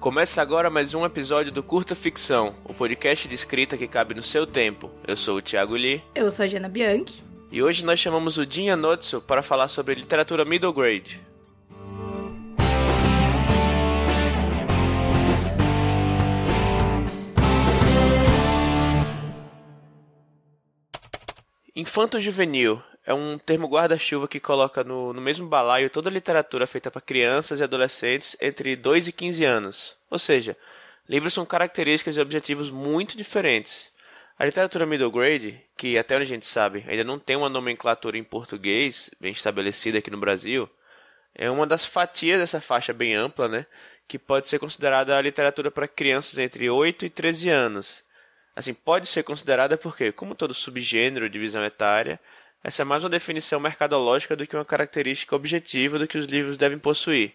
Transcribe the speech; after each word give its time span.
Começa 0.00 0.40
agora 0.40 0.70
mais 0.70 0.94
um 0.94 1.04
episódio 1.04 1.50
do 1.50 1.60
Curta 1.60 1.92
Ficção, 1.92 2.54
o 2.64 2.72
podcast 2.72 3.26
de 3.26 3.34
escrita 3.34 3.76
que 3.76 3.88
cabe 3.88 4.14
no 4.14 4.22
seu 4.22 4.46
tempo. 4.46 4.92
Eu 5.04 5.16
sou 5.16 5.38
o 5.38 5.42
Thiago 5.42 5.74
Lee. 5.74 6.00
Eu 6.14 6.30
sou 6.30 6.44
a 6.44 6.46
Jana 6.46 6.68
Bianchi. 6.68 7.24
E 7.50 7.60
hoje 7.60 7.84
nós 7.84 7.98
chamamos 7.98 8.38
o 8.38 8.46
Dinha 8.46 8.76
Notso 8.76 9.20
para 9.20 9.42
falar 9.42 9.66
sobre 9.66 9.96
literatura 9.96 10.44
middle 10.44 10.72
grade. 10.72 11.20
Infanto 21.74 22.20
juvenil 22.20 22.80
é 23.08 23.14
um 23.14 23.38
termo 23.38 23.66
guarda-chuva 23.66 24.28
que 24.28 24.38
coloca 24.38 24.84
no, 24.84 25.14
no 25.14 25.20
mesmo 25.22 25.48
balaio 25.48 25.88
toda 25.88 26.10
a 26.10 26.12
literatura 26.12 26.66
feita 26.66 26.90
para 26.90 27.00
crianças 27.00 27.58
e 27.58 27.62
adolescentes 27.62 28.36
entre 28.38 28.76
2 28.76 29.08
e 29.08 29.12
15 29.12 29.44
anos. 29.46 29.96
Ou 30.10 30.18
seja, 30.18 30.54
livros 31.08 31.34
com 31.34 31.46
características 31.46 32.18
e 32.18 32.20
objetivos 32.20 32.68
muito 32.68 33.16
diferentes. 33.16 33.90
A 34.38 34.44
literatura 34.44 34.84
middle 34.84 35.10
grade, 35.10 35.58
que 35.74 35.96
até 35.96 36.16
onde 36.16 36.24
a 36.24 36.28
gente 36.28 36.44
sabe 36.44 36.84
ainda 36.86 37.02
não 37.02 37.18
tem 37.18 37.34
uma 37.34 37.48
nomenclatura 37.48 38.18
em 38.18 38.22
português 38.22 39.10
bem 39.18 39.32
estabelecida 39.32 39.96
aqui 40.00 40.10
no 40.10 40.18
Brasil, 40.18 40.68
é 41.34 41.50
uma 41.50 41.66
das 41.66 41.86
fatias 41.86 42.38
dessa 42.38 42.60
faixa 42.60 42.92
bem 42.92 43.14
ampla, 43.14 43.48
né, 43.48 43.64
que 44.06 44.18
pode 44.18 44.50
ser 44.50 44.58
considerada 44.58 45.16
a 45.16 45.22
literatura 45.22 45.70
para 45.70 45.88
crianças 45.88 46.38
entre 46.38 46.68
8 46.68 47.06
e 47.06 47.08
13 47.08 47.48
anos. 47.48 48.04
Assim, 48.54 48.74
pode 48.74 49.08
ser 49.08 49.22
considerada 49.22 49.78
porque, 49.78 50.12
como 50.12 50.34
todo 50.34 50.52
subgênero 50.52 51.30
divisão 51.30 51.64
etária, 51.64 52.20
essa 52.62 52.82
é 52.82 52.84
mais 52.84 53.04
uma 53.04 53.10
definição 53.10 53.60
mercadológica 53.60 54.34
do 54.34 54.46
que 54.46 54.56
uma 54.56 54.64
característica 54.64 55.34
objetiva 55.34 55.98
do 55.98 56.06
que 56.06 56.18
os 56.18 56.26
livros 56.26 56.56
devem 56.56 56.78
possuir. 56.78 57.34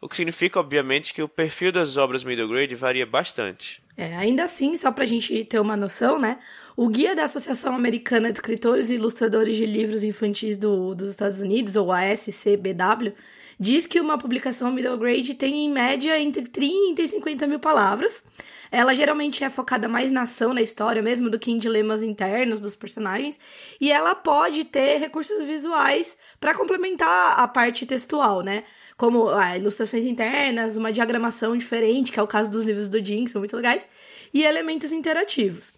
O 0.00 0.08
que 0.08 0.16
significa, 0.16 0.58
obviamente, 0.58 1.14
que 1.14 1.22
o 1.22 1.28
perfil 1.28 1.70
das 1.70 1.96
obras 1.96 2.24
middle 2.24 2.48
grade 2.48 2.74
varia 2.74 3.06
bastante. 3.06 3.80
É, 3.96 4.16
ainda 4.16 4.44
assim, 4.44 4.76
só 4.76 4.90
para 4.90 5.04
a 5.04 5.06
gente 5.06 5.44
ter 5.44 5.60
uma 5.60 5.76
noção, 5.76 6.18
né? 6.18 6.38
O 6.76 6.88
guia 6.88 7.14
da 7.14 7.24
Associação 7.24 7.74
Americana 7.74 8.32
de 8.32 8.38
Escritores 8.38 8.90
e 8.90 8.94
Ilustradores 8.94 9.56
de 9.56 9.66
Livros 9.66 10.02
Infantis 10.02 10.56
do, 10.56 10.94
dos 10.94 11.10
Estados 11.10 11.40
Unidos, 11.40 11.76
ou 11.76 11.92
ASCBW, 11.92 13.14
diz 13.62 13.86
que 13.86 14.00
uma 14.00 14.18
publicação 14.18 14.72
middle 14.72 14.98
grade 14.98 15.34
tem 15.34 15.66
em 15.66 15.70
média 15.70 16.20
entre 16.20 16.42
30 16.42 17.00
e 17.00 17.06
50 17.06 17.46
mil 17.46 17.60
palavras. 17.60 18.24
Ela 18.72 18.92
geralmente 18.92 19.44
é 19.44 19.48
focada 19.48 19.88
mais 19.88 20.10
na 20.10 20.22
ação, 20.22 20.52
na 20.52 20.60
história 20.60 21.00
mesmo, 21.00 21.30
do 21.30 21.38
que 21.38 21.52
em 21.52 21.58
dilemas 21.58 22.02
internos 22.02 22.60
dos 22.60 22.74
personagens. 22.74 23.38
E 23.80 23.92
ela 23.92 24.16
pode 24.16 24.64
ter 24.64 24.98
recursos 24.98 25.44
visuais 25.44 26.18
para 26.40 26.54
complementar 26.54 27.38
a 27.38 27.46
parte 27.46 27.86
textual, 27.86 28.42
né? 28.42 28.64
Como 28.96 29.28
ah, 29.28 29.56
ilustrações 29.56 30.04
internas, 30.06 30.76
uma 30.76 30.92
diagramação 30.92 31.56
diferente, 31.56 32.10
que 32.10 32.18
é 32.18 32.22
o 32.22 32.26
caso 32.26 32.50
dos 32.50 32.64
livros 32.64 32.88
do 32.88 33.02
Jim, 33.04 33.24
que 33.24 33.30
são 33.30 33.40
muito 33.40 33.54
legais, 33.54 33.86
e 34.34 34.42
elementos 34.42 34.90
interativos. 34.90 35.72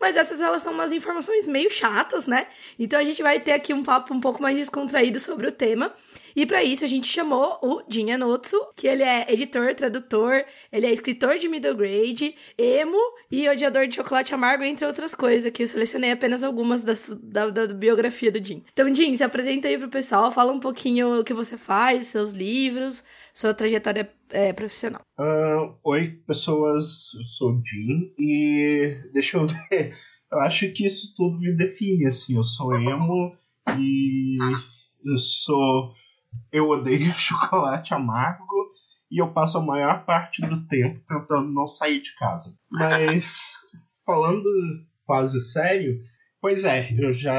Mas 0.00 0.16
essas 0.16 0.40
elas 0.40 0.62
são 0.62 0.72
umas 0.72 0.92
informações 0.92 1.46
meio 1.46 1.70
chatas, 1.70 2.26
né? 2.26 2.46
Então 2.78 2.98
a 2.98 3.04
gente 3.04 3.22
vai 3.22 3.38
ter 3.38 3.52
aqui 3.52 3.74
um 3.74 3.84
papo 3.84 4.14
um 4.14 4.20
pouco 4.20 4.40
mais 4.40 4.56
descontraído 4.56 5.20
sobre 5.20 5.46
o 5.46 5.52
tema. 5.52 5.94
E 6.34 6.46
para 6.46 6.62
isso 6.62 6.84
a 6.84 6.88
gente 6.88 7.08
chamou 7.08 7.58
o 7.60 7.82
Jin 7.88 8.12
Anotsu, 8.12 8.56
que 8.76 8.86
ele 8.86 9.02
é 9.02 9.26
editor, 9.30 9.74
tradutor, 9.74 10.44
ele 10.72 10.86
é 10.86 10.92
escritor 10.92 11.38
de 11.38 11.48
middle 11.48 11.74
grade, 11.74 12.34
emo 12.56 12.98
e 13.30 13.48
odiador 13.48 13.86
de 13.86 13.96
chocolate 13.96 14.32
amargo, 14.32 14.62
entre 14.62 14.86
outras 14.86 15.14
coisas, 15.14 15.50
que 15.52 15.64
eu 15.64 15.68
selecionei 15.68 16.12
apenas 16.12 16.42
algumas 16.42 16.82
das, 16.82 17.06
da, 17.22 17.50
da, 17.50 17.66
biografia 17.66 18.30
do 18.30 18.44
Jin. 18.44 18.64
Então, 18.72 18.92
Jin, 18.94 19.16
se 19.16 19.24
apresenta 19.24 19.68
aí 19.68 19.76
pro 19.76 19.88
pessoal, 19.88 20.30
fala 20.30 20.52
um 20.52 20.60
pouquinho 20.60 21.20
o 21.20 21.24
que 21.24 21.34
você 21.34 21.56
faz, 21.56 22.06
seus 22.06 22.32
livros, 22.32 23.04
sua 23.40 23.54
trajetória 23.54 24.12
é, 24.28 24.52
profissional. 24.52 25.00
Uh, 25.18 25.74
oi, 25.82 26.08
pessoas, 26.26 27.14
eu 27.14 27.24
sou 27.24 27.52
o 27.52 27.62
Jin 27.64 28.14
e 28.18 29.00
deixa 29.14 29.38
eu 29.38 29.46
ver, 29.70 29.96
eu 30.30 30.40
acho 30.40 30.70
que 30.72 30.84
isso 30.84 31.14
tudo 31.16 31.38
me 31.38 31.56
define, 31.56 32.06
assim, 32.06 32.36
eu 32.36 32.44
sou 32.44 32.78
emo 32.78 33.34
e 33.78 34.36
eu 35.04 35.16
sou 35.16 35.94
eu 36.52 36.68
odeio 36.68 37.12
chocolate 37.18 37.94
amargo 37.94 38.44
e 39.10 39.20
eu 39.20 39.32
passo 39.32 39.56
a 39.56 39.62
maior 39.62 40.04
parte 40.04 40.42
do 40.42 40.66
tempo 40.66 41.00
tentando 41.08 41.50
não 41.50 41.66
sair 41.66 42.00
de 42.00 42.14
casa. 42.16 42.56
Mas, 42.70 43.54
falando 44.04 44.44
quase 45.06 45.40
sério, 45.40 46.00
pois 46.42 46.64
é, 46.64 46.92
eu 46.92 47.10
já 47.12 47.34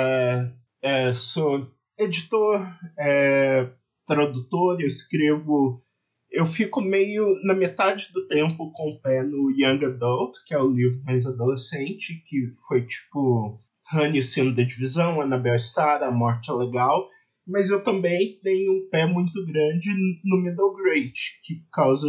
é, 0.82 1.14
sou 1.14 1.72
editor, 1.98 2.68
é, 2.98 3.72
tradutor, 4.08 4.82
eu 4.82 4.88
escrevo. 4.88 5.84
Eu 6.32 6.46
fico 6.46 6.82
meio 6.82 7.36
na 7.44 7.54
metade 7.54 8.10
do 8.14 8.26
tempo 8.28 8.72
com 8.72 8.92
o 8.92 9.02
pé 9.02 9.22
no 9.22 9.52
Young 9.52 9.86
Adult, 9.86 10.34
que 10.48 10.54
é 10.54 10.60
o 10.60 10.72
livro 10.72 11.04
mais 11.04 11.26
adolescente, 11.26 12.24
que 12.26 12.54
foi 12.68 12.86
tipo 12.86 13.60
Honey, 13.94 14.24
Sino 14.24 14.56
da 14.56 14.64
Divisão, 14.64 15.22
Annabelle 15.22 15.60
Star, 15.60 16.02
A 16.02 16.12
Morte 16.12 16.50
é 16.50 16.54
Legal 16.54 17.10
mas 17.48 17.70
eu 17.70 17.84
também 17.84 18.40
tenho 18.42 18.74
um 18.74 18.90
pé 18.90 19.06
muito 19.06 19.46
grande 19.46 19.90
no 20.24 20.42
middle 20.42 20.76
grade, 20.76 21.40
que 21.44 21.56
por 21.56 21.70
causa 21.72 22.08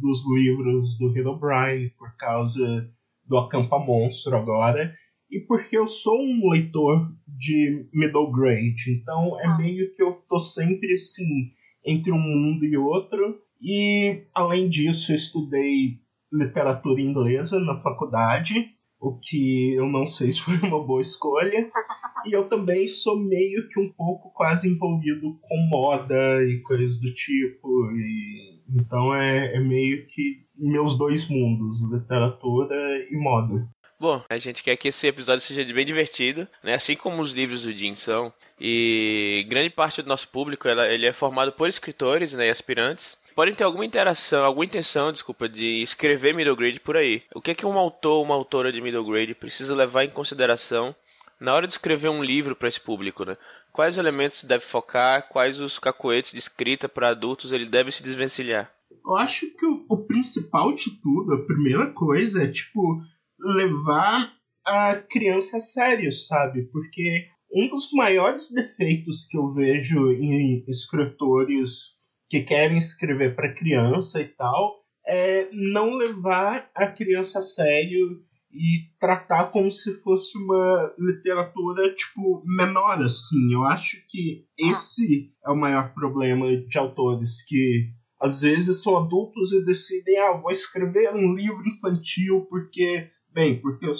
dos 0.00 0.22
livros 0.34 0.96
do 0.98 1.16
Herobrine, 1.16 1.90
por 1.98 2.14
causa 2.16 2.90
do 3.24 3.36
Acampa 3.36 3.78
Monstro 3.78 4.36
agora, 4.36 4.94
e 5.30 5.40
porque 5.40 5.76
eu 5.76 5.86
sou 5.88 6.18
um 6.18 6.50
leitor 6.50 7.12
de 7.26 7.88
middle 7.92 8.32
grade, 8.32 9.00
então 9.00 9.38
é 9.40 9.46
ah. 9.46 9.58
meio 9.58 9.94
que 9.94 10.02
eu 10.02 10.12
tô 10.28 10.38
sempre 10.38 10.92
assim 10.92 11.52
entre 11.84 12.10
um 12.12 12.18
mundo 12.18 12.64
e 12.64 12.76
outro. 12.76 13.40
E 13.60 14.24
além 14.34 14.68
disso, 14.68 15.12
eu 15.12 15.16
estudei 15.16 15.98
literatura 16.32 17.00
inglesa 17.00 17.58
na 17.60 17.80
faculdade 17.80 18.76
o 19.00 19.18
que 19.18 19.74
eu 19.74 19.86
não 19.86 20.06
sei 20.06 20.32
se 20.32 20.40
foi 20.40 20.56
uma 20.66 20.84
boa 20.84 21.00
escolha. 21.00 21.70
E 22.26 22.32
eu 22.32 22.48
também 22.48 22.88
sou 22.88 23.18
meio 23.18 23.68
que 23.68 23.80
um 23.80 23.92
pouco 23.92 24.32
quase 24.34 24.68
envolvido 24.68 25.38
com 25.40 25.68
moda 25.70 26.42
e 26.44 26.60
coisas 26.62 27.00
do 27.00 27.12
tipo. 27.14 27.68
E, 27.92 28.60
então 28.70 29.14
é, 29.14 29.54
é 29.54 29.60
meio 29.60 30.06
que 30.08 30.44
meus 30.56 30.98
dois 30.98 31.28
mundos, 31.28 31.80
literatura 31.90 32.74
e 33.08 33.16
moda. 33.16 33.68
Bom, 34.00 34.22
a 34.28 34.38
gente 34.38 34.62
quer 34.62 34.76
que 34.76 34.88
esse 34.88 35.08
episódio 35.08 35.40
seja 35.40 35.64
bem 35.72 35.84
divertido, 35.84 36.46
né? 36.62 36.74
Assim 36.74 36.94
como 36.94 37.20
os 37.20 37.32
livros 37.32 37.62
do 37.64 37.72
Jim 37.72 37.96
são. 37.96 38.32
E 38.60 39.44
grande 39.48 39.70
parte 39.70 40.02
do 40.02 40.08
nosso 40.08 40.28
público 40.28 40.68
ela, 40.68 40.86
ele 40.88 41.06
é 41.06 41.12
formado 41.12 41.52
por 41.52 41.68
escritores 41.68 42.32
né, 42.32 42.46
e 42.46 42.50
aspirantes 42.50 43.16
podem 43.38 43.54
ter 43.54 43.62
alguma 43.62 43.86
interação, 43.86 44.44
alguma 44.44 44.64
intenção, 44.64 45.12
desculpa, 45.12 45.48
de 45.48 45.80
escrever 45.80 46.34
middle 46.34 46.56
grade 46.56 46.80
por 46.80 46.96
aí. 46.96 47.22
O 47.32 47.40
que 47.40 47.52
é 47.52 47.54
que 47.54 47.64
um 47.64 47.78
autor, 47.78 48.20
uma 48.20 48.34
autora 48.34 48.72
de 48.72 48.80
middle 48.80 49.08
grade 49.08 49.32
precisa 49.32 49.76
levar 49.76 50.02
em 50.02 50.10
consideração 50.10 50.92
na 51.40 51.54
hora 51.54 51.64
de 51.64 51.72
escrever 51.72 52.08
um 52.08 52.20
livro 52.20 52.56
para 52.56 52.66
esse 52.66 52.80
público, 52.80 53.24
né? 53.24 53.36
Quais 53.72 53.96
elementos 53.96 54.42
deve 54.42 54.64
focar, 54.64 55.28
quais 55.28 55.60
os 55.60 55.78
cacoetes 55.78 56.32
de 56.32 56.38
escrita 56.38 56.88
para 56.88 57.10
adultos 57.10 57.52
ele 57.52 57.66
deve 57.66 57.92
se 57.92 58.02
desvencilhar? 58.02 58.72
Eu 58.90 59.14
acho 59.14 59.46
que 59.54 59.66
o, 59.66 59.86
o 59.88 59.98
principal 59.98 60.74
de 60.74 61.00
tudo, 61.00 61.34
a 61.34 61.46
primeira 61.46 61.92
coisa 61.92 62.42
é 62.42 62.50
tipo 62.50 63.00
levar 63.38 64.32
a 64.64 64.96
criança 64.96 65.58
a 65.58 65.60
sério, 65.60 66.12
sabe? 66.12 66.64
Porque 66.72 67.28
um 67.54 67.68
dos 67.68 67.92
maiores 67.92 68.50
defeitos 68.50 69.28
que 69.30 69.38
eu 69.38 69.54
vejo 69.54 70.10
em 70.10 70.64
escritores 70.66 71.97
que 72.28 72.42
querem 72.42 72.78
escrever 72.78 73.34
para 73.34 73.54
criança 73.54 74.20
e 74.20 74.26
tal, 74.26 74.76
é 75.06 75.48
não 75.52 75.94
levar 75.94 76.70
a 76.74 76.86
criança 76.86 77.38
a 77.38 77.42
sério 77.42 78.22
e 78.52 78.88
tratar 78.98 79.50
como 79.50 79.70
se 79.70 80.02
fosse 80.02 80.36
uma 80.38 80.92
literatura 80.98 81.94
tipo 81.94 82.42
menor 82.44 83.02
assim. 83.02 83.52
Eu 83.52 83.64
acho 83.64 83.96
que 84.08 84.44
esse 84.58 85.32
é 85.44 85.50
o 85.50 85.56
maior 85.56 85.92
problema 85.94 86.46
de 86.56 86.78
autores 86.78 87.42
que 87.46 87.90
às 88.20 88.40
vezes 88.40 88.82
são 88.82 88.96
adultos 88.96 89.52
e 89.52 89.64
decidem, 89.64 90.18
ah, 90.18 90.36
vou 90.36 90.50
escrever 90.50 91.14
um 91.14 91.34
livro 91.34 91.66
infantil 91.66 92.46
porque, 92.50 93.08
bem, 93.32 93.60
porque 93.60 93.86
eu, 93.86 93.94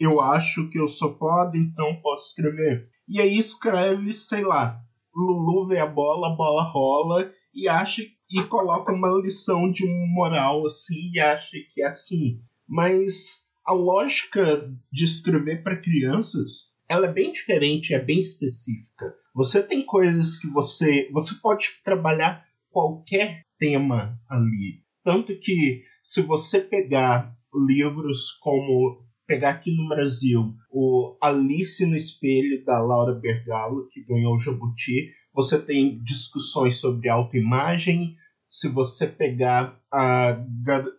eu 0.00 0.20
acho 0.20 0.68
que 0.68 0.78
eu 0.78 0.88
sou 0.88 1.16
foda, 1.16 1.56
então 1.56 2.00
posso 2.02 2.30
escrever. 2.30 2.88
E 3.08 3.20
aí 3.20 3.38
escreve, 3.38 4.12
sei 4.14 4.42
lá, 4.42 4.80
Lulu 5.14 5.68
vê 5.68 5.78
a 5.78 5.86
bola, 5.86 6.32
a 6.32 6.36
bola 6.36 6.62
rola 6.64 7.30
e 7.54 7.68
acha 7.68 8.02
e 8.30 8.42
coloca 8.44 8.92
uma 8.92 9.20
lição 9.20 9.70
de 9.70 9.86
moral 9.86 10.66
assim 10.66 11.10
e 11.12 11.20
acha 11.20 11.56
que 11.72 11.82
é 11.82 11.88
assim. 11.88 12.40
Mas 12.66 13.44
a 13.64 13.72
lógica 13.72 14.70
de 14.90 15.04
escrever 15.04 15.62
para 15.62 15.80
crianças 15.80 16.72
ela 16.88 17.06
é 17.06 17.12
bem 17.12 17.32
diferente, 17.32 17.94
é 17.94 17.98
bem 17.98 18.18
específica. 18.18 19.14
Você 19.34 19.62
tem 19.62 19.84
coisas 19.84 20.36
que 20.36 20.46
você 20.48 21.08
você 21.10 21.34
pode 21.36 21.80
trabalhar 21.82 22.44
qualquer 22.70 23.44
tema 23.58 24.18
ali, 24.28 24.82
tanto 25.04 25.38
que 25.38 25.84
se 26.02 26.20
você 26.20 26.60
pegar 26.60 27.34
livros 27.54 28.32
como 28.40 29.06
pegar 29.26 29.50
aqui 29.50 29.74
no 29.74 29.88
Brasil 29.88 30.54
o 30.70 31.16
Alice 31.22 31.84
no 31.86 31.96
Espelho 31.96 32.64
da 32.64 32.78
Laura 32.80 33.14
Bergalo 33.14 33.88
que 33.88 34.04
ganhou 34.04 34.34
o 34.34 34.38
Jabuti 34.38 35.12
você 35.34 35.60
tem 35.60 36.02
discussões 36.02 36.76
sobre 36.76 37.08
autoimagem, 37.08 38.16
se 38.52 38.68
você 38.68 39.06
pegar 39.06 39.80
a, 39.90 40.36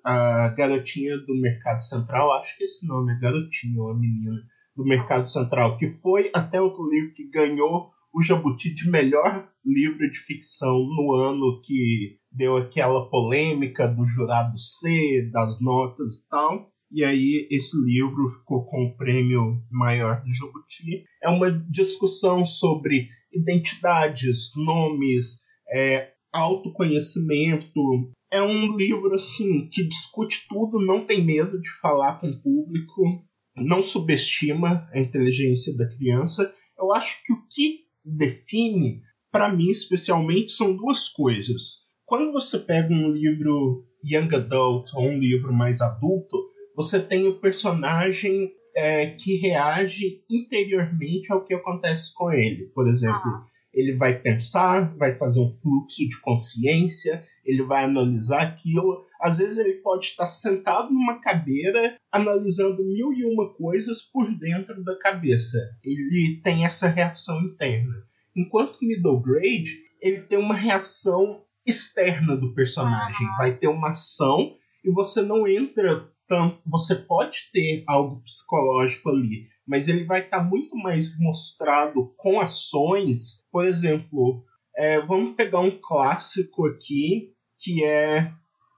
a 0.03 0.49
garotinha 0.49 1.17
do 1.19 1.39
Mercado 1.39 1.83
Central, 1.83 2.33
acho 2.33 2.57
que 2.57 2.63
esse 2.63 2.87
nome 2.87 3.13
é 3.13 3.19
garotinha 3.19 3.79
ou 3.79 3.91
a 3.91 3.97
menina 3.97 4.41
do 4.75 4.83
Mercado 4.83 5.27
Central, 5.27 5.77
que 5.77 5.87
foi 5.87 6.31
até 6.33 6.59
outro 6.59 6.89
livro 6.89 7.13
que 7.13 7.29
ganhou 7.29 7.91
o 8.11 8.21
Jabuti 8.23 8.73
de 8.73 8.89
melhor 8.89 9.47
livro 9.65 10.09
de 10.09 10.17
ficção 10.19 10.79
no 10.79 11.13
ano 11.13 11.61
que 11.61 12.17
deu 12.31 12.57
aquela 12.57 13.09
polêmica 13.09 13.87
do 13.87 14.05
jurado 14.05 14.57
C, 14.57 15.29
das 15.31 15.61
notas 15.61 16.17
e 16.17 16.29
tal. 16.29 16.71
E 16.91 17.03
aí 17.03 17.47
esse 17.49 17.75
livro 17.83 18.29
ficou 18.39 18.65
com 18.65 18.85
o 18.85 18.95
prêmio 18.95 19.61
maior 19.71 20.23
do 20.23 20.33
Jabuti. 20.33 21.05
É 21.23 21.29
uma 21.29 21.51
discussão 21.69 22.45
sobre 22.45 23.09
identidades, 23.33 24.51
nomes, 24.55 25.41
é, 25.71 26.11
autoconhecimento. 26.31 28.11
É 28.31 28.41
um 28.41 28.75
livro 28.75 29.13
assim 29.13 29.69
que 29.69 29.83
discute 29.83 30.45
tudo, 30.49 30.83
não 30.83 31.05
tem 31.05 31.23
medo 31.23 31.61
de 31.61 31.69
falar 31.79 32.19
com 32.19 32.29
o 32.29 32.41
público, 32.41 33.23
não 33.55 33.81
subestima 33.81 34.89
a 34.91 34.99
inteligência 34.99 35.75
da 35.77 35.87
criança. 35.87 36.53
Eu 36.77 36.91
acho 36.91 37.23
que 37.23 37.33
o 37.33 37.47
que 37.47 37.81
define, 38.03 39.01
para 39.31 39.53
mim 39.53 39.69
especialmente, 39.69 40.51
são 40.51 40.75
duas 40.75 41.07
coisas. 41.09 41.83
Quando 42.05 42.31
você 42.31 42.59
pega 42.59 42.91
um 42.93 43.11
livro 43.11 43.85
young 44.03 44.35
adult 44.35 44.91
ou 44.93 45.07
um 45.07 45.17
livro 45.17 45.53
mais 45.53 45.81
adulto, 45.81 46.37
você 46.75 46.99
tem 46.99 47.27
o 47.27 47.39
personagem 47.39 48.51
é, 48.75 49.07
que 49.07 49.37
reage 49.37 50.23
interiormente 50.29 51.31
ao 51.31 51.43
que 51.43 51.53
acontece 51.53 52.13
com 52.13 52.31
ele. 52.31 52.65
Por 52.73 52.87
exemplo, 52.87 53.21
ah. 53.25 53.45
ele 53.73 53.95
vai 53.95 54.17
pensar, 54.17 54.95
vai 54.97 55.17
fazer 55.17 55.39
um 55.39 55.53
fluxo 55.53 56.07
de 56.07 56.19
consciência, 56.21 57.25
ele 57.45 57.63
vai 57.63 57.85
analisar 57.85 58.41
aquilo. 58.41 59.05
Às 59.21 59.37
vezes 59.37 59.57
ele 59.57 59.75
pode 59.75 60.05
estar 60.05 60.25
sentado 60.25 60.91
numa 60.91 61.19
cadeira 61.19 61.95
analisando 62.11 62.83
mil 62.83 63.13
e 63.13 63.25
uma 63.25 63.53
coisas 63.53 64.01
por 64.01 64.33
dentro 64.37 64.83
da 64.83 64.97
cabeça. 64.97 65.57
Ele 65.83 66.41
tem 66.43 66.65
essa 66.65 66.87
reação 66.87 67.41
interna. 67.41 67.93
Enquanto 68.35 68.79
que 68.79 68.87
middle 68.87 69.21
grade, 69.21 69.83
ele 70.01 70.21
tem 70.21 70.39
uma 70.39 70.55
reação 70.55 71.43
externa 71.65 72.35
do 72.35 72.53
personagem. 72.53 73.27
Vai 73.37 73.55
ter 73.55 73.67
uma 73.67 73.91
ação 73.91 74.55
e 74.83 74.91
você 74.91 75.21
não 75.21 75.47
entra 75.47 76.09
tanto. 76.27 76.61
Você 76.65 76.95
pode 76.95 77.49
ter 77.51 77.83
algo 77.87 78.21
psicológico 78.21 79.09
ali, 79.09 79.47
mas 79.67 79.87
ele 79.87 80.03
vai 80.03 80.21
estar 80.21 80.43
muito 80.43 80.75
mais 80.75 81.17
mostrado 81.19 82.13
com 82.17 82.39
ações. 82.39 83.45
Por 83.51 83.65
exemplo, 83.65 84.43
é, 84.75 85.01
vamos 85.01 85.35
pegar 85.35 85.59
um 85.59 85.79
clássico 85.79 86.65
aqui 86.67 87.33
que 87.59 87.83
é 87.83 88.31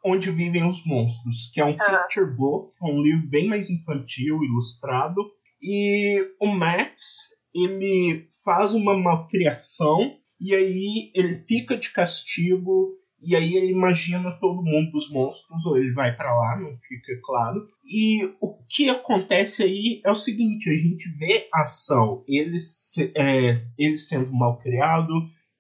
Onde 0.04 0.30
Vivem 0.30 0.68
os 0.68 0.86
Monstros, 0.86 1.50
que 1.52 1.60
é 1.60 1.66
um 1.66 1.76
ah. 1.80 1.98
picture 2.04 2.32
book, 2.36 2.72
um 2.82 3.02
livro 3.02 3.28
bem 3.28 3.48
mais 3.48 3.70
infantil, 3.70 4.44
ilustrado. 4.44 5.20
E 5.60 6.22
o 6.40 6.48
Max, 6.48 7.30
ele 7.54 8.30
faz 8.44 8.74
uma 8.76 8.96
malcriação 8.96 10.16
e 10.40 10.54
aí 10.54 11.12
ele 11.16 11.38
fica 11.48 11.76
de 11.76 11.90
castigo 11.90 12.94
e 13.22 13.36
aí 13.36 13.56
ele 13.56 13.72
imagina 13.72 14.38
todo 14.40 14.64
mundo 14.64 14.92
dos 14.92 15.10
monstros 15.10 15.66
ou 15.66 15.78
ele 15.78 15.94
vai 15.94 16.16
para 16.16 16.36
lá, 16.36 16.60
não 16.60 16.78
fica 16.80 17.20
claro. 17.24 17.66
E 17.84 18.26
o 18.40 18.64
que 18.70 18.90
acontece 18.90 19.64
aí 19.64 20.02
é 20.06 20.12
o 20.12 20.16
seguinte, 20.16 20.70
a 20.70 20.78
gente 20.78 21.10
vê 21.18 21.48
a 21.54 21.64
ação, 21.64 22.24
ele, 22.28 22.58
é, 23.16 23.66
ele 23.78 23.98
sendo 23.98 24.32
mal 24.32 24.58
criado, 24.60 25.12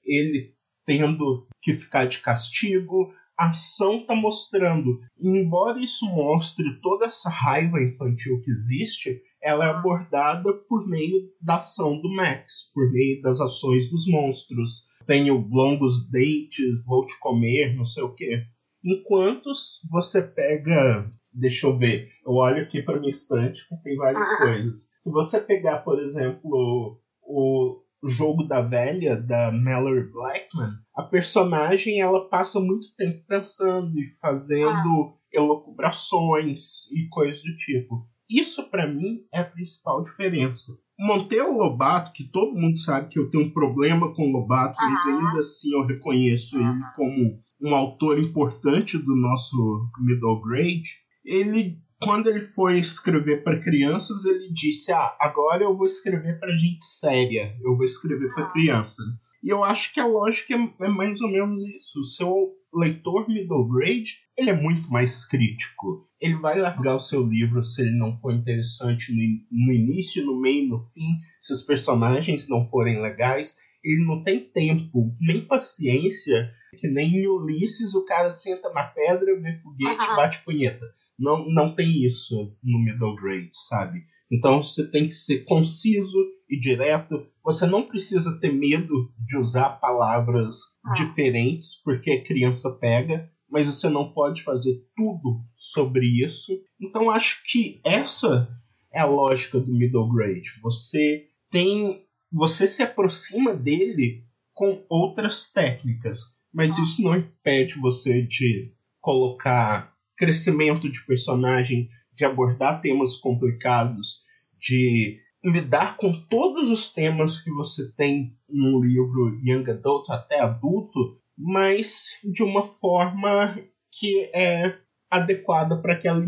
ele 0.04 0.54
tendo 0.86 1.48
que 1.62 1.74
ficar 1.74 2.06
de 2.06 2.20
castigo, 2.20 3.12
a 3.38 3.50
ação 3.50 3.98
está 3.98 4.16
mostrando, 4.16 5.00
embora 5.20 5.84
isso 5.84 6.06
mostre 6.06 6.80
toda 6.82 7.06
essa 7.06 7.30
raiva 7.30 7.82
infantil 7.82 8.42
que 8.42 8.50
existe, 8.50 9.22
ela 9.44 9.66
é 9.66 9.70
abordada 9.70 10.54
por 10.70 10.88
meio 10.88 11.30
da 11.42 11.58
ação 11.58 12.00
do 12.00 12.10
Max, 12.16 12.72
por 12.74 12.92
meio 12.92 13.22
das 13.22 13.42
ações 13.42 13.90
dos 13.90 14.08
monstros. 14.08 14.88
Tenho 15.06 15.48
longos 15.50 16.10
dates, 16.10 16.84
vou 16.86 17.06
te 17.06 17.18
comer, 17.20 17.76
não 17.76 17.86
sei 17.86 18.04
o 18.04 18.14
quê. 18.14 18.44
Enquanto 18.84 19.52
você 19.90 20.22
pega. 20.22 21.12
Deixa 21.34 21.68
eu 21.68 21.78
ver. 21.78 22.10
Eu 22.26 22.34
olho 22.34 22.64
aqui 22.64 22.82
para 22.82 22.98
minha 22.98 23.10
estante 23.10 23.68
que 23.68 23.76
tem 23.84 23.98
várias 23.98 24.28
ah. 24.32 24.38
coisas. 24.38 24.92
Se 25.00 25.12
você 25.12 25.42
pegar, 25.42 25.80
por 25.80 26.02
exemplo, 26.02 26.98
o 27.22 27.82
jogo 28.08 28.44
da 28.44 28.62
velha, 28.62 29.18
da 29.18 29.52
Mallory 29.52 30.12
Blackman, 30.12 30.74
a 30.94 31.04
personagem 31.04 32.00
ela 32.00 32.30
passa 32.30 32.60
muito 32.60 32.88
tempo 32.96 33.26
pensando 33.28 34.00
e 34.00 34.16
fazendo 34.22 34.68
ah. 34.70 35.14
elucubrações 35.32 36.90
e 36.92 37.08
coisas 37.10 37.42
do 37.44 37.58
tipo. 37.58 38.08
Isso 38.30 38.70
para 38.70 38.88
mim 38.88 39.26
é 39.34 39.42
a 39.42 39.46
principal 39.46 40.04
diferença. 40.04 40.72
Monteiro 40.98 41.58
Lobato, 41.58 42.14
que 42.14 42.24
todo 42.24 42.56
mundo 42.56 42.80
sabe 42.80 43.10
que 43.10 43.20
eu 43.20 43.30
tenho 43.30 43.46
um 43.46 43.52
problema 43.52 44.14
com 44.14 44.32
Lobato, 44.32 44.82
uhum. 44.82 44.90
mas 44.90 45.06
ainda 45.06 45.40
assim 45.40 45.74
eu 45.74 45.86
reconheço 45.86 46.58
ele 46.58 46.82
como 46.96 47.44
um 47.62 47.76
autor 47.76 48.20
importante 48.20 48.98
do 48.98 49.16
nosso 49.16 49.90
middle 50.00 50.42
grade. 50.42 51.00
Ele, 51.24 51.78
quando 52.02 52.28
ele 52.28 52.42
foi 52.42 52.80
escrever 52.80 53.44
para 53.44 53.60
crianças, 53.60 54.26
ele 54.26 54.52
disse: 54.54 54.92
"Ah, 54.92 55.16
agora 55.20 55.64
eu 55.64 55.76
vou 55.76 55.86
escrever 55.86 56.40
para 56.40 56.56
gente 56.56 56.86
séria. 56.86 57.56
Eu 57.62 57.76
vou 57.76 57.84
escrever 57.84 58.34
para 58.34 58.52
criança." 58.52 59.04
E 59.44 59.50
eu 59.50 59.64
acho 59.64 59.94
que 59.94 60.00
a 60.00 60.08
lógica 60.08 60.56
é, 60.56 60.86
é 60.86 60.90
mais 60.90 61.22
ou 61.22 61.30
menos 61.30 61.64
isso. 61.76 62.00
O 62.00 62.06
seu 62.06 62.50
leitor 62.78 63.28
middle 63.28 63.68
grade, 63.68 64.20
ele 64.38 64.50
é 64.50 64.56
muito 64.56 64.90
mais 64.92 65.26
crítico. 65.26 66.08
Ele 66.20 66.36
vai 66.36 66.60
largar 66.60 66.96
o 66.96 67.00
seu 67.00 67.26
livro 67.26 67.64
se 67.64 67.82
ele 67.82 67.98
não 67.98 68.18
for 68.20 68.34
interessante 68.34 69.12
no, 69.12 69.66
no 69.66 69.74
início, 69.74 70.26
no 70.26 70.40
meio, 70.40 70.68
no 70.68 70.86
fim, 70.94 71.08
se 71.42 71.54
os 71.54 71.64
personagens 71.64 72.48
não 72.50 72.68
forem 72.70 73.02
legais. 73.02 73.58
Ele 73.84 74.04
não 74.04 74.24
tem 74.24 74.40
tempo, 74.40 75.16
nem 75.22 75.46
paciência, 75.46 76.52
que 76.78 76.88
nem 76.88 77.18
em 77.18 77.28
Ulisses 77.28 77.94
o 77.94 78.04
cara 78.04 78.32
senta 78.32 78.72
na 78.72 78.84
pedra, 78.84 79.40
vê 79.40 79.60
foguete, 79.62 80.10
uhum. 80.10 80.16
bate 80.18 80.44
punheta. 80.44 80.86
Não, 81.18 81.48
não 81.48 81.76
tem 81.76 82.04
isso 82.04 82.54
no 82.64 82.80
middle 82.80 83.16
grade, 83.16 83.52
sabe? 83.54 84.06
Então 84.32 84.64
você 84.64 84.90
tem 84.90 85.08
que 85.08 85.14
ser 85.14 85.46
conciso 85.46 86.18
e 86.50 86.60
direto. 86.60 87.28
Você 87.44 87.66
não 87.66 87.88
precisa 87.88 88.40
ter 88.40 88.52
medo 88.52 89.12
de 89.20 89.38
usar 89.38 89.80
palavras 89.80 90.58
ah. 90.84 90.94
diferentes, 90.94 91.82
porque 91.84 92.12
a 92.12 92.24
criança 92.24 92.72
pega, 92.72 93.30
mas 93.50 93.68
você 93.68 93.90
não 93.90 94.12
pode 94.12 94.44
fazer 94.44 94.82
tudo 94.96 95.42
sobre 95.58 96.24
isso. 96.24 96.52
Então 96.82 97.10
acho 97.10 97.44
que 97.46 97.80
essa 97.84 98.50
é 98.94 99.00
a 99.00 99.06
lógica 99.06 99.60
do 99.60 99.72
middle 99.72 100.12
grade. 100.12 100.60
Você 100.62 101.28
tem. 101.52 102.04
Você 102.32 102.68
se 102.68 102.82
aproxima 102.82 103.54
dele 103.54 104.24
com 104.54 104.84
outras 104.90 105.52
técnicas, 105.52 106.20
mas 106.54 106.78
isso 106.78 107.02
não 107.02 107.16
impede 107.16 107.76
você 107.80 108.22
de 108.24 108.74
colocar 109.00 109.94
crescimento 110.18 110.90
de 110.90 111.06
personagem 111.06 111.90
de 112.16 112.26
abordar 112.26 112.82
temas 112.82 113.16
complicados, 113.16 114.24
de 114.60 115.20
lidar 115.44 115.98
com 115.98 116.12
todos 116.12 116.72
os 116.72 116.92
temas 116.92 117.40
que 117.40 117.52
você 117.52 117.92
tem 117.96 118.36
num 118.50 118.80
livro 118.82 119.40
young 119.44 119.70
adult 119.70 120.10
até 120.10 120.40
adulto, 120.40 121.20
mas 121.38 122.18
de 122.24 122.42
uma 122.42 122.64
forma 122.64 123.56
que 123.92 124.32
é 124.34 124.78
adequada 125.10 125.78
para 125.78 125.94
aquela, 125.94 126.24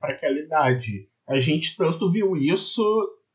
aquela 0.00 0.38
idade. 0.38 1.08
A 1.28 1.38
gente 1.38 1.76
tanto 1.76 2.10
viu 2.10 2.36
isso 2.36 2.84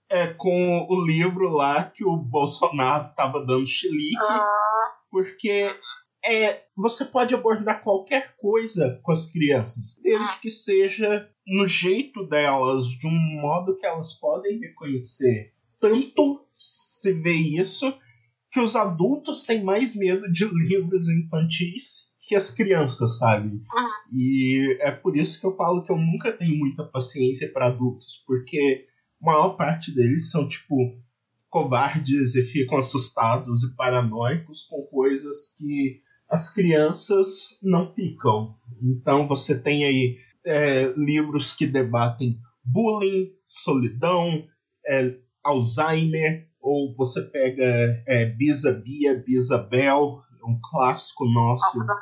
é, 0.10 0.28
com 0.28 0.88
o 0.90 1.06
livro 1.06 1.50
lá 1.50 1.84
que 1.84 2.06
o 2.06 2.16
Bolsonaro 2.16 3.10
estava 3.10 3.46
dando 3.46 3.68
chilique, 3.68 4.18
ah. 4.20 4.48
porque 5.10 5.76
é, 6.26 6.64
você 6.76 7.06
pode 7.06 7.36
abordar 7.36 7.84
qualquer 7.84 8.36
coisa 8.38 9.00
com 9.04 9.12
as 9.12 9.28
crianças, 9.28 10.00
desde 10.02 10.26
ah. 10.26 10.40
que 10.42 10.50
seja 10.50 11.30
no 11.48 11.68
jeito 11.68 12.26
delas, 12.28 12.88
de 12.88 13.08
um 13.08 13.42
modo 13.42 13.78
que 13.78 13.86
elas 13.86 14.14
podem 14.14 14.60
reconhecer. 14.60 15.54
Tanto 15.80 16.46
se 16.56 17.14
vê 17.14 17.34
isso 17.34 17.94
que 18.52 18.60
os 18.60 18.76
adultos 18.76 19.44
têm 19.44 19.64
mais 19.64 19.96
medo 19.96 20.32
de 20.32 20.46
livros 20.46 21.10
infantis 21.10 22.14
que 22.28 22.36
as 22.36 22.50
crianças, 22.50 23.20
sabe? 23.20 23.62
Ah. 23.72 24.06
E 24.12 24.78
é 24.82 24.90
por 24.92 25.16
isso 25.16 25.40
que 25.40 25.46
eu 25.46 25.56
falo 25.56 25.84
que 25.84 25.92
eu 25.92 25.98
nunca 25.98 26.32
tenho 26.32 26.58
muita 26.58 26.84
paciência 26.84 27.52
para 27.52 27.68
adultos, 27.68 28.24
porque 28.26 28.88
a 29.22 29.26
maior 29.26 29.50
parte 29.50 29.94
deles 29.94 30.32
são 30.32 30.48
tipo 30.48 30.76
covardes 31.50 32.36
e 32.36 32.44
ficam 32.44 32.80
assustados 32.80 33.64
e 33.64 33.76
paranoicos 33.76 34.64
com 34.64 34.82
coisas 34.88 35.56
que 35.58 36.02
as 36.30 36.54
crianças 36.54 37.60
não 37.62 37.94
ficam. 37.94 38.56
Então 38.82 39.28
você 39.28 39.60
tem 39.60 39.86
aí 39.86 40.18
é, 40.46 40.94
livros 40.98 41.56
que 41.56 41.66
debatem 41.66 42.40
bullying, 42.64 43.32
solidão, 43.48 44.46
é, 44.88 45.16
Alzheimer, 45.44 46.48
ou 46.60 46.96
você 46.96 47.22
pega 47.22 48.04
é, 48.08 48.26
Bisa 48.26 48.74
Bia, 48.74 49.24
Bisa 49.26 49.58
Bel, 49.58 50.22
um 50.48 50.60
clássico 50.72 51.26
nosso. 51.26 51.80
Nossa. 51.80 52.00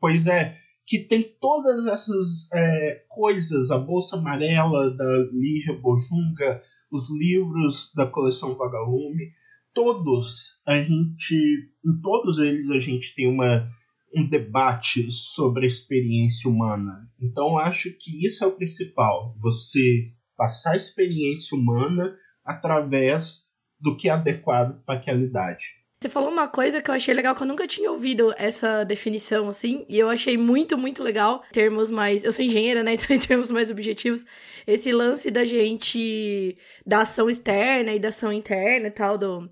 Pois 0.00 0.26
é, 0.26 0.56
que 0.86 1.00
tem 1.00 1.36
todas 1.40 1.86
essas 1.86 2.50
é, 2.52 3.04
coisas, 3.08 3.70
a 3.70 3.78
Bolsa 3.78 4.16
Amarela 4.16 4.94
da 4.96 5.18
Lígia 5.32 5.74
Bojunga, 5.74 6.62
os 6.90 7.10
livros 7.10 7.92
da 7.94 8.06
coleção 8.06 8.56
Vagalume, 8.56 9.32
todos 9.74 10.60
a 10.66 10.76
gente, 10.76 11.34
em 11.84 12.00
todos 12.02 12.38
eles 12.38 12.70
a 12.70 12.78
gente 12.78 13.14
tem 13.14 13.28
uma, 13.28 13.68
um 14.14 14.28
debate 14.28 15.10
sobre 15.10 15.64
a 15.64 15.68
experiência 15.68 16.50
humana. 16.50 17.08
Então 17.20 17.58
acho 17.58 17.90
que 17.98 18.24
isso 18.24 18.44
é 18.44 18.46
o 18.46 18.56
principal, 18.56 19.36
você 19.40 20.12
passar 20.36 20.72
a 20.72 20.76
experiência 20.76 21.56
humana 21.56 22.16
através 22.44 23.46
do 23.78 23.96
que 23.96 24.08
é 24.08 24.12
adequado 24.12 24.82
para 24.84 24.98
aquela 24.98 25.20
idade. 25.20 25.80
Você 26.02 26.08
falou 26.08 26.30
uma 26.30 26.48
coisa 26.48 26.80
que 26.80 26.90
eu 26.90 26.94
achei 26.94 27.12
legal, 27.12 27.34
que 27.34 27.42
eu 27.42 27.46
nunca 27.46 27.66
tinha 27.66 27.90
ouvido 27.90 28.32
essa 28.38 28.84
definição, 28.84 29.50
assim, 29.50 29.84
e 29.86 29.98
eu 29.98 30.08
achei 30.08 30.38
muito, 30.38 30.78
muito 30.78 31.02
legal, 31.02 31.44
termos 31.52 31.90
mais. 31.90 32.24
Eu 32.24 32.32
sou 32.32 32.42
engenheira, 32.42 32.82
né? 32.82 32.94
Então, 33.00 33.14
em 33.14 33.18
termos 33.18 33.50
mais 33.50 33.70
objetivos, 33.70 34.24
esse 34.66 34.92
lance 34.92 35.30
da 35.30 35.44
gente. 35.44 36.56
da 36.86 37.02
ação 37.02 37.28
externa 37.28 37.92
e 37.92 37.98
da 37.98 38.08
ação 38.08 38.32
interna 38.32 38.86
e 38.86 38.90
tal, 38.90 39.18
do 39.18 39.50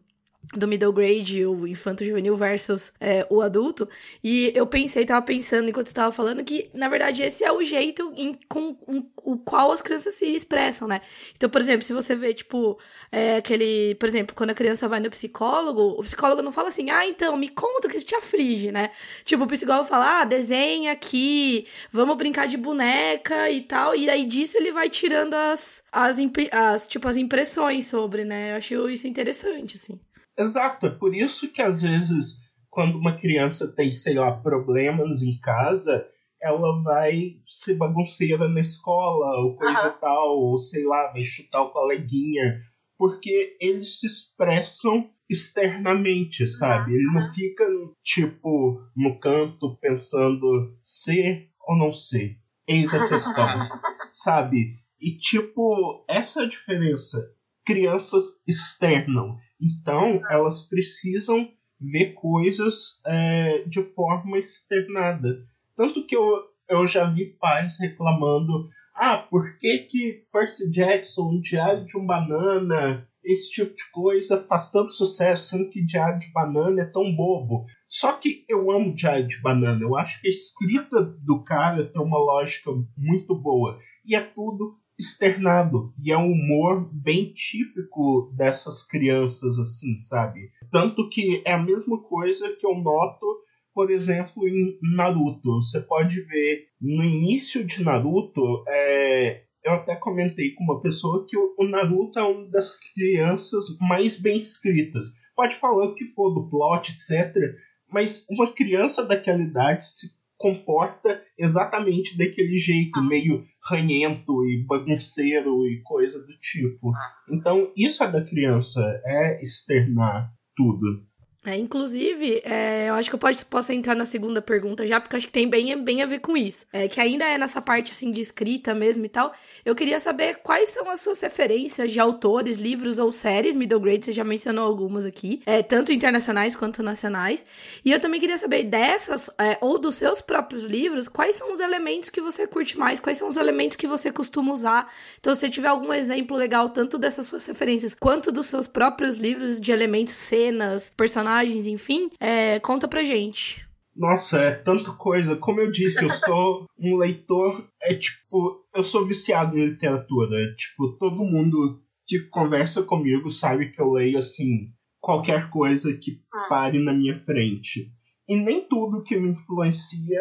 do 0.55 0.67
middle 0.67 0.93
grade, 0.93 1.45
o 1.45 1.67
infanto 1.67 2.05
juvenil 2.05 2.37
versus 2.37 2.93
é, 2.99 3.27
o 3.29 3.43
adulto. 3.43 3.89
E 4.25 4.51
eu 4.55 4.67
pensei, 4.67 5.05
tava 5.05 5.25
pensando 5.25 5.69
enquanto 5.69 5.89
estava 5.89 6.11
falando 6.11 6.43
que, 6.43 6.71
na 6.73 6.89
verdade, 6.89 7.23
esse 7.23 7.45
é 7.45 7.53
o 7.53 7.63
jeito 7.63 8.13
em, 8.17 8.39
com 8.49 8.77
um, 8.87 9.05
o 9.17 9.37
qual 9.37 9.73
as 9.73 9.83
crianças 9.83 10.15
se 10.15 10.27
expressam, 10.27 10.89
né? 10.89 11.03
Então, 11.37 11.51
por 11.51 11.61
exemplo, 11.61 11.83
se 11.83 11.93
você 11.93 12.17
vê, 12.17 12.33
tipo, 12.33 12.79
é, 13.13 13.37
aquele, 13.37 13.95
por 13.97 14.09
exemplo, 14.09 14.35
quando 14.35 14.51
a 14.51 14.55
criança 14.55 14.89
vai 14.89 15.01
no 15.01 15.11
psicólogo, 15.11 15.83
o 15.99 16.03
psicólogo 16.03 16.41
não 16.41 16.53
fala 16.53 16.69
assim, 16.69 16.91
ah, 16.91 17.07
então, 17.07 17.37
me 17.37 17.49
conta 17.49 17.87
o 17.87 17.91
que 17.91 17.99
te 17.99 18.15
aflige, 18.15 18.73
né? 18.73 18.91
Tipo, 19.25 19.45
o 19.45 19.49
psicólogo 19.49 19.87
fala, 19.87 20.23
ah, 20.23 20.25
desenha 20.25 20.93
aqui, 20.93 21.67
vamos 21.93 22.17
brincar 22.17 22.49
de 22.49 22.57
boneca 22.57 23.51
e 23.51 23.61
tal, 23.61 23.95
e 23.95 24.09
aí 24.09 24.25
disso 24.25 24.57
ele 24.57 24.73
vai 24.73 24.89
tirando 24.89 25.35
as, 25.35 25.85
as, 25.93 26.17
as 26.53 26.89
tipo, 26.89 27.07
as 27.07 27.19
impressões 27.19 27.87
sobre, 27.87 28.25
né? 28.25 28.53
Eu 28.53 28.57
achei 28.57 28.79
isso 28.93 29.07
interessante, 29.07 29.77
assim. 29.77 30.01
Exato, 30.39 30.87
é 30.87 30.91
por 30.91 31.15
isso 31.15 31.51
que 31.53 31.61
às 31.61 31.83
vezes, 31.83 32.41
quando 32.71 32.97
uma 32.97 33.19
criança 33.19 33.75
tem, 33.75 33.91
sei 33.91 34.15
lá, 34.15 34.31
problemas 34.33 35.23
em 35.23 35.39
casa, 35.41 36.07
ela 36.41 36.81
vai 36.83 37.37
ser 37.49 37.75
bagunceira 37.75 38.49
na 38.49 38.61
escola, 38.61 39.41
ou 39.41 39.57
coisa 39.57 39.89
uhum. 39.89 39.99
tal, 40.01 40.39
ou 40.39 40.59
sei 40.59 40.85
lá, 40.85 41.11
vai 41.13 41.23
chutar 41.23 41.63
o 41.63 41.71
coleguinha, 41.71 42.63
porque 42.97 43.57
eles 43.61 43.99
se 43.99 44.07
expressam 44.07 45.11
externamente, 45.29 46.47
sabe? 46.47 46.95
Ele 46.95 47.13
não 47.13 47.33
fica, 47.33 47.65
tipo, 48.03 48.81
no 48.97 49.19
canto 49.19 49.77
pensando 49.77 50.77
ser 50.83 51.51
ou 51.67 51.77
não 51.77 51.93
ser. 51.93 52.39
Eis 52.67 52.95
a 52.95 53.09
questão, 53.09 53.47
sabe? 54.13 54.79
E, 55.01 55.19
tipo, 55.19 56.05
essa 56.09 56.43
é 56.43 56.45
a 56.45 56.49
diferença. 56.49 57.19
Crianças 57.65 58.41
externam 58.47 59.37
então, 59.61 60.21
elas 60.31 60.69
precisam 60.69 61.49
ver 61.81 62.15
coisas 62.15 63.01
é, 63.07 63.63
de 63.65 63.83
forma 63.83 64.39
externada. 64.39 65.45
Tanto 65.77 66.05
que 66.05 66.17
eu, 66.17 66.45
eu 66.69 66.87
já 66.87 67.05
vi 67.05 67.37
pais 67.41 67.79
reclamando: 67.79 68.69
ah, 68.95 69.19
por 69.19 69.57
que, 69.59 69.79
que 69.91 70.25
Percy 70.33 70.71
Jackson, 70.71 71.41
Diário 71.41 71.87
de 71.87 71.97
um 71.97 72.07
Banana, 72.07 73.07
esse 73.25 73.51
tipo 73.51 73.75
de 73.75 73.91
coisa 73.93 74.43
faz 74.43 74.71
tanto 74.71 74.93
sucesso, 74.93 75.45
sendo 75.45 75.71
que 75.71 75.85
Diário 75.85 76.19
de 76.19 76.33
Banana 76.33 76.83
é 76.83 76.87
tão 76.87 77.15
bobo? 77.15 77.67
Só 77.89 78.13
que 78.13 78.45
eu 78.49 78.71
amo 78.71 78.95
Diário 78.95 79.27
de 79.27 79.41
Banana, 79.41 79.81
eu 79.83 79.97
acho 79.97 80.21
que 80.21 80.29
a 80.29 80.31
escrita 80.31 81.03
do 81.03 81.43
cara 81.43 81.85
tem 81.85 82.03
uma 82.03 82.19
lógica 82.19 82.71
muito 82.97 83.35
boa. 83.35 83.79
E 84.05 84.15
é 84.15 84.21
tudo 84.21 84.79
externado. 84.99 85.93
E 86.03 86.11
é 86.11 86.19
um 86.19 86.33
humor 86.33 86.91
bem 86.93 87.33
típico 87.33 88.33
dessas 88.37 88.83
crianças, 88.83 89.59
assim, 89.59 89.97
sabe? 89.97 90.51
Tanto 90.73 91.09
que 91.09 91.43
é 91.47 91.53
a 91.53 91.63
mesma 91.63 92.03
coisa 92.03 92.55
que 92.57 92.67
eu 92.67 92.75
noto, 92.75 93.27
por 93.73 93.91
exemplo, 93.91 94.49
em 94.49 94.79
Naruto. 94.83 95.63
Você 95.63 95.81
pode 95.81 96.21
ver 96.23 96.67
no 96.81 97.05
início 97.05 97.65
de 97.65 97.83
Naruto, 97.85 98.65
é... 98.67 99.45
eu 99.65 99.73
até 99.73 99.95
comentei 99.95 100.53
com 100.55 100.65
uma 100.65 100.81
pessoa 100.81 101.25
que 101.29 101.37
o 101.37 101.65
Naruto 101.69 102.19
é 102.19 102.23
uma 102.23 102.47
das 102.49 102.77
crianças 102.77 103.79
mais 103.81 104.21
bem 104.21 104.37
escritas. 104.37 105.07
Pode 105.37 105.55
falar 105.55 105.85
o 105.85 105.95
que 105.95 106.07
for 106.07 106.35
do 106.35 106.49
plot, 106.51 106.93
etc. 106.93 107.55
Mas 107.91 108.27
uma 108.29 108.53
criança 108.53 109.07
daquela 109.07 109.41
idade 109.41 109.87
se 109.87 110.18
comporta 110.39 111.21
exatamente 111.37 112.17
daquele 112.17 112.57
jeito, 112.57 113.03
meio 113.03 113.45
ranhento 113.69 114.45
e 114.47 114.65
bagunceiro 114.65 115.67
e 115.67 115.83
coisa 115.83 116.25
do 116.25 116.39
tipo. 116.39 116.93
Então, 117.29 117.73
isso 117.77 118.03
é 118.03 118.11
da 118.11 118.25
criança, 118.25 118.81
é 119.05 119.43
externar 119.43 120.33
tudo. 120.57 121.08
É, 121.47 121.57
inclusive, 121.57 122.43
é, 122.45 122.89
eu 122.89 122.95
acho 122.95 123.09
que 123.09 123.15
eu 123.15 123.19
pode, 123.19 123.45
posso 123.45 123.73
entrar 123.73 123.95
na 123.95 124.05
segunda 124.05 124.43
pergunta 124.43 124.85
já, 124.85 125.01
porque 125.01 125.17
acho 125.17 125.27
que 125.27 125.33
tem 125.33 125.49
bem, 125.49 125.83
bem 125.83 126.03
a 126.03 126.07
ver 126.07 126.19
com 126.19 126.37
isso. 126.37 126.67
É, 126.73 126.89
que 126.89 127.01
ainda 127.01 127.25
é 127.25 127.39
nessa 127.39 127.63
parte, 127.63 127.93
assim, 127.93 128.11
de 128.11 128.21
escrita 128.21 128.75
mesmo 128.75 129.05
e 129.05 129.09
tal. 129.09 129.33
Eu 129.65 129.75
queria 129.75 130.01
saber 130.01 130.41
quais 130.43 130.71
são 130.71 130.91
as 130.91 131.01
suas 131.01 131.21
referências 131.21 131.93
de 131.93 132.01
autores, 132.01 132.59
livros 132.59 132.99
ou 132.99 133.13
séries, 133.13 133.55
middle 133.55 133.79
grade, 133.79 134.05
você 134.05 134.13
já 134.13 134.25
mencionou 134.25 134.67
algumas 134.67 135.05
aqui, 135.05 135.41
é, 135.47 135.63
tanto 135.63 135.93
internacionais 135.93 136.57
quanto 136.57 136.83
nacionais. 136.83 137.45
E 137.85 137.93
eu 137.93 138.01
também 138.01 138.19
queria 138.19 138.37
saber 138.37 138.65
dessas, 138.65 139.31
é, 139.39 139.59
ou 139.61 139.79
dos 139.79 139.95
seus 139.95 140.21
próprios 140.21 140.65
livros, 140.65 141.09
quais 141.09 141.37
são 141.37 141.53
os 141.53 141.61
elementos 141.61 142.11
que 142.11 142.21
você 142.21 142.49
curte 142.49 142.77
mais, 142.77 142.99
quais 142.99 143.17
são 143.17 143.29
os 143.29 143.37
elementos 143.37 143.77
que 143.77 143.87
você 143.87 144.11
costuma 144.11 144.53
usar. 144.53 144.93
Então, 145.21 145.33
se 145.37 145.49
tiver 145.49 145.69
algum 145.69 145.93
exemplo 145.93 146.37
legal, 146.37 146.69
tanto 146.69 146.99
dessas 146.99 147.27
suas 147.27 147.47
referências, 147.47 147.95
quanto 147.95 148.33
dos 148.33 148.47
seus 148.47 148.67
próprios 148.67 149.19
livros 149.19 149.61
de 149.61 149.71
elementos, 149.71 150.15
cenas, 150.15 150.93
personagens, 150.97 151.28
personagens, 151.29 151.67
enfim, 151.67 152.11
é, 152.19 152.59
conta 152.59 152.89
pra 152.89 153.05
gente. 153.05 153.67
Nossa, 153.95 154.39
é 154.39 154.53
tanta 154.53 154.93
coisa. 154.93 155.37
Como 155.37 155.61
eu 155.61 155.71
disse, 155.71 156.05
eu 156.05 156.11
sou 156.11 156.67
um 156.79 156.97
leitor. 156.97 157.69
É 157.83 157.95
tipo, 157.95 158.65
eu 158.75 158.83
sou 158.83 159.05
viciado 159.05 159.59
em 159.59 159.67
literatura. 159.67 160.55
Tipo, 160.57 160.97
todo 160.97 161.25
mundo 161.25 161.83
que 162.07 162.21
conversa 162.31 162.83
comigo 162.83 163.29
sabe 163.29 163.71
que 163.73 163.81
eu 163.81 163.93
leio 163.93 164.19
assim 164.19 164.73
qualquer 165.01 165.51
coisa 165.51 165.93
que 165.93 166.21
ah. 166.33 166.47
pare 166.49 166.79
na 166.79 166.93
minha 166.93 167.15
frente. 167.25 167.93
E 168.29 168.37
nem 168.37 168.67
tudo 168.67 169.03
que 169.03 169.19
me 169.19 169.33
influencia 169.33 170.21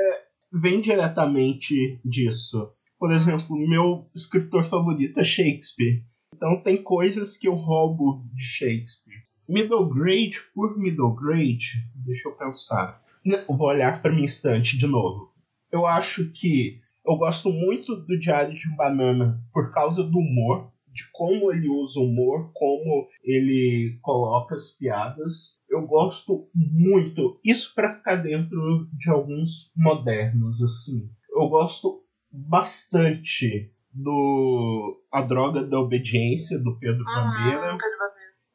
vem 0.51 0.81
diretamente 0.81 1.99
disso. 2.03 2.71
Por 2.99 3.11
exemplo, 3.11 3.55
meu 3.55 4.09
escritor 4.15 4.65
favorito 4.65 5.19
é 5.19 5.23
Shakespeare. 5.23 6.03
Então 6.33 6.61
tem 6.63 6.81
coisas 6.81 7.37
que 7.37 7.47
eu 7.47 7.53
roubo 7.53 8.25
de 8.33 8.43
Shakespeare. 8.43 9.26
Middle 9.47 9.87
grade 9.89 10.37
por 10.53 10.77
middle 10.77 11.15
grade, 11.15 11.83
deixa 11.95 12.27
eu 12.27 12.33
pensar. 12.33 13.01
vou 13.47 13.67
olhar 13.67 14.01
para 14.01 14.11
minha 14.11 14.25
estante 14.25 14.77
de 14.77 14.87
novo. 14.87 15.31
Eu 15.71 15.85
acho 15.85 16.31
que 16.31 16.81
eu 17.05 17.15
gosto 17.15 17.49
muito 17.49 17.95
do 17.95 18.19
Diário 18.19 18.53
de 18.53 18.69
um 18.69 18.75
Banana 18.75 19.41
por 19.53 19.71
causa 19.71 20.03
do 20.03 20.19
humor, 20.19 20.69
de 20.91 21.09
como 21.13 21.53
ele 21.53 21.69
usa 21.69 21.99
o 21.99 22.03
humor, 22.03 22.51
como 22.53 23.07
ele 23.23 23.97
coloca 24.01 24.55
as 24.55 24.71
piadas. 24.71 25.57
Eu 25.69 25.87
gosto 25.87 26.49
muito, 26.53 27.39
isso 27.45 27.73
para 27.73 27.95
ficar 27.95 28.17
dentro 28.17 28.89
de 28.91 29.09
alguns 29.09 29.71
modernos 29.75 30.61
assim. 30.61 31.09
Eu 31.29 31.47
gosto 31.47 32.03
bastante 32.29 33.71
do 33.93 35.01
A 35.11 35.21
Droga 35.21 35.63
da 35.63 35.79
Obediência 35.79 36.59
do 36.59 36.77
Pedro 36.77 37.05
uhum, 37.05 37.15
Bandeira. 37.15 37.77
Pedro 37.77 38.07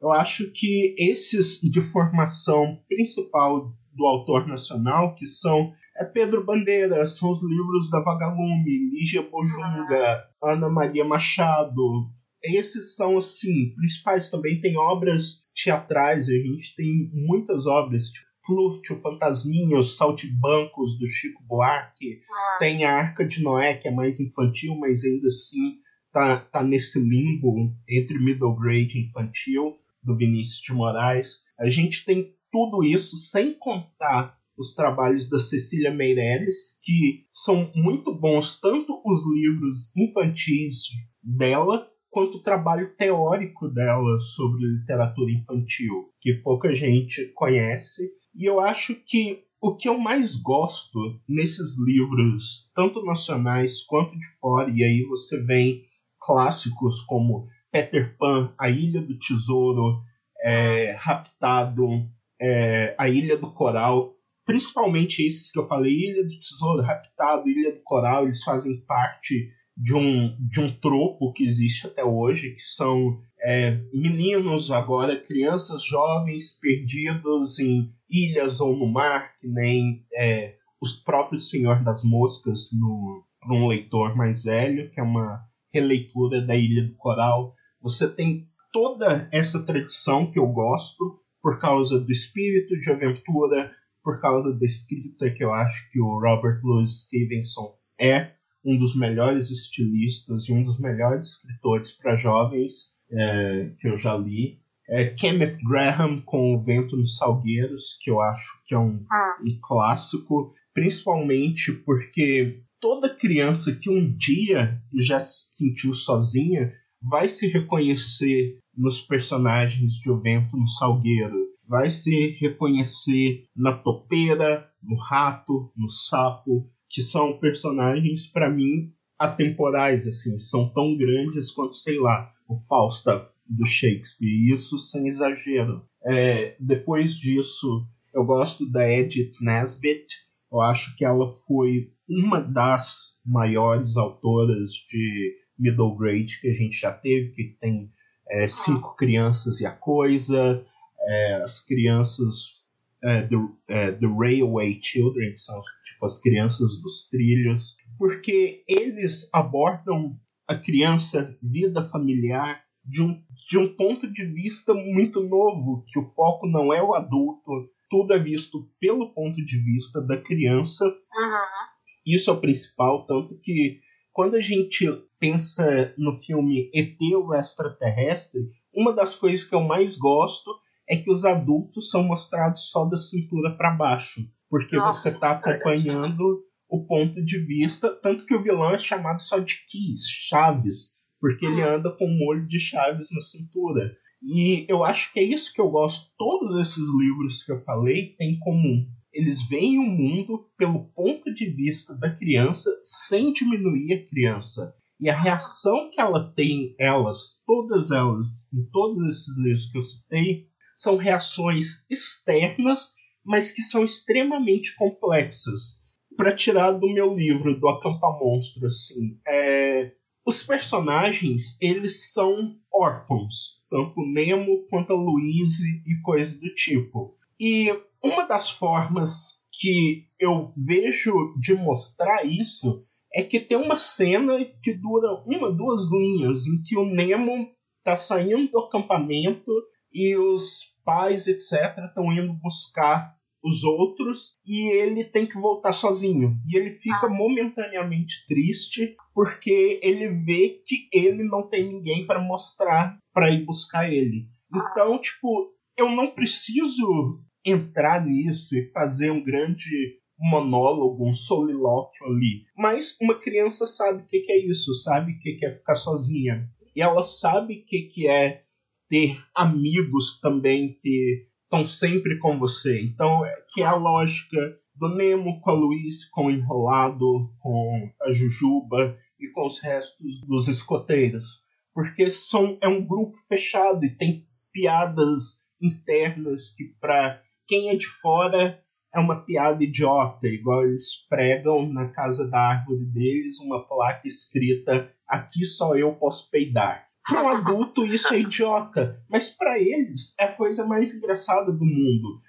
eu 0.03 0.11
acho 0.11 0.51
que 0.51 0.93
esses 0.99 1.61
de 1.61 1.79
formação 1.79 2.77
principal 2.89 3.73
do 3.93 4.05
autor 4.05 4.45
nacional, 4.45 5.15
que 5.15 5.25
são 5.25 5.73
é 5.97 6.03
Pedro 6.03 6.43
Bandeira, 6.43 7.07
são 7.07 7.31
os 7.31 7.41
livros 7.41 7.89
da 7.89 8.01
Vagalume, 8.01 8.89
Lígia 8.91 9.21
Bojunga, 9.21 10.23
Ana 10.43 10.67
Maria 10.67 11.05
Machado. 11.05 12.09
Esses 12.43 12.95
são, 12.97 13.17
assim, 13.17 13.73
principais. 13.75 14.29
Também 14.29 14.59
tem 14.59 14.75
obras 14.75 15.45
teatrais, 15.55 16.27
a 16.27 16.33
gente 16.33 16.75
tem 16.75 17.09
muitas 17.13 17.65
obras, 17.65 18.07
tipo 18.09 18.27
Pluft, 18.45 18.91
o 18.91 18.97
Fantasminha, 18.97 19.79
os 19.79 19.95
Saltibancos, 19.95 20.99
do 20.99 21.05
Chico 21.05 21.41
Buarque. 21.43 22.19
Ah. 22.29 22.57
Tem 22.59 22.83
a 22.83 22.93
Arca 22.93 23.25
de 23.25 23.41
Noé, 23.41 23.75
que 23.75 23.87
é 23.87 23.91
mais 23.91 24.19
infantil, 24.19 24.75
mas 24.75 25.05
ainda 25.05 25.27
assim 25.27 25.77
tá, 26.11 26.39
tá 26.39 26.61
nesse 26.61 26.99
limbo 26.99 27.73
entre 27.87 28.19
middle 28.19 28.53
grade 28.53 28.97
e 28.97 29.07
infantil 29.07 29.77
do 30.03 30.15
Vinícius 30.15 30.61
de 30.61 30.73
Moraes. 30.73 31.37
A 31.59 31.69
gente 31.69 32.05
tem 32.05 32.33
tudo 32.51 32.83
isso 32.83 33.17
sem 33.17 33.57
contar 33.57 34.37
os 34.57 34.73
trabalhos 34.75 35.29
da 35.29 35.39
Cecília 35.39 35.91
Meirelles, 35.91 36.79
que 36.83 37.25
são 37.33 37.71
muito 37.75 38.13
bons, 38.13 38.59
tanto 38.59 39.01
os 39.03 39.21
livros 39.33 39.95
infantis 39.97 40.83
dela, 41.23 41.87
quanto 42.09 42.37
o 42.37 42.43
trabalho 42.43 42.95
teórico 42.95 43.67
dela 43.67 44.19
sobre 44.19 44.63
literatura 44.65 45.31
infantil, 45.31 46.09
que 46.21 46.33
pouca 46.35 46.73
gente 46.75 47.31
conhece. 47.33 48.03
E 48.35 48.47
eu 48.47 48.59
acho 48.59 48.93
que 48.93 49.43
o 49.59 49.75
que 49.75 49.89
eu 49.89 49.97
mais 49.97 50.35
gosto 50.35 50.99
nesses 51.27 51.79
livros, 51.83 52.69
tanto 52.75 53.03
nacionais 53.03 53.81
quanto 53.83 54.11
de 54.11 54.25
fora, 54.39 54.69
e 54.69 54.83
aí 54.83 55.03
você 55.05 55.41
vem 55.41 55.81
clássicos 56.19 57.01
como 57.01 57.47
Peter 57.73 58.15
Pan, 58.19 58.53
A 58.55 58.69
Ilha 58.69 59.01
do 59.01 59.17
Tesouro, 59.17 60.03
é, 60.43 60.95
Raptado, 60.95 62.07
é, 62.39 62.93
A 62.99 63.09
Ilha 63.09 63.35
do 63.35 63.51
Coral, 63.51 64.13
principalmente 64.45 65.25
esses 65.25 65.51
que 65.51 65.57
eu 65.57 65.67
falei, 65.67 65.91
Ilha 65.91 66.23
do 66.23 66.39
Tesouro, 66.39 66.83
Raptado, 66.83 67.49
Ilha 67.49 67.73
do 67.73 67.81
Coral, 67.81 68.25
eles 68.25 68.43
fazem 68.43 68.79
parte 68.85 69.49
de 69.75 69.95
um, 69.95 70.37
de 70.39 70.61
um 70.61 70.71
tropo 70.71 71.33
que 71.33 71.43
existe 71.43 71.87
até 71.87 72.03
hoje, 72.03 72.51
que 72.51 72.61
são 72.61 73.19
é, 73.43 73.81
meninos 73.91 74.69
agora, 74.69 75.19
crianças 75.19 75.83
jovens 75.83 76.51
perdidos 76.59 77.57
em 77.57 77.91
ilhas 78.07 78.61
ou 78.61 78.77
no 78.77 78.85
mar, 78.85 79.33
que 79.41 79.47
nem 79.47 80.05
é, 80.15 80.57
os 80.79 80.91
próprios 80.91 81.49
Senhor 81.49 81.83
das 81.83 82.03
Moscas 82.03 82.69
no, 82.71 83.25
um 83.49 83.67
leitor 83.67 84.15
mais 84.15 84.43
velho, 84.43 84.91
que 84.91 84.99
é 84.99 85.03
uma 85.03 85.41
releitura 85.73 86.39
da 86.39 86.55
Ilha 86.55 86.87
do 86.87 86.95
Coral. 86.95 87.55
Você 87.83 88.07
tem 88.07 88.47
toda 88.71 89.27
essa 89.31 89.65
tradição 89.65 90.31
que 90.31 90.39
eu 90.39 90.47
gosto 90.47 91.19
por 91.41 91.59
causa 91.59 91.99
do 91.99 92.09
espírito 92.09 92.79
de 92.79 92.89
aventura, 92.89 93.71
por 94.01 94.21
causa 94.21 94.57
da 94.57 94.65
escrita 94.65 95.29
que 95.29 95.43
eu 95.43 95.53
acho 95.53 95.91
que 95.91 95.99
o 95.99 96.19
Robert 96.19 96.61
Louis 96.63 97.03
Stevenson 97.03 97.75
é 97.99 98.31
um 98.63 98.79
dos 98.79 98.95
melhores 98.95 99.51
estilistas 99.51 100.47
e 100.47 100.53
um 100.53 100.63
dos 100.63 100.79
melhores 100.79 101.35
escritores 101.35 101.91
para 101.91 102.15
jovens 102.15 102.93
é, 103.11 103.71
que 103.79 103.89
eu 103.89 103.97
já 103.97 104.15
li. 104.15 104.61
É 104.87 105.07
Kenneth 105.07 105.57
Graham 105.67 106.21
com 106.21 106.55
O 106.55 106.63
Vento 106.63 106.95
nos 106.95 107.17
Salgueiros, 107.17 107.97
que 108.01 108.09
eu 108.09 108.21
acho 108.21 108.63
que 108.65 108.73
é 108.73 108.79
um, 108.79 109.05
ah. 109.11 109.37
um 109.41 109.59
clássico, 109.61 110.53
principalmente 110.73 111.73
porque 111.73 112.61
toda 112.79 113.13
criança 113.13 113.75
que 113.75 113.89
um 113.89 114.15
dia 114.15 114.81
já 114.93 115.19
se 115.19 115.55
sentiu 115.55 115.91
sozinha 115.93 116.73
vai 117.03 117.27
se 117.27 117.47
reconhecer 117.47 118.57
nos 118.75 119.01
personagens 119.01 119.93
de 119.93 120.09
O 120.09 120.19
Vento 120.19 120.57
no 120.57 120.67
Salgueiro, 120.67 121.47
vai 121.67 121.89
se 121.89 122.37
reconhecer 122.39 123.43
na 123.55 123.73
topeira, 123.73 124.69
no 124.81 124.95
rato, 124.95 125.71
no 125.75 125.89
sapo, 125.89 126.69
que 126.89 127.01
são 127.01 127.39
personagens 127.39 128.27
para 128.27 128.49
mim 128.49 128.91
atemporais, 129.17 130.07
assim, 130.07 130.37
são 130.37 130.69
tão 130.69 130.97
grandes 130.97 131.51
quanto, 131.51 131.75
sei 131.75 131.99
lá, 131.99 132.31
o 132.47 132.57
Falstaff 132.57 133.31
do 133.47 133.65
Shakespeare, 133.65 134.51
isso 134.51 134.77
sem 134.77 135.07
exagero. 135.07 135.83
É, 136.05 136.55
depois 136.59 137.15
disso, 137.15 137.85
eu 138.13 138.25
gosto 138.25 138.69
da 138.69 138.89
Edith 138.89 139.33
Nesbit, 139.41 140.05
eu 140.51 140.61
acho 140.61 140.95
que 140.95 141.05
ela 141.05 141.35
foi 141.47 141.91
uma 142.07 142.39
das 142.39 143.13
maiores 143.25 143.97
autoras 143.97 144.71
de 144.89 145.42
middle 145.57 145.95
grade 145.95 146.39
que 146.39 146.49
a 146.49 146.53
gente 146.53 146.79
já 146.79 146.91
teve, 146.91 147.31
que 147.31 147.57
tem 147.59 147.91
é, 148.29 148.47
Cinco 148.47 148.95
Crianças 148.95 149.59
e 149.61 149.65
a 149.65 149.71
Coisa, 149.71 150.65
é, 151.01 151.35
as 151.35 151.59
crianças 151.59 152.63
é, 153.03 153.21
do, 153.23 153.57
é, 153.67 153.91
do 153.91 154.17
Railway 154.17 154.79
Children, 154.81 155.33
que 155.33 155.41
são 155.41 155.61
tipo 155.83 156.05
as 156.05 156.19
crianças 156.21 156.81
dos 156.81 157.07
trilhos, 157.09 157.75
porque 157.97 158.63
eles 158.67 159.29
abordam 159.33 160.17
a 160.47 160.55
criança, 160.55 161.37
vida 161.41 161.87
familiar, 161.89 162.63
de 162.85 163.01
um, 163.01 163.21
de 163.49 163.57
um 163.57 163.73
ponto 163.75 164.11
de 164.11 164.25
vista 164.25 164.73
muito 164.73 165.21
novo, 165.21 165.85
que 165.87 165.99
o 165.99 166.05
foco 166.09 166.47
não 166.47 166.73
é 166.73 166.81
o 166.81 166.93
adulto, 166.93 167.69
tudo 167.89 168.13
é 168.13 168.19
visto 168.19 168.69
pelo 168.79 169.13
ponto 169.13 169.43
de 169.43 169.57
vista 169.59 170.01
da 170.01 170.17
criança. 170.17 170.85
Uhum. 170.85 171.73
Isso 172.05 172.29
é 172.29 172.33
o 172.33 172.41
principal, 172.41 173.05
tanto 173.05 173.39
que 173.39 173.79
quando 174.13 174.35
a 174.35 174.41
gente 174.41 174.85
pensa 175.19 175.93
no 175.97 176.21
filme 176.21 176.69
ET 176.73 176.97
o 177.15 177.33
Extraterrestre, 177.33 178.41
uma 178.73 178.93
das 178.93 179.15
coisas 179.15 179.43
que 179.43 179.55
eu 179.55 179.61
mais 179.61 179.97
gosto 179.97 180.51
é 180.87 180.97
que 180.97 181.11
os 181.11 181.25
adultos 181.25 181.89
são 181.89 182.03
mostrados 182.03 182.69
só 182.69 182.85
da 182.85 182.97
cintura 182.97 183.55
para 183.57 183.71
baixo, 183.71 184.21
porque 184.49 184.75
Nossa, 184.75 185.09
você 185.09 185.15
está 185.15 185.31
acompanhando 185.31 186.43
o 186.69 186.85
ponto 186.85 187.23
de 187.23 187.39
vista, 187.39 187.89
tanto 187.89 188.25
que 188.25 188.35
o 188.35 188.41
vilão 188.41 188.71
é 188.71 188.79
chamado 188.79 189.21
só 189.21 189.39
de 189.39 189.65
Keys, 189.67 190.07
Chaves, 190.07 191.01
porque 191.19 191.45
ele 191.45 191.61
anda 191.61 191.89
com 191.91 192.05
um 192.05 192.17
molho 192.17 192.45
de 192.47 192.59
chaves 192.59 193.09
na 193.13 193.21
cintura. 193.21 193.95
E 194.21 194.65
eu 194.69 194.83
acho 194.83 195.11
que 195.13 195.19
é 195.19 195.23
isso 195.23 195.53
que 195.53 195.61
eu 195.61 195.69
gosto. 195.69 196.09
Todos 196.17 196.61
esses 196.61 196.83
livros 196.99 197.43
que 197.43 197.51
eu 197.51 197.61
falei 197.63 198.15
têm 198.17 198.33
em 198.33 198.39
comum. 198.39 198.85
Eles 199.13 199.47
veem 199.47 199.77
o 199.77 199.83
mundo 199.83 200.49
pelo 200.57 200.85
ponto 200.93 201.33
de 201.33 201.49
vista 201.49 201.93
da 201.95 202.09
criança 202.09 202.69
sem 202.83 203.31
diminuir 203.31 203.93
a 203.93 204.09
criança. 204.09 204.75
E 204.99 205.09
a 205.09 205.19
reação 205.19 205.91
que 205.91 205.99
ela 205.99 206.33
tem, 206.33 206.75
elas, 206.79 207.41
todas 207.45 207.91
elas, 207.91 208.27
em 208.53 208.63
todos 208.71 209.07
esses 209.07 209.37
livros 209.37 209.71
que 209.71 209.77
eu 209.77 209.81
citei, 209.81 210.47
são 210.75 210.97
reações 210.97 211.85
externas, 211.89 212.93
mas 213.23 213.51
que 213.51 213.61
são 213.61 213.85
extremamente 213.85 214.75
complexas 214.75 215.83
para 216.15 216.35
tirar 216.35 216.71
do 216.73 216.91
meu 216.91 217.15
livro 217.15 217.59
do 217.59 217.67
Acampa 217.67 218.17
Monstro, 218.19 218.65
assim, 218.65 219.19
é, 219.27 219.91
os 220.25 220.43
personagens 220.43 221.57
eles 221.59 222.13
são 222.13 222.55
órfãos, 222.73 223.61
tanto 223.69 224.01
Nemo 224.05 224.65
quanto 224.69 224.93
a 224.93 224.95
Louise 224.95 225.83
e 225.85 226.01
coisas 226.01 226.39
do 226.39 226.53
tipo. 226.53 227.17
E 227.45 227.77
uma 228.01 228.25
das 228.25 228.49
formas 228.49 229.43
que 229.51 230.07
eu 230.17 230.53
vejo 230.55 231.35
de 231.37 231.53
mostrar 231.53 232.23
isso 232.25 232.85
é 233.13 233.21
que 233.21 233.37
tem 233.37 233.57
uma 233.57 233.75
cena 233.75 234.45
que 234.63 234.73
dura 234.73 235.21
uma, 235.25 235.51
duas 235.51 235.91
linhas, 235.91 236.47
em 236.47 236.63
que 236.63 236.77
o 236.77 236.85
Nemo 236.85 237.49
está 237.79 237.97
saindo 237.97 238.49
do 238.49 238.59
acampamento 238.59 239.51
e 239.93 240.15
os 240.15 240.73
pais, 240.85 241.27
etc., 241.27 241.83
estão 241.85 242.13
indo 242.13 242.31
buscar 242.31 243.13
os 243.43 243.61
outros 243.65 244.37
e 244.45 244.71
ele 244.77 245.03
tem 245.03 245.27
que 245.27 245.37
voltar 245.37 245.73
sozinho. 245.73 246.37
E 246.47 246.57
ele 246.57 246.71
fica 246.71 247.07
ah. 247.07 247.09
momentaneamente 247.09 248.25
triste 248.25 248.95
porque 249.13 249.81
ele 249.83 250.07
vê 250.23 250.61
que 250.65 250.87
ele 250.93 251.25
não 251.25 251.49
tem 251.49 251.67
ninguém 251.67 252.07
para 252.07 252.21
mostrar 252.21 252.97
para 253.13 253.29
ir 253.29 253.43
buscar 253.43 253.91
ele. 253.91 254.29
Ah. 254.49 254.65
Então, 254.71 254.97
tipo, 254.97 255.53
eu 255.77 255.89
não 255.89 256.07
preciso 256.07 257.21
entrar 257.45 258.05
nisso 258.05 258.55
e 258.55 258.71
fazer 258.71 259.11
um 259.11 259.23
grande 259.23 259.99
monólogo, 260.17 261.07
um 261.07 261.13
solilóquio 261.13 262.05
ali. 262.05 262.45
Mas 262.57 262.95
uma 263.01 263.15
criança 263.15 263.67
sabe 263.67 264.03
o 264.03 264.05
que, 264.05 264.25
é 264.29 264.45
isso, 264.45 264.73
sabe 264.75 265.13
o 265.13 265.19
que, 265.19 265.45
é 265.45 265.55
ficar 265.55 265.75
sozinha. 265.75 266.49
E 266.75 266.81
ela 266.81 267.03
sabe 267.03 267.55
o 267.55 267.65
que, 267.65 267.83
que 267.83 268.07
é 268.07 268.43
ter 268.89 269.21
amigos 269.35 270.19
também 270.19 270.77
que 270.81 271.27
estão 271.43 271.67
sempre 271.67 272.17
com 272.19 272.39
você. 272.39 272.81
Então, 272.81 273.25
é, 273.25 273.35
que 273.53 273.61
é 273.61 273.65
a 273.65 273.75
lógica 273.75 274.57
do 274.75 274.89
Nemo 274.89 275.39
com 275.41 275.49
a 275.49 275.53
Luiz, 275.53 276.05
com 276.09 276.27
o 276.27 276.31
Enrolado, 276.31 277.29
com 277.39 277.91
a 278.01 278.11
Jujuba 278.11 278.97
e 279.19 279.27
com 279.29 279.45
os 279.45 279.59
restos 279.59 280.21
dos 280.21 280.47
escoteiros. 280.47 281.41
Porque 281.73 282.09
são, 282.09 282.57
é 282.61 282.67
um 282.67 282.85
grupo 282.85 283.17
fechado 283.27 283.85
e 283.85 283.95
tem 283.95 284.27
piadas 284.51 285.41
internas 285.61 286.49
que, 286.49 286.65
para 286.79 287.21
quem 287.53 287.69
é 287.69 287.75
de 287.75 287.85
fora, 287.85 288.59
é 288.91 288.99
uma 288.99 289.23
piada 289.23 289.63
idiota, 289.63 290.27
igual 290.27 290.65
eles 290.65 291.05
pregam 291.07 291.71
na 291.71 291.89
casa 291.89 292.27
da 292.27 292.39
árvore 292.39 292.83
deles 292.85 293.39
uma 293.39 293.67
placa 293.67 294.07
escrita: 294.07 294.91
Aqui 295.07 295.45
só 295.45 295.75
eu 295.75 295.93
posso 295.93 296.31
peidar. 296.31 296.87
Para 297.07 297.21
um 297.21 297.27
adulto 297.27 297.85
isso 297.85 298.11
é 298.11 298.21
idiota, 298.21 298.99
mas 299.07 299.29
para 299.29 299.59
eles 299.59 300.15
é 300.19 300.23
a 300.23 300.31
coisa 300.31 300.65
mais 300.65 300.95
engraçada 300.95 301.51
do 301.51 301.63
mundo. 301.63 302.21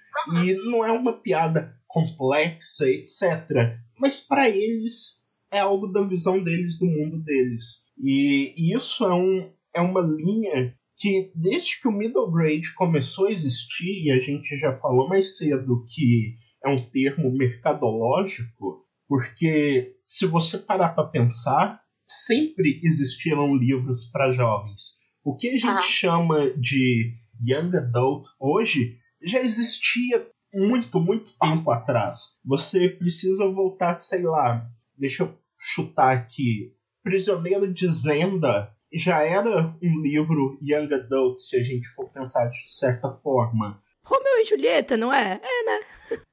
E 0.43 0.53
não 0.69 0.85
é 0.85 0.91
uma 0.91 1.13
piada 1.13 1.75
complexa, 1.87 2.87
etc. 2.87 3.79
Mas 3.97 4.19
para 4.19 4.47
eles 4.47 5.23
é 5.51 5.59
algo 5.59 5.87
da 5.87 6.03
visão 6.03 6.43
deles 6.43 6.77
do 6.77 6.85
mundo 6.85 7.23
deles. 7.23 7.83
E, 7.97 8.53
isso 8.75 9.05
é, 9.05 9.13
um, 9.13 9.51
é 9.73 9.81
uma 9.81 10.01
linha 10.01 10.77
que 10.97 11.31
desde 11.35 11.81
que 11.81 11.87
o 11.87 11.91
middle 11.91 12.31
grade 12.31 12.73
começou 12.73 13.27
a 13.27 13.31
existir, 13.31 14.03
e 14.05 14.11
a 14.11 14.19
gente 14.19 14.57
já 14.57 14.77
falou 14.77 15.07
mais 15.09 15.37
cedo 15.37 15.85
que 15.89 16.35
é 16.63 16.69
um 16.69 16.81
termo 16.81 17.31
mercadológico, 17.31 18.85
porque 19.07 19.95
se 20.07 20.25
você 20.25 20.57
parar 20.57 20.89
para 20.89 21.07
pensar, 21.07 21.81
sempre 22.07 22.79
existiram 22.83 23.55
livros 23.55 24.05
para 24.05 24.31
jovens. 24.31 24.97
O 25.23 25.35
que 25.35 25.49
a 25.49 25.57
gente 25.57 25.83
chama 25.83 26.51
de 26.51 27.13
young 27.43 27.75
adult 27.75 28.27
hoje 28.39 28.97
já 29.23 29.39
existia 29.39 30.25
muito, 30.53 30.99
muito 30.99 31.31
tempo 31.37 31.69
atrás. 31.71 32.37
Você 32.45 32.89
precisa 32.89 33.47
voltar, 33.47 33.95
sei 33.97 34.21
lá, 34.21 34.65
deixa 34.97 35.23
eu 35.23 35.37
chutar 35.59 36.15
aqui. 36.15 36.71
Prisioneiro 37.03 37.71
de 37.71 37.87
Zenda 37.89 38.74
já 38.97 39.21
era 39.21 39.75
um 39.81 40.01
livro 40.01 40.57
young 40.61 40.93
adult, 40.93 41.39
se 41.39 41.57
a 41.57 41.63
gente 41.63 41.87
for 41.89 42.09
pensar 42.09 42.47
de 42.47 42.75
certa 42.75 43.11
forma. 43.11 43.81
Romeu 44.03 44.39
e 44.39 44.45
Julieta, 44.45 44.95
não 44.95 45.11
é? 45.11 45.39
É, 45.41 45.63
né? 45.63 45.79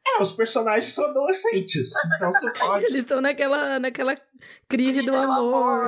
É, 0.07 0.23
os 0.23 0.33
personagens 0.33 0.93
são 0.93 1.07
adolescentes. 1.07 1.93
Então 2.17 2.31
você 2.31 2.53
pode. 2.59 2.85
Eles 2.85 3.03
estão 3.03 3.21
naquela, 3.21 3.79
naquela 3.79 4.17
crise 4.69 5.03
do 5.03 5.15
amor. 5.15 5.85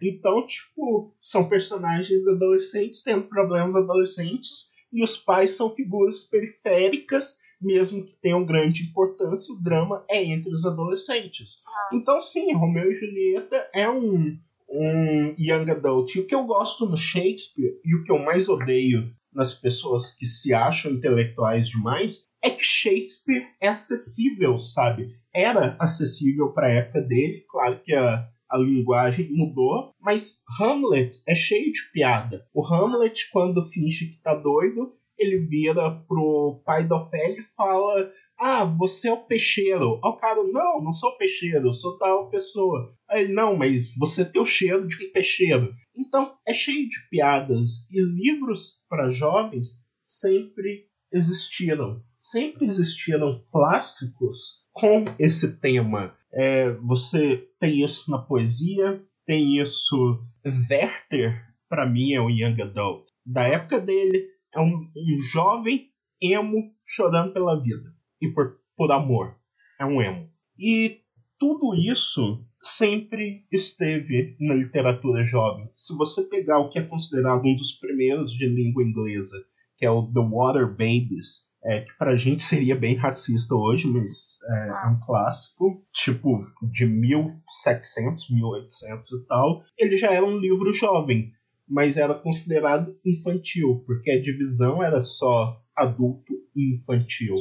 Então, 0.00 0.46
tipo, 0.46 1.14
são 1.20 1.48
personagens 1.48 2.26
adolescentes 2.26 3.02
tendo 3.02 3.24
problemas 3.24 3.74
adolescentes 3.74 4.72
e 4.92 5.02
os 5.02 5.16
pais 5.16 5.52
são 5.52 5.74
figuras 5.74 6.22
periféricas, 6.22 7.40
mesmo 7.60 8.04
que 8.04 8.16
tenham 8.22 8.44
grande 8.44 8.84
importância, 8.84 9.52
o 9.52 9.60
drama 9.60 10.04
é 10.08 10.22
entre 10.22 10.54
os 10.54 10.64
adolescentes. 10.64 11.62
Ah. 11.66 11.90
Então, 11.92 12.20
sim, 12.20 12.52
Romeu 12.54 12.92
e 12.92 12.94
Julieta 12.94 13.68
é 13.74 13.90
um, 13.90 14.38
um 14.68 15.34
young 15.38 15.70
adult. 15.70 16.14
E 16.14 16.20
o 16.20 16.26
que 16.26 16.34
eu 16.34 16.44
gosto 16.44 16.86
no 16.86 16.96
Shakespeare 16.96 17.78
e 17.84 17.94
o 17.94 18.04
que 18.04 18.12
eu 18.12 18.18
mais 18.18 18.48
odeio 18.48 19.12
nas 19.32 19.52
pessoas 19.52 20.12
que 20.12 20.26
se 20.26 20.54
acham 20.54 20.92
intelectuais 20.92 21.68
demais 21.68 22.28
é 22.42 22.50
que 22.50 22.62
Shakespeare 22.62 23.46
é 23.60 23.68
acessível, 23.68 24.56
sabe? 24.56 25.16
Era 25.34 25.76
acessível 25.80 26.52
para 26.52 26.68
a 26.68 26.72
época 26.72 27.00
dele, 27.00 27.44
claro 27.48 27.80
que 27.82 27.94
a, 27.94 28.28
a 28.50 28.58
linguagem 28.58 29.32
mudou, 29.32 29.92
mas 30.00 30.42
Hamlet 30.60 31.20
é 31.26 31.34
cheio 31.34 31.72
de 31.72 31.80
piada. 31.92 32.46
O 32.54 32.64
Hamlet, 32.64 33.30
quando 33.32 33.64
finge 33.64 34.06
que 34.06 34.22
tá 34.22 34.34
doido, 34.34 34.92
ele 35.18 35.38
vira 35.46 35.90
pro 36.06 36.62
pai 36.64 36.86
da 36.86 37.02
Ofélia 37.02 37.40
e 37.40 37.56
fala: 37.56 38.12
Ah, 38.46 38.62
você 38.62 39.08
é 39.08 39.12
o 39.14 39.24
peixeiro. 39.24 39.98
Ó, 40.04 40.10
o 40.10 40.16
cara, 40.18 40.44
não, 40.44 40.84
não 40.84 40.92
sou 40.92 41.16
peixeiro, 41.16 41.72
sou 41.72 41.96
tal 41.96 42.28
pessoa. 42.28 42.94
Aí, 43.08 43.26
não, 43.26 43.56
mas 43.56 43.96
você 43.96 44.22
tem 44.22 44.42
o 44.42 44.44
cheiro 44.44 44.86
de 44.86 44.96
um 45.02 45.12
peixeiro. 45.12 45.74
Então, 45.96 46.36
é 46.46 46.52
cheio 46.52 46.86
de 46.86 47.08
piadas. 47.08 47.88
E 47.90 48.02
livros 48.02 48.82
para 48.86 49.08
jovens 49.08 49.82
sempre 50.02 50.84
existiram. 51.10 52.02
Sempre 52.20 52.66
existiram 52.66 53.42
clássicos 53.50 54.66
com 54.72 55.06
esse 55.18 55.58
tema. 55.58 56.14
É, 56.30 56.70
você 56.70 57.48
tem 57.58 57.82
isso 57.82 58.10
na 58.10 58.18
poesia, 58.18 59.02
tem 59.24 59.58
isso. 59.58 60.22
Werther, 60.44 61.42
para 61.66 61.86
mim, 61.86 62.12
é 62.12 62.20
o 62.20 62.28
Young 62.28 62.60
Adult. 62.60 63.06
Da 63.24 63.44
época 63.44 63.80
dele, 63.80 64.28
é 64.54 64.60
um, 64.60 64.86
um 64.94 65.16
jovem 65.32 65.88
emo 66.20 66.74
chorando 66.84 67.32
pela 67.32 67.58
vida 67.58 67.93
e 68.20 68.28
por, 68.28 68.58
por 68.76 68.90
amor. 68.92 69.36
É 69.80 69.84
um 69.84 70.00
emo. 70.00 70.28
E 70.58 71.00
tudo 71.38 71.74
isso 71.74 72.44
sempre 72.62 73.44
esteve 73.52 74.36
na 74.40 74.54
literatura 74.54 75.24
jovem. 75.24 75.68
Se 75.74 75.94
você 75.94 76.22
pegar 76.22 76.58
o 76.58 76.70
que 76.70 76.78
é 76.78 76.82
considerado 76.82 77.44
um 77.44 77.56
dos 77.56 77.72
primeiros 77.72 78.32
de 78.32 78.46
língua 78.46 78.82
inglesa, 78.82 79.36
que 79.76 79.84
é 79.84 79.90
o 79.90 80.10
The 80.10 80.20
Water 80.20 80.68
Babies, 80.70 81.44
é, 81.62 81.80
que 81.80 81.92
pra 81.98 82.16
gente 82.16 82.42
seria 82.42 82.76
bem 82.76 82.94
racista 82.94 83.54
hoje, 83.54 83.86
mas 83.86 84.38
é, 84.48 84.68
é, 84.68 84.88
um 84.88 85.00
clássico, 85.04 85.84
tipo 85.92 86.46
de 86.70 86.86
1700, 86.86 88.30
1800 88.30 89.12
e 89.12 89.26
tal. 89.26 89.62
Ele 89.78 89.96
já 89.96 90.12
era 90.12 90.24
um 90.24 90.38
livro 90.38 90.72
jovem, 90.72 91.32
mas 91.68 91.96
era 91.96 92.14
considerado 92.14 92.94
infantil, 93.04 93.82
porque 93.86 94.10
a 94.10 94.20
divisão 94.20 94.82
era 94.82 95.02
só 95.02 95.58
adulto 95.76 96.32
e 96.54 96.74
infantil 96.74 97.34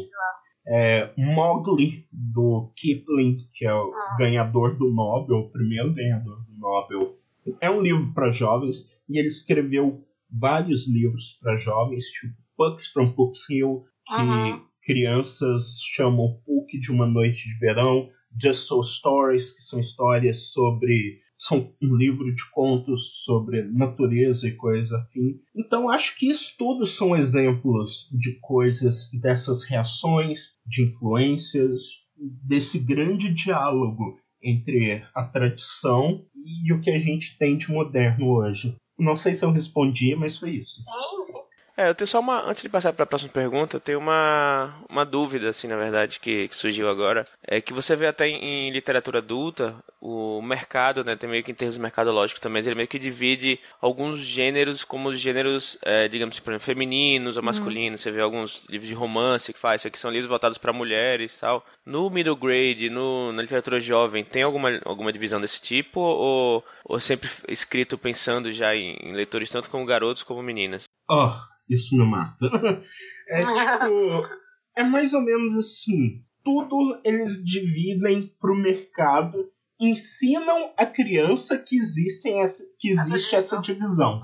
é, 0.65 1.11
Mowgli, 1.17 2.05
do 2.11 2.71
Kipling, 2.75 3.37
que 3.53 3.65
é 3.65 3.73
o 3.73 3.93
ah. 3.93 4.15
ganhador 4.17 4.77
do 4.77 4.89
Nobel, 4.93 5.37
o 5.37 5.49
primeiro 5.49 5.93
ganhador 5.93 6.43
do 6.45 6.57
Nobel. 6.57 7.17
É 7.59 7.69
um 7.69 7.81
livro 7.81 8.13
para 8.13 8.31
jovens 8.31 8.89
e 9.09 9.17
ele 9.17 9.27
escreveu 9.27 10.05
vários 10.31 10.87
livros 10.87 11.37
para 11.41 11.57
jovens, 11.57 12.05
tipo 12.05 12.33
Pucks 12.55 12.87
from 12.87 13.11
Puck's 13.13 13.49
Hill, 13.49 13.83
que 14.07 14.21
uhum. 14.21 14.61
crianças 14.83 15.79
chamam 15.93 16.39
Puck 16.45 16.79
de 16.79 16.91
uma 16.91 17.05
noite 17.05 17.49
de 17.49 17.59
verão, 17.59 18.09
Just 18.41 18.67
So 18.67 18.81
Stories, 18.83 19.51
que 19.51 19.61
são 19.61 19.79
histórias 19.79 20.51
sobre 20.51 21.19
são 21.43 21.73
um 21.81 21.93
livro 21.93 22.33
de 22.33 22.49
contos 22.51 23.21
sobre 23.25 23.63
natureza 23.63 24.47
e 24.47 24.55
coisa 24.55 24.97
afim. 24.97 25.41
Então 25.53 25.89
acho 25.89 26.17
que 26.17 26.29
isso 26.29 26.55
tudo 26.57 26.85
são 26.85 27.13
exemplos 27.13 28.09
de 28.13 28.39
coisas, 28.39 29.09
dessas 29.21 29.65
reações, 29.65 30.57
de 30.65 30.85
influências, 30.85 31.81
desse 32.15 32.79
grande 32.79 33.33
diálogo 33.33 34.17
entre 34.41 35.03
a 35.13 35.25
tradição 35.25 36.25
e 36.45 36.71
o 36.71 36.79
que 36.79 36.89
a 36.89 36.99
gente 36.99 37.37
tem 37.37 37.57
de 37.57 37.69
moderno 37.69 38.29
hoje. 38.29 38.75
Não 38.97 39.17
sei 39.17 39.33
se 39.33 39.43
eu 39.43 39.51
respondi, 39.51 40.15
mas 40.15 40.37
foi 40.37 40.51
isso. 40.51 40.79
Sim. 40.79 41.32
É, 41.75 41.89
eu 41.89 41.95
tenho 41.95 42.07
só 42.07 42.19
uma. 42.19 42.47
Antes 42.47 42.61
de 42.61 42.69
passar 42.69 42.93
para 42.93 43.03
a 43.03 43.07
próxima 43.07 43.31
pergunta, 43.31 43.77
eu 43.77 43.81
tenho 43.81 43.97
uma, 43.97 44.71
uma 44.87 45.03
dúvida, 45.03 45.49
assim, 45.49 45.67
na 45.67 45.75
verdade, 45.75 46.19
que, 46.19 46.47
que 46.47 46.55
surgiu 46.55 46.87
agora. 46.87 47.25
É 47.41 47.59
que 47.59 47.73
você 47.73 47.95
vê 47.95 48.05
até 48.05 48.27
em, 48.27 48.67
em, 48.67 48.71
literatura 48.71 49.17
adulta, 49.17 49.75
o 49.99 50.39
mercado, 50.41 51.03
né, 51.03 51.15
tem 51.15 51.27
meio 51.27 51.43
que 51.43 51.51
em 51.51 51.55
termos 51.55 51.77
mercadológicos 51.77 52.39
também, 52.39 52.63
ele 52.63 52.75
meio 52.75 52.87
que 52.87 52.99
divide 52.99 53.59
alguns 53.81 54.19
gêneros 54.19 54.83
como 54.83 55.09
os 55.09 55.19
gêneros, 55.19 55.77
é, 55.81 56.07
digamos 56.07 56.35
assim, 56.35 56.43
por 56.43 56.51
exemplo, 56.51 56.65
femininos 56.65 57.37
ou 57.37 57.41
uhum. 57.41 57.45
masculinos. 57.47 58.01
Uhum. 58.01 58.03
Você 58.03 58.11
vê 58.11 58.21
alguns 58.21 58.65
livros 58.69 58.87
de 58.87 58.93
romance 58.93 59.51
que 59.51 59.59
faz, 59.59 59.81
isso 59.81 59.87
aqui 59.87 59.99
são 59.99 60.11
livros 60.11 60.29
voltados 60.29 60.59
para 60.59 60.71
mulheres 60.71 61.35
e 61.35 61.39
tal. 61.39 61.65
No 61.83 62.07
middle 62.09 62.35
grade, 62.35 62.91
no, 62.91 63.31
na 63.31 63.41
literatura 63.41 63.79
jovem, 63.79 64.23
tem 64.23 64.43
alguma, 64.43 64.79
alguma 64.85 65.11
divisão 65.11 65.41
desse 65.41 65.59
tipo? 65.59 65.99
Ou, 65.99 66.63
ou 66.85 66.99
sempre 66.99 67.27
escrito 67.47 67.97
pensando 67.97 68.51
já 68.51 68.75
em, 68.75 68.95
em 69.01 69.13
leitores 69.13 69.49
tanto 69.49 69.71
como 69.71 69.85
garotos 69.85 70.21
como 70.21 70.43
meninas? 70.43 70.83
Oh, 71.09 71.33
isso 71.69 71.95
me 71.95 72.05
mata. 72.05 72.49
É 73.25 73.39
tipo. 73.39 74.43
É 74.75 74.83
mais 74.83 75.13
ou 75.13 75.21
menos 75.21 75.55
assim. 75.55 76.21
Tudo 76.43 76.99
eles 77.05 77.41
dividem 77.41 78.27
pro 78.37 78.53
mercado, 78.53 79.49
ensinam 79.79 80.73
a 80.77 80.85
criança 80.85 81.57
que, 81.57 81.77
existem 81.77 82.41
essa, 82.41 82.61
que 82.77 82.89
existe 82.89 83.33
essa 83.33 83.61
divisão. 83.61 84.21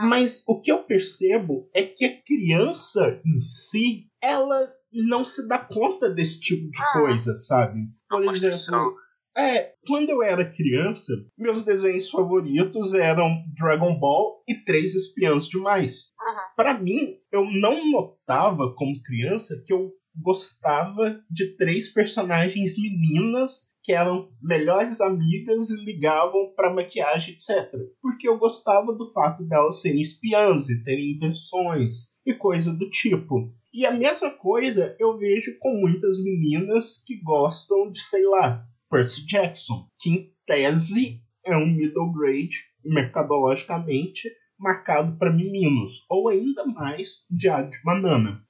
Mas 0.00 0.42
o 0.48 0.60
que 0.60 0.72
eu 0.72 0.78
percebo 0.78 1.68
é 1.74 1.82
que 1.82 2.06
a 2.06 2.22
criança 2.22 3.20
em 3.24 3.42
si, 3.42 4.06
ela 4.20 4.72
não 4.90 5.24
se 5.24 5.46
dá 5.46 5.58
conta 5.58 6.08
desse 6.08 6.40
tipo 6.40 6.70
de 6.70 6.82
ah. 6.82 6.92
coisa, 6.94 7.34
sabe? 7.34 7.80
Por 8.08 8.34
exemplo, 8.34 8.96
é, 9.36 9.72
quando 9.86 10.10
eu 10.10 10.22
era 10.22 10.50
criança, 10.50 11.12
meus 11.36 11.64
desenhos 11.64 12.10
favoritos 12.10 12.94
eram 12.94 13.42
Dragon 13.56 13.98
Ball 13.98 14.42
e 14.48 14.54
Três 14.54 14.94
Espiãs 14.94 15.48
Demais. 15.48 16.12
Uhum. 16.20 16.54
Para 16.56 16.78
mim, 16.78 17.16
eu 17.30 17.44
não 17.44 17.90
notava 17.90 18.74
como 18.74 19.02
criança 19.02 19.62
que 19.66 19.72
eu 19.72 19.90
gostava 20.14 21.20
de 21.30 21.56
três 21.56 21.92
personagens 21.92 22.74
meninas 22.76 23.72
que 23.82 23.92
eram 23.92 24.30
melhores 24.40 25.00
amigas 25.00 25.70
e 25.70 25.84
ligavam 25.84 26.52
para 26.54 26.72
maquiagem, 26.72 27.34
etc. 27.34 27.72
Porque 28.00 28.28
eu 28.28 28.38
gostava 28.38 28.92
do 28.92 29.12
fato 29.12 29.42
delas 29.44 29.80
serem 29.80 30.00
espiãs 30.00 30.68
e 30.68 30.84
terem 30.84 31.12
invenções 31.12 32.12
e 32.24 32.32
coisa 32.34 32.72
do 32.72 32.88
tipo. 32.90 33.52
E 33.72 33.84
a 33.86 33.90
mesma 33.90 34.30
coisa 34.30 34.94
eu 35.00 35.18
vejo 35.18 35.58
com 35.58 35.80
muitas 35.80 36.22
meninas 36.22 37.02
que 37.04 37.20
gostam 37.22 37.90
de, 37.90 38.00
sei 38.00 38.24
lá, 38.24 38.64
Percy 38.92 39.24
Jackson, 39.24 39.88
que 39.98 40.10
em 40.10 40.34
tese 40.46 41.22
é 41.46 41.56
um 41.56 41.66
middle 41.66 42.12
grade 42.12 42.58
mercadologicamente 42.84 44.30
marcado 44.58 45.16
para 45.16 45.32
meninos, 45.32 46.04
ou 46.10 46.28
ainda 46.28 46.66
mais 46.66 47.24
Diário 47.30 47.70
de 47.70 47.82
Banana. 47.82 48.44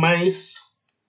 Mas 0.00 0.54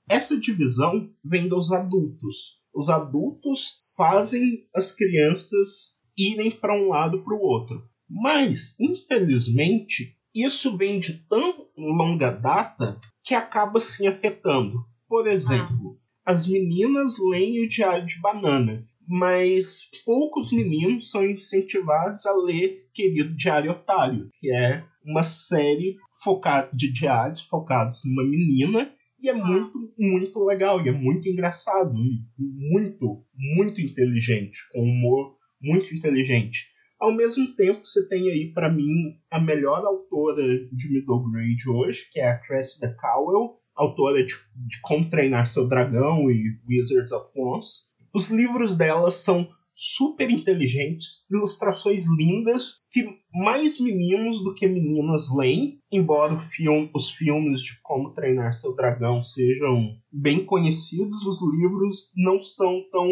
essa 0.09 0.35
divisão 0.35 1.07
vem 1.23 1.47
dos 1.47 1.71
adultos. 1.71 2.57
Os 2.73 2.89
adultos 2.89 3.77
fazem 3.95 4.67
as 4.73 4.91
crianças 4.91 5.99
irem 6.17 6.49
para 6.49 6.73
um 6.73 6.87
lado 6.87 7.23
para 7.23 7.35
o 7.35 7.41
outro. 7.41 7.87
Mas, 8.09 8.75
infelizmente, 8.79 10.17
isso 10.33 10.75
vem 10.75 10.99
de 10.99 11.13
tão 11.29 11.67
longa 11.77 12.31
data 12.31 12.99
que 13.23 13.35
acaba 13.35 13.79
se 13.79 14.07
afetando. 14.07 14.83
Por 15.07 15.27
exemplo, 15.27 15.99
as 16.27 16.45
meninas 16.45 17.15
leem 17.17 17.63
o 17.63 17.69
Diário 17.69 18.05
de 18.05 18.19
Banana, 18.19 18.85
mas 19.07 19.89
poucos 20.03 20.51
meninos 20.51 21.09
são 21.09 21.25
incentivados 21.25 22.25
a 22.25 22.35
ler 22.35 22.85
Querido 22.93 23.33
Diário 23.33 23.71
Otário, 23.71 24.29
que 24.37 24.51
é 24.51 24.83
uma 25.05 25.23
série 25.23 25.95
focada 26.21 26.69
de 26.73 26.91
diários 26.91 27.39
focados 27.43 28.01
numa 28.03 28.25
menina 28.25 28.93
e 29.21 29.29
é 29.29 29.33
muito, 29.33 29.93
muito 29.97 30.43
legal 30.43 30.85
e 30.85 30.89
é 30.89 30.91
muito 30.91 31.29
engraçado 31.29 31.93
e 31.97 32.21
muito, 32.37 33.23
muito 33.33 33.79
inteligente, 33.79 34.57
com 34.73 34.81
humor 34.81 35.37
muito 35.61 35.95
inteligente. 35.95 36.67
Ao 36.99 37.15
mesmo 37.15 37.55
tempo, 37.55 37.85
você 37.85 38.05
tem 38.09 38.29
aí 38.29 38.51
para 38.51 38.69
mim 38.69 39.15
a 39.31 39.39
melhor 39.39 39.85
autora 39.85 40.43
de 40.43 40.91
middle 40.91 41.31
grade 41.31 41.69
hoje, 41.69 42.09
que 42.11 42.19
é 42.19 42.27
a 42.27 42.37
Cressida 42.37 42.93
Cowell, 42.99 43.61
autora 43.77 44.23
de, 44.23 44.33
de 44.55 44.81
Como 44.81 45.09
Treinar 45.09 45.47
Seu 45.47 45.67
Dragão 45.67 46.29
e 46.29 46.59
Wizards 46.67 47.11
of 47.11 47.31
Oz. 47.35 47.87
Os 48.13 48.29
livros 48.29 48.75
dela 48.75 49.11
são 49.11 49.47
super 49.77 50.27
inteligentes, 50.27 51.23
ilustrações 51.31 52.05
lindas 52.17 52.81
que 52.89 53.07
mais 53.31 53.79
meninos 53.79 54.43
do 54.43 54.55
que 54.55 54.67
meninas 54.67 55.31
leem, 55.31 55.79
embora 55.91 56.39
filme, 56.39 56.89
os 56.95 57.11
filmes 57.11 57.61
de 57.61 57.79
Como 57.83 58.11
Treinar 58.13 58.53
Seu 58.53 58.75
Dragão 58.75 59.21
sejam 59.21 59.95
bem 60.11 60.43
conhecidos, 60.43 61.23
os 61.27 61.39
livros 61.55 62.11
não 62.15 62.41
são 62.41 62.81
tão 62.91 63.07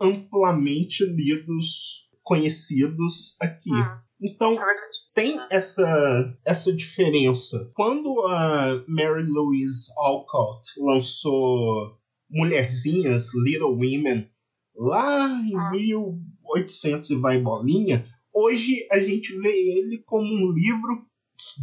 amplamente 0.00 1.04
lidos, 1.04 2.08
conhecidos 2.24 3.36
aqui. 3.40 3.70
Ah, 3.72 4.02
então, 4.20 4.54
é 4.54 4.74
tem 5.18 5.40
essa, 5.50 6.38
essa 6.44 6.72
diferença. 6.72 7.68
Quando 7.74 8.20
a 8.28 8.84
Mary 8.86 9.24
Louise 9.24 9.88
Alcott 9.96 10.68
lançou 10.78 11.98
Mulherzinhas, 12.30 13.34
Little 13.34 13.72
Women, 13.72 14.30
lá 14.76 15.28
em 15.28 15.56
ah. 15.56 15.70
1800 15.72 17.10
e 17.10 17.16
vai 17.16 17.40
bolinha, 17.40 18.06
hoje 18.32 18.86
a 18.92 19.00
gente 19.00 19.36
vê 19.40 19.50
ele 19.50 19.98
como 20.06 20.24
um 20.24 20.52
livro 20.52 21.04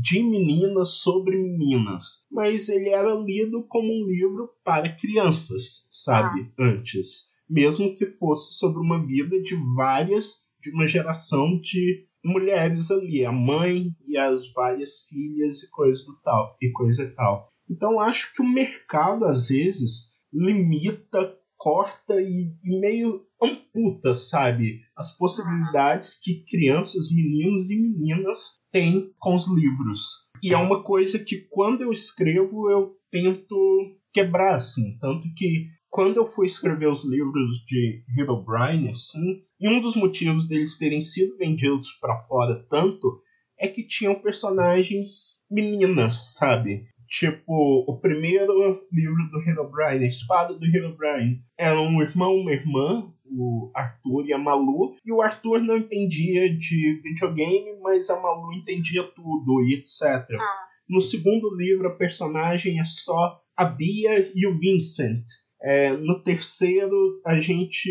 de 0.02 0.22
meninas 0.22 0.98
sobre 0.98 1.38
meninas, 1.38 2.26
mas 2.30 2.68
ele 2.68 2.90
era 2.90 3.14
lido 3.14 3.64
como 3.70 3.88
um 3.88 4.06
livro 4.06 4.50
para 4.66 4.94
crianças, 4.98 5.88
sabe? 5.90 6.52
Ah. 6.60 6.64
Antes, 6.66 7.30
mesmo 7.50 7.96
que 7.96 8.06
fosse 8.06 8.54
sobre 8.56 8.82
uma 8.82 9.06
vida 9.06 9.42
de 9.42 9.56
várias, 9.78 10.44
de 10.62 10.72
uma 10.72 10.86
geração 10.86 11.58
de 11.62 12.06
mulheres 12.26 12.90
ali, 12.90 13.24
a 13.24 13.32
mãe 13.32 13.92
e 14.08 14.18
as 14.18 14.52
várias 14.52 15.02
filhas 15.08 15.62
e 15.62 15.70
coisa 15.70 16.04
do 16.04 16.20
tal 16.24 16.58
e 16.62 16.72
coisa 16.72 17.14
tal. 17.16 17.50
Então 17.70 18.00
acho 18.00 18.34
que 18.34 18.42
o 18.42 18.48
mercado 18.48 19.26
às 19.26 19.48
vezes 19.48 20.14
limita, 20.34 21.38
corta 21.56 22.20
e, 22.20 22.52
e 22.64 22.80
meio 22.80 23.22
amputa, 23.42 24.14
sabe, 24.14 24.82
as 24.96 25.16
possibilidades 25.16 26.20
que 26.20 26.44
crianças, 26.50 27.12
meninos 27.12 27.70
e 27.70 27.76
meninas 27.80 28.60
têm 28.72 29.12
com 29.20 29.36
os 29.36 29.48
livros. 29.48 30.26
E 30.44 30.54
é 30.54 30.58
uma 30.58 30.84
coisa 30.84 31.20
que 31.20 31.48
quando 31.50 31.82
eu 31.82 31.92
escrevo 31.92 32.70
eu 32.70 32.96
tento 33.12 33.56
quebrar 34.14 34.56
assim, 34.56 34.98
tanto 35.00 35.28
que 35.36 35.68
quando 35.96 36.18
eu 36.18 36.26
fui 36.26 36.46
escrever 36.46 36.90
os 36.90 37.06
livros 37.06 37.64
de 37.66 38.04
Herobrine, 38.20 38.90
assim, 38.90 39.42
e 39.58 39.70
um 39.70 39.80
dos 39.80 39.96
motivos 39.96 40.46
deles 40.46 40.78
terem 40.78 41.02
sido 41.02 41.38
vendidos 41.38 41.94
para 42.02 42.22
fora 42.24 42.68
tanto 42.70 43.22
é 43.58 43.70
que 43.70 43.88
tinham 43.88 44.14
personagens 44.14 45.42
meninas, 45.50 46.34
sabe? 46.34 46.84
Tipo, 47.08 47.86
o 47.88 47.98
primeiro 48.02 48.86
livro 48.92 49.30
do 49.32 49.40
Herobrine, 49.40 50.04
A 50.04 50.08
Espada 50.10 50.54
do 50.54 50.66
Herobrine, 50.66 51.42
era 51.58 51.80
um 51.80 52.02
irmão 52.02 52.36
uma 52.36 52.52
irmã, 52.52 53.10
o 53.24 53.72
Arthur 53.74 54.26
e 54.26 54.34
a 54.34 54.38
Malu, 54.38 54.98
e 55.06 55.14
o 55.14 55.22
Arthur 55.22 55.62
não 55.62 55.78
entendia 55.78 56.54
de 56.54 57.00
videogame, 57.04 57.80
mas 57.82 58.10
a 58.10 58.20
Malu 58.20 58.52
entendia 58.52 59.04
tudo 59.16 59.64
e 59.64 59.76
etc. 59.76 60.02
Ah. 60.38 60.68
No 60.90 61.00
segundo 61.00 61.56
livro, 61.56 61.88
a 61.88 61.96
personagem 61.96 62.82
é 62.82 62.84
só 62.84 63.40
a 63.56 63.64
Bia 63.64 64.30
e 64.36 64.46
o 64.46 64.60
Vincent. 64.60 65.24
É, 65.62 65.96
no 65.98 66.22
terceiro, 66.22 67.22
a 67.26 67.40
gente, 67.40 67.90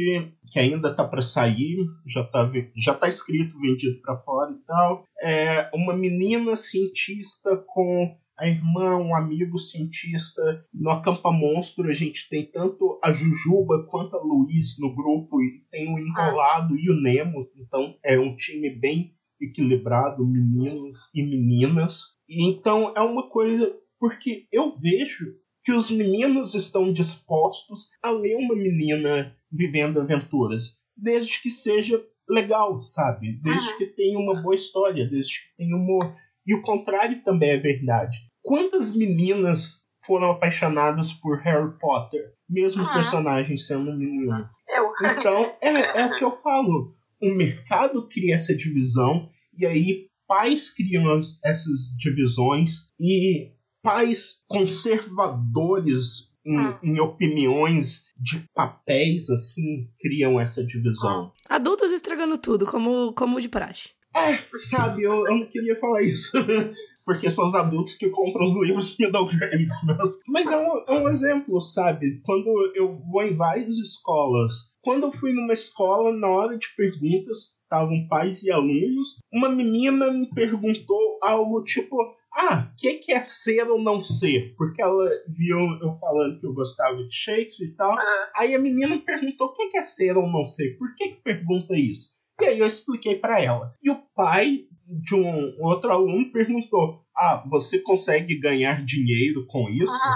que 0.53 0.59
ainda 0.59 0.95
tá 0.95 1.07
para 1.07 1.23
sair, 1.23 1.79
já 2.07 2.23
tá, 2.25 2.51
já 2.77 2.95
tá 2.95 3.09
escrito, 3.09 3.59
vendido 3.59 4.01
para 4.01 4.17
fora 4.17 4.53
e 4.53 4.67
tal, 4.67 5.05
é 5.21 5.71
uma 5.75 5.97
menina 5.97 6.55
cientista 6.57 7.57
com 7.67 8.17
a 8.37 8.49
irmã, 8.49 8.97
um 8.97 9.15
amigo 9.15 9.59
cientista. 9.59 10.43
No 10.73 10.91
Acampa 10.91 11.31
Monstro, 11.31 11.89
a 11.89 11.93
gente 11.93 12.29
tem 12.29 12.51
tanto 12.51 12.99
a 13.03 13.11
Jujuba 13.11 13.87
quanto 13.89 14.17
a 14.17 14.23
Luiz 14.23 14.79
no 14.79 14.95
grupo, 14.95 15.41
e 15.43 15.65
tem 15.71 15.93
o 15.93 15.99
Enrolado 15.99 16.77
e 16.77 16.91
o 16.91 17.01
Nemo, 17.01 17.43
então 17.57 17.97
é 18.05 18.19
um 18.19 18.37
time 18.37 18.71
bem 18.71 19.15
equilibrado, 19.41 20.27
meninos 20.27 20.83
e 21.15 21.23
meninas. 21.23 22.03
Então 22.29 22.93
é 22.97 23.01
uma 23.01 23.29
coisa, 23.29 23.73
porque 23.99 24.47
eu 24.53 24.79
vejo 24.79 25.35
que 25.65 25.73
os 25.73 25.91
meninos 25.91 26.55
estão 26.55 26.93
dispostos 26.93 27.89
a 28.03 28.11
ler 28.11 28.37
uma 28.37 28.55
menina 28.55 29.35
vivendo 29.51 30.01
aventuras, 30.01 30.79
desde 30.97 31.41
que 31.41 31.51
seja 31.51 32.05
legal, 32.29 32.81
sabe? 32.83 33.41
Desde 33.43 33.71
uhum. 33.71 33.79
que 33.79 33.87
tenha 33.87 34.19
uma 34.19 34.43
boa 34.43 34.55
história, 34.55 35.09
desde 35.09 35.33
que 35.33 35.57
tenha 35.57 35.75
humor. 35.75 36.15
E 36.47 36.55
o 36.55 36.63
contrário 36.63 37.23
também 37.23 37.51
é 37.51 37.57
verdade. 37.57 38.19
Quantas 38.43 38.95
meninas 38.95 39.85
foram 40.05 40.33
apaixonadas 40.33 41.13
por 41.13 41.39
Harry 41.39 41.79
Potter, 41.79 42.33
mesmo 42.49 42.83
uhum. 42.83 42.91
o 42.91 42.93
personagem 42.93 43.57
sendo 43.57 43.91
um 43.91 43.97
menino? 43.97 44.47
Eu. 44.69 44.93
Então, 45.11 45.57
é, 45.63 46.03
é 46.03 46.07
o 46.07 46.17
que 46.17 46.25
eu 46.25 46.37
falo. 46.43 46.95
O 47.23 47.35
mercado 47.35 48.07
cria 48.07 48.35
essa 48.35 48.55
divisão, 48.55 49.31
e 49.57 49.65
aí 49.65 50.09
pais 50.27 50.69
criam 50.69 51.19
essas 51.43 51.97
divisões, 51.99 52.93
e 53.01 53.54
pais 53.85 54.43
conservadores 54.49 56.33
em, 56.45 56.59
hum. 56.59 56.79
em, 56.83 57.01
opiniões 57.01 58.07
de 58.19 58.41
papéis, 58.55 59.29
assim, 59.29 59.89
criam 60.01 60.41
essa 60.41 60.65
divisão. 60.65 61.31
Adultos 61.49 61.93
estragando 61.93 62.39
tudo, 62.39 62.67
como, 62.67 63.13
como 63.13 63.41
de 63.41 63.49
praxe. 63.49 63.91
É, 64.17 64.39
sabe, 64.59 65.03
eu, 65.03 65.27
eu 65.27 65.37
não 65.37 65.47
queria 65.47 65.79
falar 65.79 66.03
isso. 66.03 66.33
porque 67.05 67.29
são 67.29 67.47
os 67.47 67.55
adultos 67.55 67.95
que 67.95 68.09
compram 68.09 68.45
os 68.45 68.57
livros 68.57 68.97
middle 68.99 69.27
grades. 69.27 69.77
Mas, 69.85 70.21
mas 70.27 70.51
é, 70.51 70.57
um, 70.57 70.85
é 70.89 70.93
um 71.01 71.09
exemplo, 71.09 71.61
sabe? 71.61 72.21
Quando 72.25 72.73
eu 72.75 72.99
vou 73.11 73.23
em 73.23 73.37
várias 73.37 73.79
escolas. 73.79 74.73
Quando 74.83 75.05
eu 75.05 75.13
fui 75.13 75.33
numa 75.33 75.53
escola, 75.53 76.15
na 76.17 76.29
hora 76.29 76.59
de 76.59 76.67
perguntas, 76.77 77.57
estavam 77.63 78.07
pais 78.09 78.43
e 78.43 78.51
alunos, 78.51 79.19
uma 79.33 79.49
menina 79.49 80.11
me 80.11 80.29
perguntou 80.31 81.19
algo 81.23 81.63
tipo: 81.63 81.97
ah, 82.37 82.69
o 82.69 82.77
que, 82.77 82.95
que 82.95 83.13
é 83.13 83.21
ser 83.21 83.71
ou 83.71 83.81
não 83.81 84.01
ser? 84.01 84.55
Porque 84.57 84.83
ela 84.83 85.09
viu 85.29 85.57
eu 85.81 85.97
falando 86.01 86.41
que 86.41 86.47
eu 86.47 86.53
gostava 86.53 86.97
de 86.97 87.15
Shakespeare 87.15 87.69
e 87.69 87.75
tal. 87.77 87.93
Uhum. 87.93 87.99
Aí 88.37 88.55
a 88.55 88.59
menina 88.59 88.99
perguntou 88.99 89.49
o 89.49 89.53
que, 89.53 89.69
que 89.69 89.79
é 89.79 89.83
ser 89.83 90.17
ou 90.17 90.27
não 90.27 90.45
ser? 90.45 90.77
Por 90.77 90.95
que, 90.97 91.11
que 91.11 91.23
pergunta 91.23 91.75
isso? 91.77 92.13
E 92.41 92.47
aí 92.47 92.59
eu 92.59 92.67
expliquei 92.67 93.17
para 93.17 93.41
ela. 93.41 93.73
E 93.81 93.89
o 93.89 94.03
pai 94.17 94.65
de 94.87 95.15
um 95.15 95.55
outro 95.61 95.93
aluno 95.93 96.33
perguntou: 96.33 97.05
Ah, 97.17 97.45
você 97.49 97.79
consegue 97.79 98.35
ganhar 98.39 98.85
dinheiro 98.85 99.47
com 99.47 99.69
isso? 99.71 99.93
Uhum. 99.93 100.13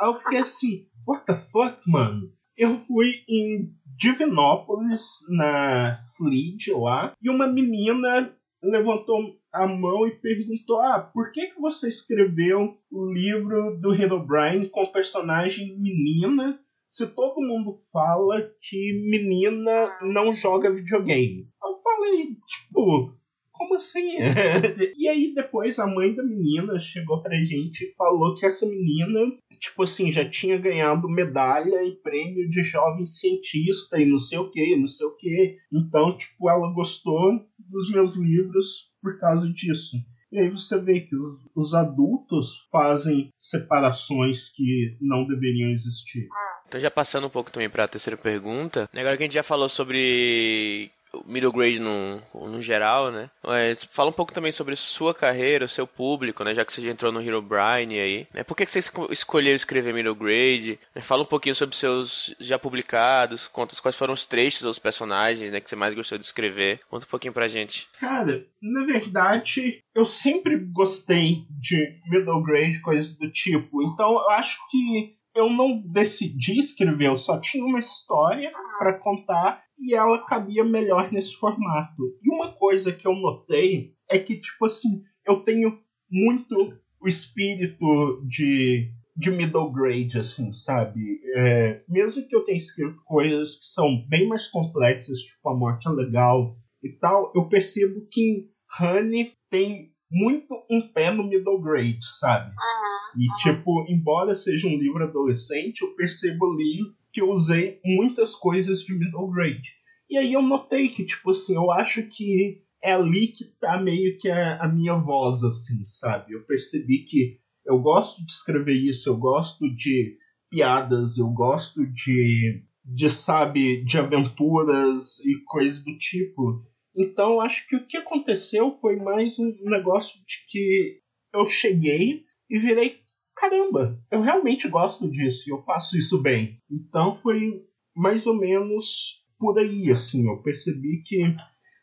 Aí 0.00 0.08
eu 0.10 0.14
fiquei 0.16 0.38
assim: 0.38 0.86
What 1.06 1.24
the 1.24 1.34
fuck, 1.34 1.78
mano? 1.86 2.30
Eu 2.54 2.76
fui 2.76 3.24
em 3.26 3.72
Divinópolis, 3.96 5.06
na 5.30 5.98
Fleet 6.16 6.70
lá, 6.70 7.14
e 7.22 7.30
uma 7.30 7.46
menina 7.46 8.30
levantou 8.62 9.18
a 9.52 9.66
mão 9.66 10.06
e 10.06 10.16
perguntou: 10.16 10.80
Ah, 10.80 11.00
por 11.00 11.30
que, 11.30 11.48
que 11.48 11.60
você 11.60 11.88
escreveu 11.88 12.78
o 12.90 13.12
livro 13.12 13.78
do 13.80 13.94
Herobrine 13.94 14.68
com 14.68 14.86
personagem 14.86 15.78
menina 15.78 16.58
se 16.88 17.06
todo 17.06 17.40
mundo 17.40 17.78
fala 17.92 18.50
que 18.60 19.08
menina 19.10 19.98
não 20.02 20.32
joga 20.32 20.74
videogame? 20.74 21.48
Eu 21.62 21.80
falei, 21.82 22.36
tipo, 22.46 23.14
como 23.50 23.74
assim? 23.74 24.16
e 24.98 25.08
aí 25.08 25.32
depois 25.34 25.78
a 25.78 25.86
mãe 25.86 26.14
da 26.14 26.22
menina 26.22 26.78
chegou 26.78 27.22
pra 27.22 27.36
gente 27.36 27.84
e 27.84 27.94
falou 27.94 28.34
que 28.34 28.44
essa 28.44 28.66
menina, 28.66 29.20
tipo 29.58 29.82
assim, 29.82 30.10
já 30.10 30.28
tinha 30.28 30.58
ganhado 30.58 31.08
medalha 31.08 31.82
e 31.84 31.96
prêmio 31.96 32.48
de 32.48 32.62
jovem 32.62 33.06
cientista 33.06 34.00
e 34.00 34.04
não 34.04 34.18
sei 34.18 34.38
o 34.38 34.50
que, 34.50 34.76
não 34.76 34.86
sei 34.86 35.06
o 35.06 35.16
que. 35.16 35.58
Então, 35.72 36.16
tipo, 36.16 36.50
ela 36.50 36.72
gostou 36.74 37.40
dos 37.58 37.90
meus 37.90 38.16
livros 38.16 38.91
por 39.02 39.18
causa 39.18 39.52
disso. 39.52 39.96
E 40.30 40.38
aí 40.38 40.48
você 40.48 40.80
vê 40.80 41.00
que 41.00 41.14
os, 41.14 41.38
os 41.54 41.74
adultos 41.74 42.66
fazem 42.70 43.30
separações 43.38 44.48
que 44.48 44.96
não 44.98 45.26
deveriam 45.26 45.70
existir. 45.70 46.26
Então 46.66 46.80
já 46.80 46.90
passando 46.90 47.26
um 47.26 47.30
pouco 47.30 47.52
também 47.52 47.68
para 47.68 47.84
a 47.84 47.88
terceira 47.88 48.16
pergunta, 48.16 48.88
né, 48.94 49.02
agora 49.02 49.16
que 49.18 49.24
a 49.24 49.26
gente 49.26 49.34
já 49.34 49.42
falou 49.42 49.68
sobre 49.68 50.90
middle 51.26 51.52
grade 51.52 51.78
no, 51.78 52.22
no 52.34 52.62
geral, 52.62 53.10
né? 53.10 53.30
Mas 53.42 53.84
fala 53.90 54.10
um 54.10 54.14
pouco 54.14 54.32
também 54.32 54.52
sobre 54.52 54.76
sua 54.76 55.14
carreira, 55.14 55.64
o 55.64 55.68
seu 55.68 55.86
público, 55.86 56.42
né? 56.44 56.54
Já 56.54 56.64
que 56.64 56.72
você 56.72 56.82
já 56.82 56.90
entrou 56.90 57.12
no 57.12 57.20
Hero 57.20 57.42
Brian 57.42 57.88
aí, 57.88 58.26
né? 58.32 58.42
Por 58.42 58.56
que, 58.56 58.64
que 58.64 58.72
você 58.72 58.80
escolheu 59.10 59.54
escrever 59.54 59.92
middle 59.94 60.14
grade? 60.14 60.78
Né? 60.94 61.02
Fala 61.02 61.22
um 61.22 61.26
pouquinho 61.26 61.54
sobre 61.54 61.76
seus 61.76 62.34
já 62.40 62.58
publicados, 62.58 63.46
conta 63.46 63.76
quais 63.80 63.96
foram 63.96 64.14
os 64.14 64.26
trechos 64.26 64.64
ou 64.64 64.70
os 64.70 64.78
personagens, 64.78 65.52
né? 65.52 65.60
Que 65.60 65.68
você 65.68 65.76
mais 65.76 65.94
gostou 65.94 66.18
de 66.18 66.24
escrever. 66.24 66.80
Conta 66.88 67.06
um 67.06 67.10
pouquinho 67.10 67.32
pra 67.32 67.48
gente. 67.48 67.86
Cara, 67.98 68.46
na 68.60 68.84
verdade, 68.84 69.82
eu 69.94 70.04
sempre 70.04 70.56
gostei 70.56 71.44
de 71.50 72.00
middle 72.06 72.42
grade, 72.42 72.80
coisas 72.80 73.14
do 73.16 73.30
tipo. 73.30 73.82
Então, 73.82 74.12
eu 74.12 74.30
acho 74.30 74.58
que 74.70 75.16
eu 75.34 75.48
não 75.48 75.80
decidi 75.80 76.58
escrever, 76.58 77.06
eu 77.06 77.16
só 77.16 77.40
tinha 77.40 77.64
uma 77.64 77.80
história 77.80 78.52
para 78.78 78.98
contar 78.98 79.62
e 79.82 79.94
ela 79.94 80.24
cabia 80.24 80.64
melhor 80.64 81.10
nesse 81.10 81.34
formato. 81.34 82.16
E 82.22 82.32
uma 82.32 82.52
coisa 82.52 82.92
que 82.92 83.06
eu 83.06 83.14
notei 83.14 83.94
é 84.08 84.18
que, 84.18 84.38
tipo 84.38 84.66
assim, 84.66 85.02
eu 85.26 85.40
tenho 85.40 85.78
muito 86.10 86.78
o 87.00 87.08
espírito 87.08 88.22
de 88.26 88.90
de 89.14 89.30
middle 89.30 89.70
grade, 89.70 90.18
assim, 90.18 90.50
sabe? 90.52 91.20
É, 91.36 91.82
mesmo 91.88 92.26
que 92.26 92.34
eu 92.34 92.44
tenha 92.44 92.56
escrito 92.56 92.96
coisas 93.04 93.56
que 93.56 93.66
são 93.66 94.06
bem 94.08 94.26
mais 94.26 94.46
complexas, 94.48 95.18
tipo 95.20 95.48
A 95.50 95.54
Morte 95.54 95.86
é 95.86 95.90
Legal 95.90 96.56
e 96.82 96.90
tal, 96.92 97.30
eu 97.34 97.46
percebo 97.48 98.06
que 98.10 98.48
Honey 98.80 99.34
tem 99.50 99.91
muito 100.12 100.62
um 100.70 100.82
pé 100.82 101.10
no 101.10 101.24
middle 101.24 101.60
grade, 101.60 101.98
sabe? 102.02 102.50
Uhum, 102.50 103.22
e, 103.22 103.28
uhum. 103.28 103.34
tipo, 103.36 103.86
embora 103.88 104.34
seja 104.34 104.68
um 104.68 104.78
livro 104.78 105.02
adolescente, 105.02 105.80
eu 105.80 105.94
percebo 105.94 106.52
ali 106.52 106.80
que 107.10 107.22
eu 107.22 107.30
usei 107.30 107.80
muitas 107.84 108.34
coisas 108.34 108.82
de 108.82 108.94
middle 108.94 109.30
grade. 109.30 109.82
E 110.08 110.18
aí 110.18 110.34
eu 110.34 110.42
notei 110.42 110.90
que, 110.90 111.04
tipo 111.04 111.30
assim, 111.30 111.54
eu 111.54 111.72
acho 111.72 112.02
que 112.08 112.62
é 112.82 112.92
ali 112.92 113.28
que 113.28 113.44
tá 113.60 113.80
meio 113.80 114.18
que 114.18 114.28
a, 114.28 114.62
a 114.62 114.68
minha 114.68 114.94
voz, 114.94 115.42
assim, 115.42 115.84
sabe? 115.86 116.34
Eu 116.34 116.42
percebi 116.42 117.04
que 117.04 117.38
eu 117.64 117.78
gosto 117.78 118.24
de 118.24 118.32
escrever 118.32 118.74
isso, 118.74 119.08
eu 119.08 119.16
gosto 119.16 119.72
de 119.74 120.16
piadas, 120.50 121.16
eu 121.16 121.28
gosto 121.28 121.86
de, 121.86 122.62
de 122.84 123.08
sabe, 123.08 123.82
de 123.84 123.98
aventuras 123.98 125.18
e 125.20 125.36
coisas 125.46 125.82
do 125.82 125.96
tipo. 125.96 126.66
Então, 126.96 127.40
acho 127.40 127.66
que 127.68 127.76
o 127.76 127.86
que 127.86 127.96
aconteceu 127.96 128.78
foi 128.80 128.96
mais 128.96 129.38
um 129.38 129.52
negócio 129.64 130.20
de 130.26 130.44
que 130.48 131.00
eu 131.34 131.46
cheguei 131.46 132.24
e 132.50 132.58
virei, 132.58 133.00
caramba, 133.34 133.98
eu 134.10 134.20
realmente 134.20 134.68
gosto 134.68 135.10
disso 135.10 135.44
eu 135.48 135.62
faço 135.62 135.96
isso 135.96 136.20
bem. 136.20 136.58
Então, 136.70 137.18
foi 137.22 137.62
mais 137.96 138.26
ou 138.26 138.38
menos 138.38 139.22
por 139.38 139.58
aí, 139.58 139.90
assim, 139.90 140.26
eu 140.28 140.42
percebi 140.42 141.02
que 141.04 141.34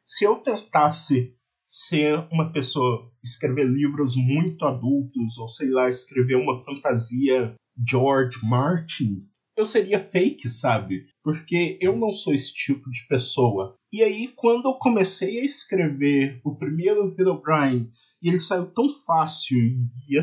se 0.06 0.26
eu 0.26 0.36
tentasse 0.38 1.36
ser 1.68 2.28
uma 2.32 2.52
pessoa, 2.52 3.12
escrever 3.24 3.68
livros 3.68 4.16
muito 4.16 4.66
adultos, 4.66 5.38
ou 5.38 5.48
sei 5.48 5.70
lá, 5.70 5.88
escrever 5.88 6.36
uma 6.36 6.60
fantasia 6.64 7.56
George 7.88 8.40
Martin, 8.44 9.28
eu 9.60 9.66
seria 9.66 10.00
fake, 10.00 10.50
sabe? 10.50 11.06
Porque 11.22 11.78
eu 11.82 11.98
não 11.98 12.14
sou 12.14 12.34
esse 12.34 12.54
tipo 12.54 12.90
de 12.90 13.06
pessoa. 13.08 13.76
E 13.92 14.02
aí, 14.02 14.32
quando 14.36 14.70
eu 14.70 14.76
comecei 14.76 15.42
a 15.42 15.44
escrever 15.44 16.40
o 16.46 16.56
primeiro 16.56 17.14
Brian, 17.42 17.88
e 18.22 18.30
ele 18.30 18.40
saiu 18.40 18.68
tão 18.68 18.88
fácil, 19.06 19.58
e, 20.08 20.18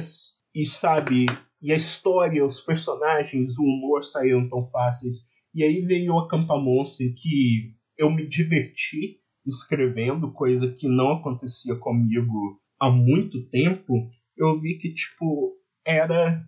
e 0.55 0.65
sabe, 0.65 1.27
e 1.61 1.71
a 1.71 1.77
história, 1.77 2.45
os 2.45 2.61
personagens, 2.61 3.59
o 3.59 3.63
humor 3.63 4.05
saíram 4.05 4.49
tão 4.49 4.71
fáceis, 4.71 5.17
e 5.55 5.63
aí 5.63 5.83
veio 5.83 6.15
o 6.15 6.21
Acampa 6.21 6.57
Monster, 6.57 7.13
que 7.15 7.75
eu 7.99 8.11
me 8.11 8.27
diverti 8.27 9.21
escrevendo, 9.47 10.33
coisa 10.33 10.73
que 10.73 10.89
não 10.89 11.13
acontecia 11.13 11.77
comigo 11.77 12.59
há 12.81 12.91
muito 12.91 13.47
tempo, 13.49 14.11
eu 14.37 14.59
vi 14.61 14.79
que, 14.79 14.95
tipo, 14.95 15.57
era 15.85 16.43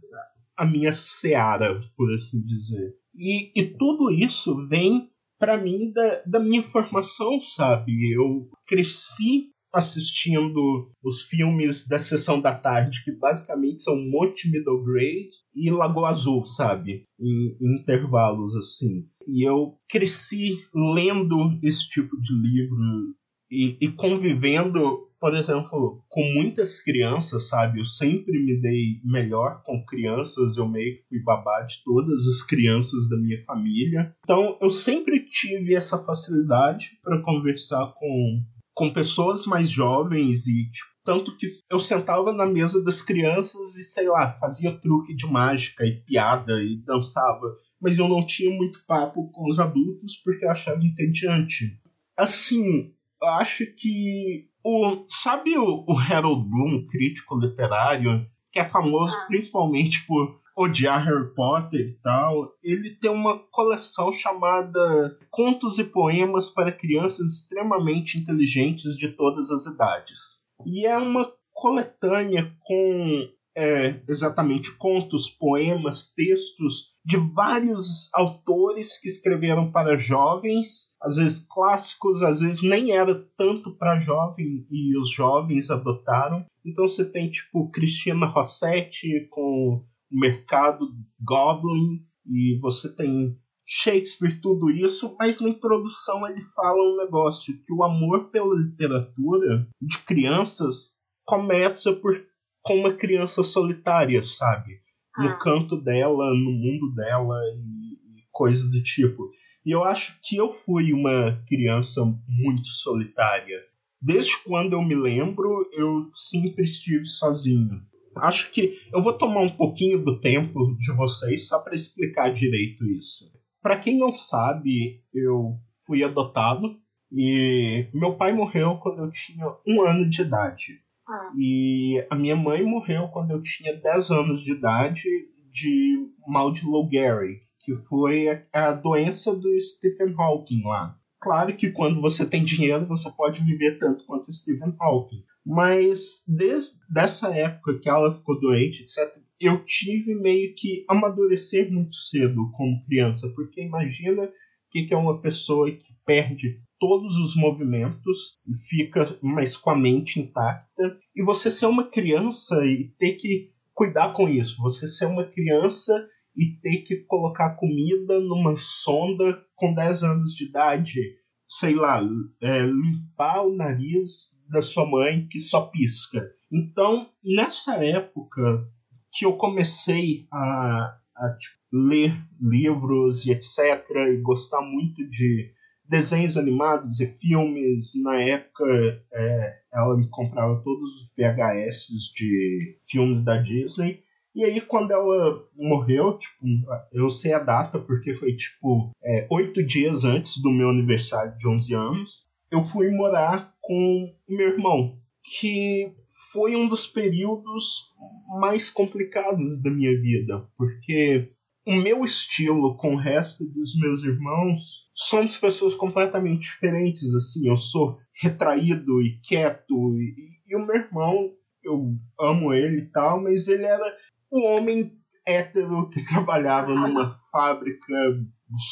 a 0.59 0.67
minha 0.67 0.93
seara, 0.93 1.81
por 1.97 2.13
assim 2.13 2.43
dizer. 2.43 2.93
E, 3.15 3.53
e 3.55 3.65
tudo 3.79 4.11
isso 4.11 4.67
vem 4.67 5.09
para 5.39 5.57
mim 5.57 5.93
da, 5.93 6.23
da 6.27 6.41
minha 6.41 6.63
formação, 6.63 7.41
sabe? 7.41 8.13
Eu 8.13 8.49
cresci 8.67 9.53
assistindo 9.73 10.91
os 11.05 11.23
filmes 11.23 11.87
da 11.87 11.99
sessão 11.99 12.41
da 12.41 12.55
tarde, 12.55 13.05
que 13.05 13.13
basicamente 13.13 13.83
são 13.83 13.97
Monte 13.97 14.51
Middle 14.51 14.83
Grade 14.83 15.31
e 15.55 15.71
Lagoa 15.71 16.09
Azul, 16.09 16.45
sabe? 16.45 17.05
Em, 17.21 17.57
em, 17.61 17.81
intervalos 17.81 18.57
assim. 18.57 19.07
E 19.27 19.47
eu 19.47 19.75
cresci 19.89 20.57
lendo 20.75 21.37
esse 21.63 21.89
tipo 21.89 22.19
de 22.21 22.33
livro 22.35 23.15
e, 23.51 23.77
e 23.81 23.93
convivendo, 23.93 25.08
por 25.21 25.35
exemplo, 25.35 26.05
com 26.09 26.23
muitas 26.33 26.81
crianças, 26.81 27.49
sabe? 27.49 27.81
Eu 27.81 27.85
sempre 27.85 28.39
me 28.39 28.61
dei 28.61 29.01
melhor 29.05 29.63
com 29.65 29.85
crianças, 29.85 30.57
eu 30.57 30.69
meio 30.69 30.97
que 30.97 31.09
fui 31.09 31.23
babá 31.23 31.63
de 31.63 31.83
todas 31.85 32.27
as 32.27 32.43
crianças 32.43 33.09
da 33.09 33.17
minha 33.17 33.43
família. 33.45 34.15
Então 34.25 34.57
eu 34.61 34.71
sempre 34.71 35.29
tive 35.29 35.75
essa 35.75 35.99
facilidade 35.99 36.99
para 37.03 37.23
conversar 37.23 37.93
com 37.95 38.43
com 38.75 38.93
pessoas 38.93 39.45
mais 39.45 39.69
jovens 39.69 40.47
e 40.47 40.71
tipo, 40.71 40.89
tanto 41.05 41.37
que 41.37 41.49
eu 41.69 41.81
sentava 41.81 42.33
na 42.33 42.47
mesa 42.47 42.85
das 42.85 43.03
crianças 43.03 43.77
e 43.77 43.83
sei 43.83 44.07
lá, 44.07 44.39
fazia 44.39 44.79
truque 44.79 45.17
de 45.17 45.27
mágica 45.27 45.85
e 45.85 46.01
piada 46.03 46.53
e 46.63 46.81
dançava, 46.85 47.57
mas 47.81 47.99
eu 47.99 48.07
não 48.07 48.25
tinha 48.25 48.55
muito 48.55 48.79
papo 48.87 49.29
com 49.33 49.49
os 49.49 49.59
adultos 49.59 50.21
porque 50.23 50.45
eu 50.45 50.51
achava 50.51 50.85
entediante. 50.85 51.77
Assim, 52.17 52.93
eu 53.21 53.29
acho 53.29 53.67
que 53.75 54.48
o 54.65 55.05
sabe 55.09 55.57
o, 55.57 55.85
o 55.87 55.99
Harold 55.99 56.49
Bloom, 56.49 56.87
crítico 56.87 57.39
literário, 57.39 58.27
que 58.51 58.59
é 58.59 58.65
famoso 58.65 59.17
Ah. 59.17 59.27
principalmente 59.27 60.07
por 60.07 60.39
odiar 60.57 61.05
Harry 61.05 61.33
Potter 61.35 61.87
e 61.87 61.93
tal, 62.03 62.53
ele 62.65 62.91
tem 62.91 63.11
uma 63.11 63.39
coleção 63.39 64.11
chamada 64.11 65.17
Contos 65.31 65.79
e 65.79 65.85
Poemas 65.85 66.51
para 66.51 66.73
Crianças 66.73 67.35
Extremamente 67.35 68.19
Inteligentes 68.19 68.97
de 68.97 69.09
Todas 69.09 69.53
as 69.53 69.67
Idades. 69.67 70.41
E 70.67 70.85
é 70.85 70.99
uma 70.99 71.33
coletânea 71.53 72.53
com 72.65 73.29
é, 73.57 74.01
exatamente 74.09 74.73
contos, 74.73 75.31
poemas, 75.31 76.13
textos 76.13 76.93
de 77.09 77.17
vários 77.17 78.11
autores 78.13 79.01
que 79.01 79.09
escreveram 79.09 79.73
para 79.73 79.97
jovens, 79.97 80.95
às 81.01 81.17
vezes 81.17 81.47
clássicos, 81.51 82.23
às 82.23 82.41
vezes 82.41 82.63
nem 82.63 82.95
era 82.95 83.27
tanto 83.39 83.75
para 83.79 83.97
jovem 83.97 84.67
e 84.71 84.95
os 84.99 85.11
jovens 85.11 85.71
adotaram. 85.71 86.45
Então 86.63 86.87
você 86.87 87.11
tem 87.11 87.31
tipo 87.31 87.71
Cristina 87.71 88.27
Rossetti 88.27 89.27
com 89.31 89.41
o 89.41 89.85
mercado 90.13 90.87
Goblin 91.19 92.05
e 92.27 92.59
você 92.61 92.95
tem 92.95 93.35
Shakespeare, 93.67 94.39
tudo 94.43 94.71
isso, 94.71 95.17
mas 95.19 95.41
na 95.41 95.49
introdução 95.49 96.27
ele 96.29 96.43
fala 96.55 96.77
um 96.77 96.99
negócio 96.99 97.55
que 97.55 97.73
o 97.73 97.85
amor 97.85 98.29
pela 98.31 98.55
literatura 98.55 99.67
de 99.81 99.99
crianças 100.05 100.91
começa 101.25 101.91
por 101.91 102.23
com 102.61 102.81
uma 102.81 102.93
criança 102.93 103.43
solitária, 103.43 104.21
sabe? 104.21 104.83
No 105.19 105.29
Ah. 105.29 105.39
canto 105.39 105.77
dela, 105.77 106.33
no 106.35 106.51
mundo 106.53 106.95
dela 106.95 107.37
e, 107.57 108.21
e 108.21 108.23
coisa 108.31 108.69
do 108.71 108.83
tipo. 108.83 109.31
E 109.65 109.71
eu 109.71 109.85
acho 109.85 110.19
que 110.23 110.37
eu 110.37 110.53
fui 110.53 110.93
uma 110.93 111.43
criança 111.47 112.03
muito 112.29 112.67
solitária. 112.67 113.59
Desde 114.01 114.39
quando 114.45 114.75
eu 114.75 114.83
me 114.83 114.95
lembro, 114.95 115.69
eu 115.73 116.03
sempre 116.15 116.63
estive 116.63 117.05
sozinho. 117.05 117.83
Acho 118.17 118.51
que 118.51 118.79
eu 118.93 119.03
vou 119.03 119.13
tomar 119.13 119.41
um 119.43 119.51
pouquinho 119.57 120.03
do 120.05 120.21
tempo 120.21 120.77
de 120.79 120.93
vocês 120.93 121.47
só 121.47 121.59
para 121.59 121.75
explicar 121.75 122.33
direito 122.33 122.85
isso. 122.87 123.31
Para 123.61 123.77
quem 123.79 123.99
não 123.99 124.15
sabe, 124.15 125.03
eu 125.13 125.57
fui 125.87 126.03
adotado 126.03 126.77
e 127.13 127.87
meu 127.93 128.15
pai 128.17 128.33
morreu 128.33 128.77
quando 128.77 129.03
eu 129.05 129.11
tinha 129.11 129.47
um 129.67 129.83
ano 129.83 130.09
de 130.09 130.23
idade. 130.23 130.81
Ah. 131.09 131.33
E 131.37 132.07
a 132.11 132.15
minha 132.15 132.37
mãe 132.37 132.63
morreu 132.63 133.09
quando 133.09 133.31
eu 133.31 133.43
tinha 133.43 133.75
10 133.75 134.11
anos 134.11 134.41
de 134.43 134.53
idade 134.53 135.09
de 135.51 136.07
mal 136.27 136.53
de 136.53 136.67
Lou 136.67 136.89
Gehrig, 136.89 137.41
que 137.61 137.75
foi 137.89 138.29
a, 138.29 138.43
a 138.53 138.73
doença 138.73 139.35
do 139.35 139.59
Stephen 139.59 140.15
Hawking 140.17 140.63
lá. 140.65 140.99
Claro 141.21 141.57
que 141.57 141.71
quando 141.71 142.01
você 142.01 142.25
tem 142.25 142.45
dinheiro 142.45 142.87
você 142.87 143.11
pode 143.11 143.43
viver 143.43 143.79
tanto 143.79 144.05
quanto 144.05 144.33
Stephen 144.33 144.75
Hawking, 144.79 145.25
mas 145.45 146.23
desde 146.29 146.79
essa 146.97 147.35
época 147.35 147.79
que 147.79 147.89
ela 147.89 148.15
ficou 148.15 148.39
doente, 148.39 148.83
etc, 148.83 149.17
eu 149.41 149.65
tive 149.65 150.15
meio 150.15 150.55
que 150.55 150.85
amadurecer 150.89 151.73
muito 151.73 151.97
cedo 151.97 152.51
como 152.53 152.85
criança, 152.85 153.33
porque 153.35 153.63
imagina 153.63 154.25
o 154.25 154.31
que 154.71 154.85
que 154.85 154.95
é 154.95 154.97
uma 154.97 155.21
pessoa 155.21 155.71
que 155.71 155.93
perde 156.05 156.61
todos 156.79 157.17
os 157.17 157.37
movimentos 157.37 158.39
e 158.47 158.57
fica 158.69 159.19
mais 159.23 159.57
com 159.57 159.71
a 159.71 159.77
mente 159.77 160.21
intacta. 160.21 160.99
E 161.15 161.23
você 161.23 161.51
ser 161.51 161.67
uma 161.67 161.89
criança 161.89 162.65
e 162.65 162.93
ter 162.99 163.15
que 163.15 163.53
cuidar 163.75 164.13
com 164.13 164.29
isso. 164.29 164.61
Você 164.63 164.87
ser 164.87 165.07
uma 165.07 165.25
criança 165.25 166.09
e 166.37 166.57
ter 166.61 166.83
que 166.83 166.97
colocar 167.05 167.57
comida 167.57 168.21
numa 168.21 168.57
sonda 168.57 169.45
com 169.57 169.75
10 169.75 170.03
anos 170.05 170.31
de 170.33 170.49
idade. 170.49 171.01
Sei 171.49 171.75
lá, 171.75 172.01
é, 172.41 172.63
limpar 172.63 173.43
o 173.47 173.57
nariz 173.57 174.37
da 174.49 174.63
sua 174.63 174.89
mãe 174.89 175.27
que 175.29 175.41
só 175.41 175.63
pisca. 175.63 176.23
Então, 176.53 177.09
nessa 177.25 177.85
época 177.85 178.67
que 179.13 179.25
eu 179.25 179.37
comecei 179.37 180.27
a, 180.33 180.97
a 181.17 181.37
tipo, 181.39 181.59
ler 181.73 182.17
livros 182.41 183.27
e 183.27 183.33
etc., 183.33 183.85
e 184.11 184.21
gostar 184.23 184.63
muito 184.63 185.09
de 185.09 185.53
desenhos 185.89 186.37
animados 186.37 187.01
e 187.01 187.07
filmes. 187.07 187.93
Na 188.03 188.21
época, 188.21 188.65
é, 189.13 189.59
ela 189.73 189.97
me 189.97 190.09
comprava 190.11 190.63
todos 190.63 190.83
os 190.83 191.09
VHS 191.17 192.13
de 192.15 192.59
filmes 192.89 193.25
da 193.25 193.39
Disney. 193.39 194.03
E 194.35 194.45
aí, 194.45 194.61
quando 194.61 194.93
ela 194.93 195.43
morreu, 195.57 196.19
tipo, 196.19 196.47
eu 196.93 197.11
sei 197.11 197.33
a 197.33 197.39
data 197.39 197.79
porque 197.79 198.15
foi 198.15 198.37
tipo 198.37 198.93
é, 199.03 199.27
oito 199.31 199.65
dias 199.65 200.05
antes 200.05 200.41
do 200.41 200.51
meu 200.51 200.69
aniversário 200.69 201.37
de 201.37 201.49
11 201.49 201.75
anos. 201.75 202.29
Eu 202.51 202.63
fui 202.63 202.91
morar 202.91 203.53
com 203.61 204.15
meu 204.29 204.49
irmão, 204.49 204.97
que 205.23 205.93
foi 206.33 206.57
um 206.57 206.69
dos 206.69 206.87
períodos 206.87 207.93
mais 208.41 208.71
complicados 208.71 209.63
da 209.63 209.71
minha 209.71 209.99
vida, 210.01 210.47
porque 210.57 211.31
o 211.69 211.77
meu 211.77 212.03
estilo 212.03 212.79
com 212.79 212.95
o 212.95 212.99
resto 212.99 213.45
dos 213.45 213.79
meus 213.79 214.03
irmãos 214.03 214.89
somos 214.95 215.37
pessoas 215.37 215.75
completamente 215.75 216.45
diferentes. 216.45 217.15
Assim, 217.15 217.47
eu 217.47 217.59
sou 217.59 217.99
retraído 218.23 219.03
e 219.03 219.21
quieto, 219.21 219.95
e, 219.99 220.15
e 220.49 220.57
o 220.57 220.67
meu 220.67 220.77
irmão, 220.77 221.31
eu 221.63 221.95
amo 222.19 222.55
ele 222.55 222.81
e 222.81 222.91
tal, 222.91 223.23
mas 223.23 223.47
ele 223.49 223.67
era 223.67 223.85
o 224.31 224.47
homem 224.47 224.93
hétero 225.27 225.91
que 225.91 226.03
trabalhava 226.09 226.75
numa 226.75 227.21
fábrica, 227.31 227.95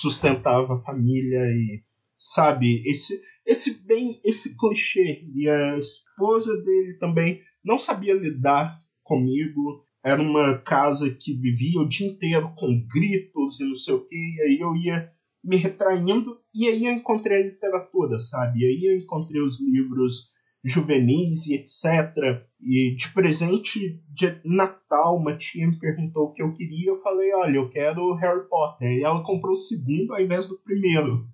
sustentava 0.00 0.76
a 0.76 0.80
família 0.80 1.44
e 1.52 1.82
sabe 2.16 2.82
esse 2.90 3.20
esse 3.44 3.86
bem 3.86 4.18
esse 4.24 4.56
clichê 4.56 5.22
e 5.34 5.48
a 5.48 5.78
esposa 5.78 6.56
dele 6.62 6.96
também 6.98 7.42
não 7.62 7.78
sabia 7.78 8.14
lidar 8.14 8.76
comigo 9.02 9.85
era 10.06 10.22
uma 10.22 10.58
casa 10.58 11.10
que 11.10 11.34
vivia 11.34 11.80
o 11.80 11.88
dia 11.88 12.06
inteiro 12.06 12.52
com 12.54 12.86
gritos 12.86 13.58
e 13.58 13.64
não 13.64 13.74
sei 13.74 13.92
o 13.92 14.06
que, 14.06 14.14
e 14.14 14.42
aí 14.42 14.58
eu 14.60 14.76
ia 14.76 15.10
me 15.42 15.56
retraindo, 15.56 16.38
e 16.54 16.68
aí 16.68 16.86
eu 16.86 16.92
encontrei 16.92 17.38
a 17.42 17.46
literatura, 17.46 18.16
sabe? 18.20 18.60
E 18.60 18.64
aí 18.64 18.92
eu 18.92 18.96
encontrei 18.96 19.42
os 19.42 19.60
livros 19.60 20.30
juvenis 20.64 21.48
e 21.48 21.54
etc. 21.54 22.44
E 22.60 22.94
de 22.94 23.08
presente 23.12 24.00
de 24.08 24.40
Natal, 24.44 25.16
uma 25.16 25.36
tia 25.36 25.66
me 25.66 25.76
perguntou 25.76 26.26
o 26.26 26.32
que 26.32 26.42
eu 26.42 26.52
queria, 26.54 26.90
eu 26.90 27.02
falei, 27.02 27.32
olha, 27.34 27.56
eu 27.56 27.68
quero 27.68 28.14
Harry 28.14 28.48
Potter. 28.48 28.88
E 28.88 29.02
ela 29.02 29.24
comprou 29.24 29.54
o 29.54 29.56
segundo 29.56 30.14
ao 30.14 30.20
invés 30.20 30.48
do 30.48 30.58
primeiro. 30.58 31.26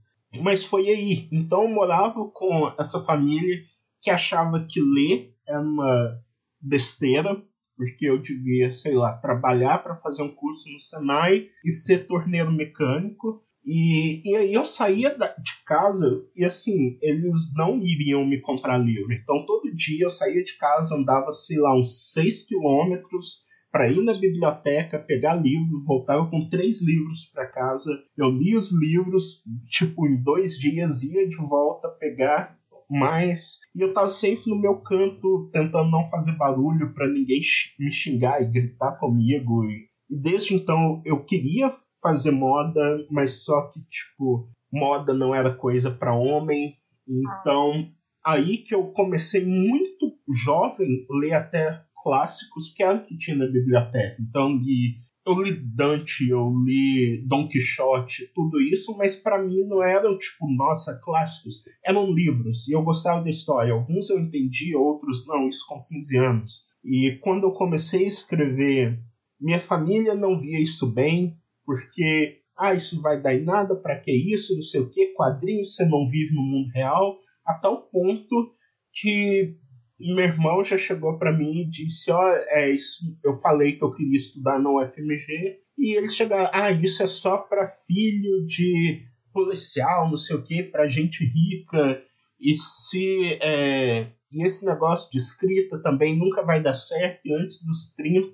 Mas 0.43 0.65
foi 0.65 0.89
aí. 0.89 1.29
Então 1.31 1.65
eu 1.65 1.69
morava 1.69 2.27
com 2.31 2.73
essa 2.79 3.05
família 3.05 3.63
que 4.01 4.11
achava 4.11 4.67
que 4.67 4.81
ler 4.81 5.35
era 5.47 5.61
uma 5.61 6.19
besteira, 6.59 7.43
porque 7.83 8.09
eu 8.09 8.17
devia, 8.17 8.71
sei 8.71 8.95
lá, 8.95 9.13
trabalhar 9.15 9.83
para 9.83 9.97
fazer 9.97 10.23
um 10.23 10.33
curso 10.33 10.71
no 10.71 10.79
Senai 10.79 11.49
e 11.65 11.71
ser 11.73 12.07
torneiro 12.07 12.53
mecânico. 12.53 13.43
E, 13.67 14.23
e 14.25 14.37
aí 14.37 14.55
eu 14.55 14.65
saía 14.65 15.11
de 15.11 15.65
casa 15.67 16.25
e 16.37 16.45
assim, 16.45 16.97
eles 17.03 17.53
não 17.57 17.83
iriam 17.83 18.25
me 18.25 18.41
comprar 18.41 18.79
livro. 18.79 19.13
Então 19.13 19.45
todo 19.45 19.75
dia 19.75 20.05
eu 20.05 20.09
saía 20.09 20.45
de 20.45 20.57
casa, 20.57 20.95
andava, 20.95 21.33
sei 21.33 21.59
lá, 21.59 21.77
uns 21.77 22.13
6 22.13 22.47
quilômetros 22.47 23.45
para 23.73 23.91
ir 23.91 24.01
na 24.05 24.15
biblioteca, 24.15 25.01
pegar 25.01 25.35
livro, 25.35 25.83
voltava 25.85 26.31
com 26.31 26.49
três 26.49 26.81
livros 26.81 27.27
para 27.35 27.51
casa. 27.51 27.91
Eu 28.17 28.31
li 28.31 28.55
os 28.57 28.71
livros, 28.71 29.43
tipo, 29.69 30.07
em 30.07 30.23
dois 30.23 30.57
dias, 30.57 31.03
ia 31.03 31.29
de 31.29 31.37
volta 31.37 31.89
pegar 31.89 32.57
mais. 32.91 33.59
E 33.75 33.81
eu 33.81 33.93
tava 33.93 34.09
sempre 34.09 34.51
no 34.51 34.61
meu 34.61 34.77
canto, 34.77 35.51
tentando 35.53 35.91
não 35.91 36.07
fazer 36.09 36.33
barulho 36.33 36.93
para 36.95 37.09
ninguém 37.09 37.41
me 37.79 37.93
xingar 37.93 38.43
e 38.43 38.51
gritar 38.51 38.99
comigo. 38.99 39.65
E, 39.65 39.89
e 40.11 40.17
desde 40.17 40.55
então 40.55 41.03
eu 41.05 41.25
queria 41.25 41.71
fazer 42.03 42.33
moda, 42.33 43.07
mas 43.11 43.45
só 43.45 43.69
que, 43.71 43.81
tipo, 43.89 44.49
moda 44.73 45.15
não 45.15 45.35
era 45.35 45.55
coisa 45.55 45.91
para 45.91 46.15
homem. 46.15 46.75
Então, 47.09 47.89
aí 48.25 48.59
que 48.59 48.75
eu 48.75 48.87
comecei 48.89 49.45
muito 49.45 50.13
jovem 50.45 51.07
ler 51.11 51.35
até 51.35 51.83
clássicos 52.03 52.73
que 52.75 52.83
era 52.83 52.97
o 52.97 53.05
que 53.05 53.17
tinha 53.17 53.37
na 53.37 53.47
biblioteca. 53.47 54.17
Então, 54.21 54.57
li 54.57 54.97
eu 55.25 55.41
li 55.41 55.53
Dante, 55.53 56.29
eu 56.29 56.53
li 56.65 57.25
Don 57.27 57.49
Quixote, 57.49 58.31
tudo 58.35 58.61
isso, 58.61 58.97
mas 58.97 59.15
para 59.17 59.43
mim 59.43 59.65
não 59.67 59.83
eram 59.83 60.19
tipo, 60.19 60.47
nossa, 60.57 61.01
clássicos. 61.03 61.63
Eram 61.85 62.13
livros 62.13 62.67
e 62.69 62.73
eu 62.73 62.83
gostava 62.83 63.23
da 63.23 63.31
história. 63.31 63.73
Alguns 63.73 64.11
eu 64.11 64.19
entendi, 64.19 64.75
outros 64.75 65.27
não, 65.27 65.49
isso 65.49 65.65
com 65.69 65.85
15 65.85 66.19
anos. 66.19 66.53
E 66.85 67.19
quando 67.21 67.45
eu 67.45 67.53
comecei 67.53 68.05
a 68.05 68.09
escrever, 68.09 68.99
minha 69.41 69.61
família 69.61 70.15
não 70.15 70.41
via 70.41 70.61
isso 70.61 70.93
bem, 70.93 71.37
porque, 71.65 72.41
ah, 72.59 72.75
isso 72.75 73.01
vai 73.01 73.21
dar 73.21 73.35
em 73.35 73.45
nada, 73.45 73.77
para 73.77 74.01
que 74.01 74.11
isso, 74.11 74.55
não 74.55 74.63
sei 74.63 74.81
o 74.81 74.91
que, 74.91 75.15
quadrinhos, 75.15 75.77
você 75.77 75.85
não 75.85 76.09
vive 76.09 76.35
no 76.35 76.43
mundo 76.43 76.69
real, 76.71 77.19
a 77.47 77.55
tal 77.55 77.83
ponto 77.89 78.53
que 78.93 79.57
meu 79.99 80.25
irmão 80.25 80.65
já 80.65 80.77
chegou 80.77 81.19
para 81.19 81.33
mim 81.33 81.63
e 81.63 81.71
disse: 81.71 82.11
Ó, 82.11 82.19
oh, 82.19 82.35
é 82.49 82.71
isso. 82.71 83.17
Eu 83.25 83.39
falei 83.39 83.77
que 83.77 83.85
eu 83.85 83.91
queria 83.91 84.17
estudar 84.17 84.59
na 84.59 84.71
UFMG. 84.71 85.59
E 85.79 85.97
eles 85.97 86.15
chegaram: 86.15 86.51
Ah, 86.53 86.71
isso 86.71 87.03
é 87.03 87.07
só 87.07 87.39
para 87.39 87.77
filho 87.87 88.47
de 88.47 89.05
policial, 89.33 90.09
não 90.09 90.17
sei 90.17 90.37
o 90.37 90.43
que, 90.43 90.63
para 90.63 90.89
gente 90.89 91.25
rica. 91.25 92.03
E 92.41 92.55
se. 92.55 93.39
É, 93.41 94.09
e 94.33 94.45
esse 94.45 94.65
negócio 94.65 95.11
de 95.11 95.19
escrita 95.19 95.81
também 95.81 96.19
nunca 96.19 96.43
vai 96.43 96.63
dar 96.63 96.75
certo. 96.75 97.21
E 97.25 97.35
antes 97.35 97.65
dos 97.65 97.95
30 97.95 98.31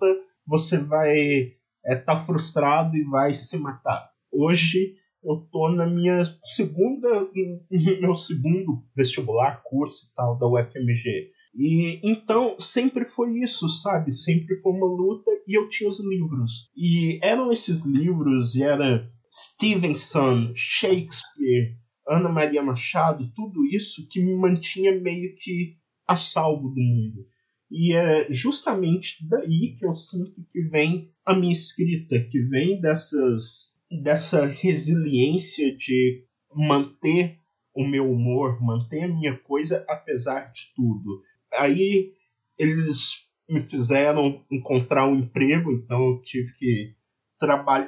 você 0.46 0.78
vai 0.78 1.16
estar 1.18 1.54
é, 1.84 1.96
tá 1.96 2.16
frustrado 2.16 2.96
e 2.96 3.04
vai 3.04 3.34
se 3.34 3.58
matar. 3.58 4.10
Hoje 4.32 4.94
eu 5.22 5.36
tô 5.50 5.68
na 5.70 5.86
minha 5.86 6.22
segunda, 6.44 7.28
meu 8.00 8.14
segundo 8.14 8.84
vestibular, 8.94 9.62
curso 9.64 10.06
e 10.06 10.14
tal 10.14 10.38
da 10.38 10.46
UFMG. 10.46 11.30
E 11.58 12.00
então 12.04 12.54
sempre 12.60 13.04
foi 13.04 13.40
isso, 13.40 13.68
sabe? 13.68 14.12
Sempre 14.12 14.60
foi 14.60 14.72
uma 14.72 14.86
luta 14.86 15.28
e 15.44 15.58
eu 15.58 15.68
tinha 15.68 15.88
os 15.88 15.98
livros. 15.98 16.70
E 16.76 17.18
eram 17.20 17.50
esses 17.50 17.84
livros, 17.84 18.54
e 18.54 18.62
era 18.62 19.10
Stevenson, 19.32 20.52
Shakespeare, 20.54 21.76
Ana 22.08 22.28
Maria 22.28 22.62
Machado, 22.62 23.32
tudo 23.34 23.66
isso 23.66 24.06
que 24.08 24.22
me 24.22 24.36
mantinha 24.36 24.98
meio 25.00 25.34
que 25.34 25.76
a 26.06 26.16
salvo 26.16 26.68
do 26.68 26.80
mundo. 26.80 27.26
E 27.68 27.92
é 27.92 28.32
justamente 28.32 29.18
daí 29.28 29.76
que 29.76 29.84
eu 29.84 29.92
sinto 29.92 30.40
que 30.52 30.62
vem 30.62 31.10
a 31.26 31.34
minha 31.34 31.52
escrita, 31.52 32.20
que 32.30 32.40
vem 32.40 32.80
dessas 32.80 33.76
dessa 34.02 34.46
resiliência 34.46 35.74
de 35.76 36.24
manter 36.54 37.38
o 37.74 37.86
meu 37.86 38.10
humor, 38.10 38.60
manter 38.60 39.04
a 39.04 39.08
minha 39.08 39.36
coisa 39.38 39.84
apesar 39.88 40.52
de 40.52 40.72
tudo. 40.74 41.22
Aí 41.54 42.12
eles 42.58 43.28
me 43.48 43.60
fizeram 43.60 44.44
encontrar 44.50 45.08
um 45.08 45.16
emprego, 45.16 45.72
então 45.72 46.10
eu 46.10 46.20
tive 46.22 46.52
que 46.58 46.94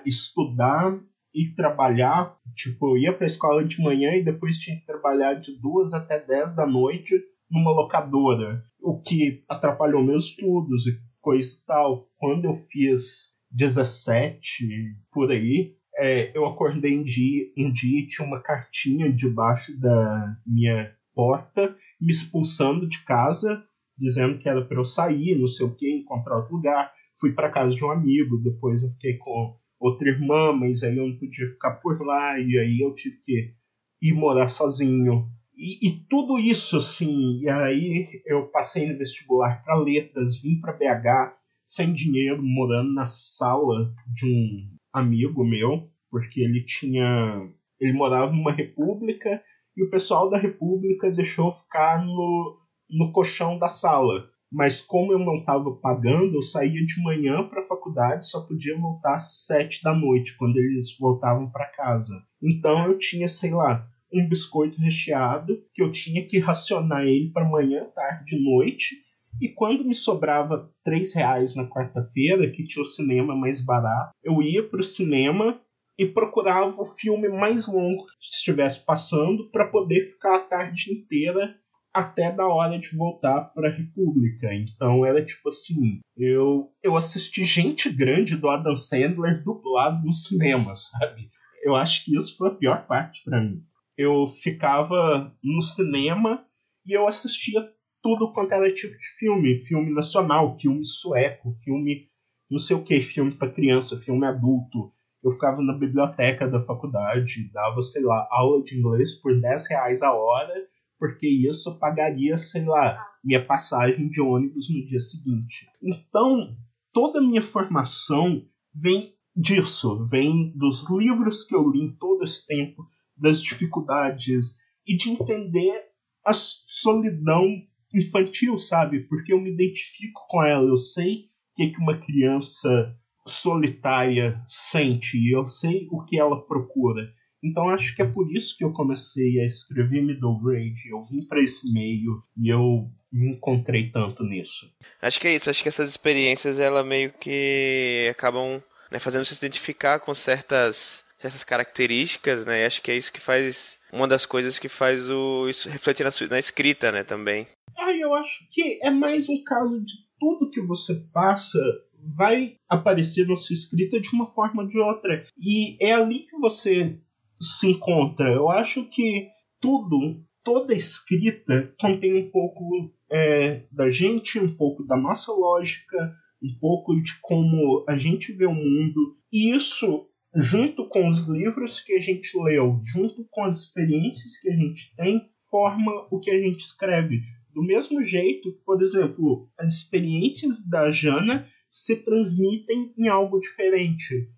estudar 0.07 0.99
e 1.35 1.49
trabalhar. 1.55 2.37
Tipo, 2.55 2.97
eu 2.97 3.03
ia 3.03 3.13
para 3.13 3.25
a 3.25 3.27
escola 3.27 3.65
de 3.65 3.83
manhã 3.83 4.13
e 4.13 4.25
depois 4.25 4.59
tinha 4.59 4.79
que 4.79 4.87
trabalhar 4.87 5.35
de 5.35 5.59
duas 5.61 5.93
até 5.93 6.19
dez 6.19 6.55
da 6.55 6.67
noite 6.67 7.15
numa 7.51 7.73
locadora, 7.73 8.65
o 8.81 9.01
que 9.01 9.43
atrapalhou 9.49 10.05
meus 10.05 10.27
estudos 10.27 10.87
e 10.87 10.97
coisa 11.21 11.53
e 11.53 11.67
tal. 11.67 12.09
Quando 12.17 12.45
eu 12.45 12.55
fiz 12.55 13.35
17 13.51 14.69
por 15.13 15.31
aí, 15.31 15.75
é, 15.97 16.37
eu 16.37 16.47
acordei 16.47 16.97
um 16.97 17.03
dia, 17.03 17.51
um 17.59 17.71
dia 17.73 18.01
e 18.01 18.07
tinha 18.07 18.27
uma 18.27 18.41
cartinha 18.41 19.13
debaixo 19.13 19.79
da 19.79 20.37
minha 20.47 20.95
porta 21.15 21.77
me 22.01 22.11
expulsando 22.11 22.89
de 22.89 23.05
casa, 23.05 23.63
dizendo 23.99 24.39
que 24.39 24.49
era 24.49 24.65
para 24.65 24.79
eu 24.79 24.85
sair, 24.85 25.39
não 25.39 25.47
sei 25.47 25.67
o 25.67 25.75
que, 25.75 25.91
encontrar 25.91 26.39
outro 26.39 26.57
lugar. 26.57 26.93
Fui 27.21 27.33
para 27.33 27.51
casa 27.51 27.75
de 27.75 27.85
um 27.85 27.91
amigo, 27.91 28.39
depois 28.39 28.83
eu 28.83 28.91
fiquei 28.93 29.19
com 29.19 29.57
outra 29.79 30.09
irmã, 30.09 30.53
mas 30.53 30.83
aí 30.83 30.97
eu 30.97 31.07
não 31.07 31.19
podia 31.19 31.49
ficar 31.49 31.73
por 31.77 32.01
lá, 32.05 32.39
e 32.39 32.59
aí 32.59 32.81
eu 32.81 32.95
tive 32.95 33.17
que 33.23 33.55
ir 34.03 34.15
morar 34.15 34.49
sozinho. 34.49 35.29
E, 35.57 35.89
e 35.89 36.07
tudo 36.09 36.39
isso, 36.39 36.79
assim, 36.79 37.41
e 37.43 37.49
aí 37.49 38.07
eu 38.25 38.47
passei 38.47 38.91
no 38.91 38.97
vestibular 38.97 39.63
para 39.63 39.77
letras, 39.77 40.41
vim 40.41 40.59
para 40.59 40.73
BH 40.73 41.39
sem 41.65 41.93
dinheiro, 41.93 42.43
morando 42.43 42.93
na 42.93 43.07
sala 43.07 43.95
de 44.07 44.27
um 44.27 44.77
amigo 44.93 45.45
meu, 45.45 45.89
porque 46.11 46.41
ele 46.41 46.65
tinha. 46.65 47.49
Ele 47.79 47.93
morava 47.93 48.33
numa 48.33 48.53
república 48.53 49.43
e 49.77 49.85
o 49.85 49.91
pessoal 49.91 50.29
da 50.29 50.39
República 50.39 51.11
deixou 51.11 51.53
ficar 51.53 52.05
no, 52.05 52.59
no 52.91 53.13
colchão 53.13 53.59
da 53.59 53.69
sala. 53.69 54.29
Mas 54.53 54.81
como 54.81 55.13
eu 55.13 55.19
não 55.19 55.35
estava 55.35 55.71
pagando, 55.77 56.35
eu 56.35 56.43
saía 56.43 56.85
de 56.85 57.01
manhã 57.03 57.47
para 57.49 57.63
a 57.63 57.67
faculdade, 57.67 58.29
só 58.29 58.41
podia 58.41 58.77
voltar 58.77 59.15
às 59.15 59.47
sete 59.47 59.81
da 59.83 59.95
noite, 59.95 60.37
quando 60.37 60.57
eles 60.57 60.97
voltavam 60.99 61.49
para 61.51 61.71
casa. 61.71 62.15
Então 62.43 62.87
eu 62.87 62.99
tinha, 62.99 63.29
sei 63.29 63.53
lá, 63.53 63.87
um 64.13 64.29
biscoito 64.29 64.81
recheado 64.81 65.57
que 65.73 65.81
eu 65.81 65.93
tinha 65.93 66.27
que 66.27 66.41
racionar 66.41 67.05
ele 67.05 67.31
para 67.31 67.49
manhã, 67.49 67.87
tarde, 67.95 68.43
noite. 68.43 68.97
E 69.41 69.49
quando 69.49 69.85
me 69.85 69.95
sobrava 69.95 70.69
três 70.85 71.15
reais 71.15 71.55
na 71.55 71.69
quarta-feira, 71.69 72.51
que 72.51 72.65
tinha 72.65 72.83
o 72.83 72.87
cinema 72.87 73.37
mais 73.37 73.65
barato, 73.65 74.11
eu 74.23 74.43
ia 74.43 74.69
para 74.69 74.81
o 74.81 74.85
cinema 74.85 75.61
e 76.01 76.07
procurava 76.07 76.81
o 76.81 76.87
filme 76.87 77.29
mais 77.29 77.67
longo 77.67 78.07
que 78.07 78.35
estivesse 78.35 78.83
passando 78.87 79.51
para 79.51 79.69
poder 79.69 80.13
ficar 80.13 80.37
a 80.37 80.45
tarde 80.45 80.95
inteira 80.95 81.55
até 81.93 82.33
da 82.33 82.49
hora 82.49 82.79
de 82.79 82.97
voltar 82.97 83.53
para 83.53 83.69
a 83.69 83.73
República. 83.73 84.49
Então 84.55 85.05
era 85.05 85.23
tipo 85.23 85.51
assim, 85.51 86.01
eu 86.17 86.73
eu 86.83 86.97
assisti 86.97 87.45
gente 87.45 87.91
grande 87.91 88.35
do 88.35 88.49
Adam 88.49 88.75
Sandler 88.75 89.45
dublado 89.45 90.03
no 90.03 90.11
cinema, 90.11 90.75
sabe? 90.75 91.29
Eu 91.63 91.77
acho 91.77 92.03
que 92.07 92.17
isso 92.17 92.35
foi 92.39 92.49
a 92.49 92.55
pior 92.55 92.87
parte 92.87 93.23
para 93.23 93.39
mim. 93.39 93.63
Eu 93.95 94.27
ficava 94.27 95.37
no 95.45 95.61
cinema 95.61 96.47
e 96.87 96.97
eu 96.97 97.07
assistia 97.07 97.61
tudo 98.03 98.33
quanto 98.33 98.55
era 98.55 98.73
tipo 98.73 98.97
de 98.97 99.07
filme, 99.19 99.67
filme 99.67 99.93
nacional, 99.93 100.59
filme 100.59 100.83
sueco, 100.83 101.55
filme 101.63 102.09
não 102.51 102.59
sei 102.59 102.75
o 102.75 102.83
que, 102.83 103.03
filme 103.03 103.33
para 103.33 103.53
criança, 103.53 104.01
filme 104.01 104.27
adulto. 104.27 104.95
Eu 105.23 105.31
ficava 105.31 105.63
na 105.63 105.75
biblioteca 105.75 106.49
da 106.49 106.65
faculdade, 106.65 107.51
dava, 107.53 107.83
sei 107.83 108.03
lá, 108.03 108.27
aula 108.31 108.63
de 108.63 108.79
inglês 108.79 109.15
por 109.21 109.39
10 109.39 109.69
reais 109.69 110.03
a 110.03 110.13
hora, 110.13 110.55
porque 110.99 111.27
isso 111.27 111.79
pagaria, 111.79 112.37
sei 112.39 112.65
lá, 112.65 112.99
minha 113.23 113.45
passagem 113.45 114.09
de 114.09 114.21
ônibus 114.21 114.69
no 114.71 114.85
dia 114.87 115.01
seguinte. 115.01 115.67
Então, 115.83 116.57
toda 116.93 117.19
a 117.19 117.23
minha 117.23 117.43
formação 117.43 118.43
vem 118.75 119.15
disso, 119.37 120.07
vem 120.09 120.53
dos 120.57 120.89
livros 120.91 121.45
que 121.45 121.55
eu 121.55 121.69
li 121.71 121.85
em 121.85 121.97
todo 121.97 122.25
esse 122.25 122.47
tempo, 122.47 122.87
das 123.17 123.43
dificuldades 123.43 124.57
e 124.87 124.97
de 124.97 125.11
entender 125.11 125.85
a 126.25 126.33
solidão 126.33 127.47
infantil, 127.95 128.59
sabe? 128.59 129.01
Porque 129.01 129.33
eu 129.33 129.41
me 129.41 129.53
identifico 129.53 130.27
com 130.29 130.43
ela, 130.43 130.67
eu 130.67 130.77
sei 130.77 131.15
o 131.15 131.57
que, 131.57 131.71
que 131.71 131.81
uma 131.81 131.99
criança 131.99 132.97
solitária 133.27 134.41
sente, 134.49 135.19
e 135.19 135.35
eu 135.35 135.47
sei 135.47 135.87
o 135.91 136.05
que 136.05 136.19
ela 136.19 136.41
procura. 136.47 137.13
Então 137.43 137.71
acho 137.71 137.97
que 137.97 138.03
é 138.03 138.07
por 138.07 138.31
isso 138.31 138.57
que 138.57 138.65
eu 138.65 138.73
comecei 138.73 139.41
a 139.41 139.47
escrever 139.47 140.03
middle 140.03 140.39
grade. 140.41 140.89
Eu 140.91 141.05
vim 141.05 141.27
para 141.27 141.43
esse 141.43 141.73
meio 141.73 142.23
e 142.37 142.49
eu 142.49 142.91
me 143.11 143.33
encontrei 143.33 143.91
tanto 143.91 144.23
nisso. 144.25 144.71
Acho 145.01 145.19
que 145.19 145.27
é 145.27 145.35
isso. 145.35 145.49
Acho 145.49 145.63
que 145.63 145.69
essas 145.69 145.89
experiências 145.89 146.61
ela 146.61 146.85
meio 146.85 147.13
que 147.13 148.09
acabam 148.11 148.63
né, 148.91 148.99
fazendo 148.99 149.25
você 149.25 149.35
se 149.35 149.45
identificar 149.45 150.01
com 150.01 150.15
certas 150.15 151.03
certas 151.19 151.45
características, 151.45 152.47
né? 152.47 152.63
E 152.63 152.67
acho 152.67 152.83
que 152.83 152.91
é 152.91 152.97
isso 152.97 153.13
que 153.13 153.21
faz 153.21 153.79
uma 153.93 154.09
das 154.09 154.25
coisas 154.25 154.59
que 154.59 154.69
faz 154.69 155.11
o 155.11 155.49
isso 155.49 155.69
refletir 155.69 156.05
na, 156.05 156.11
na 156.31 156.39
escrita, 156.39 156.91
né, 156.91 157.05
também. 157.05 157.47
Ah, 157.79 157.93
eu 157.93 158.15
acho 158.15 158.47
que 158.51 158.79
é 158.83 158.91
mais 158.91 159.29
um 159.29 159.43
caso 159.45 159.81
de 159.85 159.95
tudo 160.19 160.51
que 160.51 160.61
você 160.63 160.95
passa 161.13 161.59
vai 162.05 162.57
aparecer 162.69 163.27
na 163.27 163.37
sua 163.37 163.55
escrita 163.55 164.01
de 164.01 164.09
uma 164.13 164.33
forma 164.33 164.63
ou 164.63 164.69
de 164.69 164.79
outra. 164.79 165.27
E 165.39 165.77
é 165.85 165.93
ali 165.93 166.27
que 166.27 166.39
você 166.39 166.99
se 167.41 167.69
encontra. 167.69 168.31
Eu 168.31 168.51
acho 168.51 168.85
que 168.89 169.29
tudo, 169.61 170.23
toda 170.45 170.75
escrita 170.75 171.75
contém 171.79 172.15
um 172.15 172.31
pouco 172.31 172.93
é, 173.11 173.65
da 173.73 173.91
gente, 173.91 174.39
um 174.39 174.55
pouco 174.55 174.85
da 174.85 174.97
nossa 174.97 175.33
lógica, 175.33 176.15
um 176.43 176.59
pouco 176.59 176.95
de 177.01 177.19
como 177.21 177.85
a 177.89 177.97
gente 177.97 178.33
vê 178.33 178.47
o 178.47 178.55
mundo. 178.55 179.17
E 179.33 179.55
isso, 179.55 180.07
junto 180.35 180.89
com 180.89 181.09
os 181.09 181.27
livros 181.27 181.81
que 181.81 181.95
a 181.95 182.01
gente 182.01 182.31
leu, 182.39 182.81
junto 182.85 183.27
com 183.31 183.45
as 183.45 183.63
experiências 183.63 184.39
que 184.39 184.51
a 184.51 184.57
gente 184.57 184.95
tem, 184.97 185.29
forma 185.51 186.07
o 186.11 186.21
que 186.21 186.31
a 186.31 186.41
gente 186.41 186.61
escreve. 186.61 187.21
Do 187.53 187.63
mesmo 187.63 188.03
jeito, 188.03 188.53
por 188.65 188.81
exemplo, 188.81 189.49
as 189.59 189.75
experiências 189.75 190.65
da 190.69 190.91
Jana 190.91 191.49
se 191.71 191.97
transmitem 191.97 192.93
em 192.99 193.09
algo 193.09 193.41
diferente. 193.41 194.29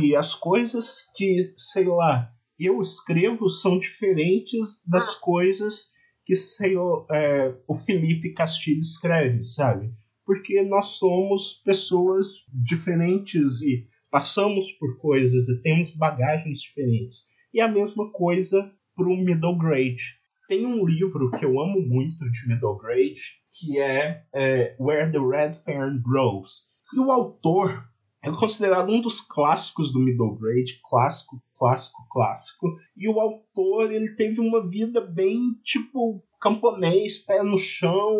E 0.00 0.14
as 0.14 0.34
coisas 0.34 1.02
que, 1.14 1.54
sei 1.56 1.86
lá, 1.86 2.32
eu 2.58 2.80
escrevo 2.80 3.48
são 3.48 3.78
diferentes 3.78 4.82
das 4.86 5.08
ah. 5.08 5.20
coisas 5.20 5.90
que 6.24 6.36
sei, 6.36 6.76
é, 7.10 7.54
o 7.66 7.74
Felipe 7.74 8.32
Castilho 8.32 8.80
escreve, 8.80 9.42
sabe? 9.42 9.92
Porque 10.24 10.62
nós 10.62 10.98
somos 10.98 11.54
pessoas 11.64 12.28
diferentes 12.48 13.60
e 13.60 13.88
passamos 14.10 14.70
por 14.72 14.98
coisas 14.98 15.48
e 15.48 15.60
temos 15.62 15.90
bagagens 15.96 16.60
diferentes. 16.60 17.24
E 17.52 17.60
a 17.60 17.66
mesma 17.66 18.10
coisa 18.12 18.72
para 18.94 19.08
o 19.08 19.16
middle 19.16 19.58
grade. 19.58 20.20
Tem 20.48 20.66
um 20.66 20.84
livro 20.84 21.30
que 21.30 21.44
eu 21.44 21.60
amo 21.60 21.80
muito 21.80 22.18
de 22.30 22.48
middle 22.48 22.76
grade, 22.76 23.20
que 23.58 23.78
é, 23.80 24.24
é 24.34 24.76
Where 24.78 25.10
the 25.10 25.18
Red 25.18 25.54
Fern 25.64 26.00
Grows. 26.02 26.71
E 26.94 26.98
o 27.00 27.10
autor 27.10 27.88
é 28.22 28.30
considerado 28.30 28.90
um 28.90 29.00
dos 29.00 29.20
clássicos 29.20 29.92
do 29.92 29.98
middle 29.98 30.36
grade, 30.36 30.80
clássico, 30.88 31.42
clássico, 31.58 32.06
clássico. 32.10 32.78
E 32.96 33.08
o 33.08 33.18
autor 33.18 33.90
ele 33.90 34.14
teve 34.14 34.40
uma 34.40 34.68
vida 34.68 35.00
bem 35.00 35.54
tipo 35.64 36.22
camponês, 36.40 37.18
pé 37.18 37.42
no 37.42 37.56
chão, 37.56 38.16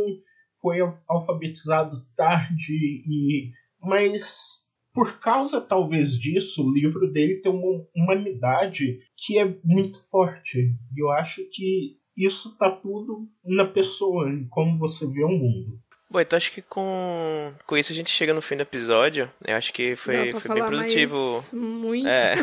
foi 0.60 0.78
alfabetizado 1.08 2.06
tarde 2.16 2.74
e 3.06 3.50
mas 3.80 4.62
por 4.94 5.18
causa 5.18 5.60
talvez 5.60 6.18
disso, 6.18 6.62
o 6.62 6.72
livro 6.72 7.10
dele 7.10 7.40
tem 7.40 7.50
uma 7.50 7.86
humanidade 7.96 9.00
que 9.16 9.38
é 9.38 9.58
muito 9.64 9.98
forte. 10.10 10.74
E 10.94 11.02
eu 11.02 11.10
acho 11.10 11.42
que 11.50 11.96
isso 12.16 12.56
tá 12.58 12.70
tudo 12.70 13.26
na 13.42 13.64
pessoa, 13.64 14.30
em 14.30 14.46
como 14.48 14.78
você 14.78 15.06
vê 15.06 15.24
o 15.24 15.30
mundo. 15.30 15.80
Bom, 16.12 16.20
então 16.20 16.36
acho 16.36 16.52
que 16.52 16.60
com, 16.60 17.54
com 17.66 17.74
isso 17.74 17.90
a 17.90 17.94
gente 17.94 18.10
chega 18.10 18.34
no 18.34 18.42
fim 18.42 18.54
do 18.54 18.60
episódio. 18.60 19.32
Eu 19.42 19.56
acho 19.56 19.72
que 19.72 19.96
foi, 19.96 20.30
foi 20.32 20.54
bem 20.54 20.66
produtivo. 20.66 21.42
muito. 21.54 22.06
É. 22.06 22.34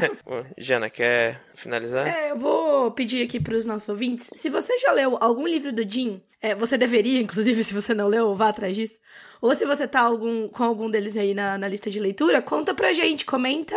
Jana, 0.58 0.90
quer 0.90 1.40
finalizar? 1.54 2.08
É, 2.08 2.32
eu 2.32 2.36
vou 2.36 2.90
pedir 2.90 3.24
aqui 3.24 3.40
para 3.40 3.56
os 3.56 3.68
nossos 3.68 3.88
ouvintes. 3.88 4.32
Se 4.34 4.50
você 4.50 4.76
já 4.80 4.92
leu 4.92 5.20
algum 5.22 5.48
livro 5.48 5.72
do 5.72 5.88
Jim, 5.88 6.20
é, 6.42 6.56
você 6.56 6.80
deveria, 6.80 7.22
inclusive, 7.22 7.62
se 7.64 7.72
você 7.72 7.94
não 7.94 8.08
leu, 8.08 8.36
vá 8.36 8.50
atrás 8.50 8.76
disso. 8.76 8.96
Ou 9.42 9.56
se 9.56 9.66
você 9.66 9.88
tá 9.88 10.02
algum, 10.02 10.48
com 10.50 10.64
algum 10.64 10.90
deles 10.90 11.16
aí 11.16 11.34
na, 11.34 11.58
na 11.58 11.68
lista 11.68 11.90
de 11.90 12.00
leitura, 12.00 12.42
conta 12.42 12.74
pra 12.74 12.92
gente, 12.92 13.26
comenta 13.26 13.76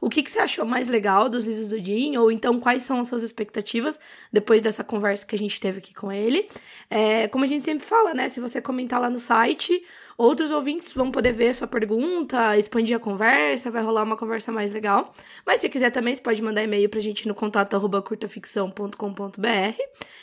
o 0.00 0.08
que, 0.08 0.22
que 0.22 0.30
você 0.30 0.38
achou 0.38 0.64
mais 0.64 0.88
legal 0.88 1.28
dos 1.28 1.44
livros 1.44 1.68
do 1.68 1.78
Jim, 1.78 2.16
ou 2.16 2.30
então 2.30 2.58
quais 2.58 2.82
são 2.82 3.00
as 3.00 3.08
suas 3.08 3.22
expectativas 3.22 4.00
depois 4.32 4.62
dessa 4.62 4.82
conversa 4.82 5.26
que 5.26 5.34
a 5.34 5.38
gente 5.38 5.60
teve 5.60 5.78
aqui 5.78 5.94
com 5.94 6.10
ele. 6.10 6.48
É, 6.88 7.28
como 7.28 7.44
a 7.44 7.48
gente 7.48 7.62
sempre 7.62 7.84
fala, 7.84 8.14
né? 8.14 8.28
Se 8.28 8.40
você 8.40 8.60
comentar 8.60 9.00
lá 9.00 9.10
no 9.10 9.20
site, 9.20 9.84
Outros 10.22 10.52
ouvintes 10.52 10.92
vão 10.92 11.10
poder 11.10 11.32
ver 11.32 11.52
sua 11.52 11.66
pergunta, 11.66 12.56
expandir 12.56 12.96
a 12.96 13.00
conversa, 13.00 13.72
vai 13.72 13.82
rolar 13.82 14.04
uma 14.04 14.16
conversa 14.16 14.52
mais 14.52 14.70
legal. 14.70 15.12
Mas 15.44 15.60
se 15.60 15.68
quiser 15.68 15.90
também, 15.90 16.14
você 16.14 16.22
pode 16.22 16.40
mandar 16.40 16.62
e-mail 16.62 16.88
pra 16.88 17.00
gente 17.00 17.26
no 17.26 17.34
contato 17.34 17.76
curtaficção.com.br, 18.04 19.82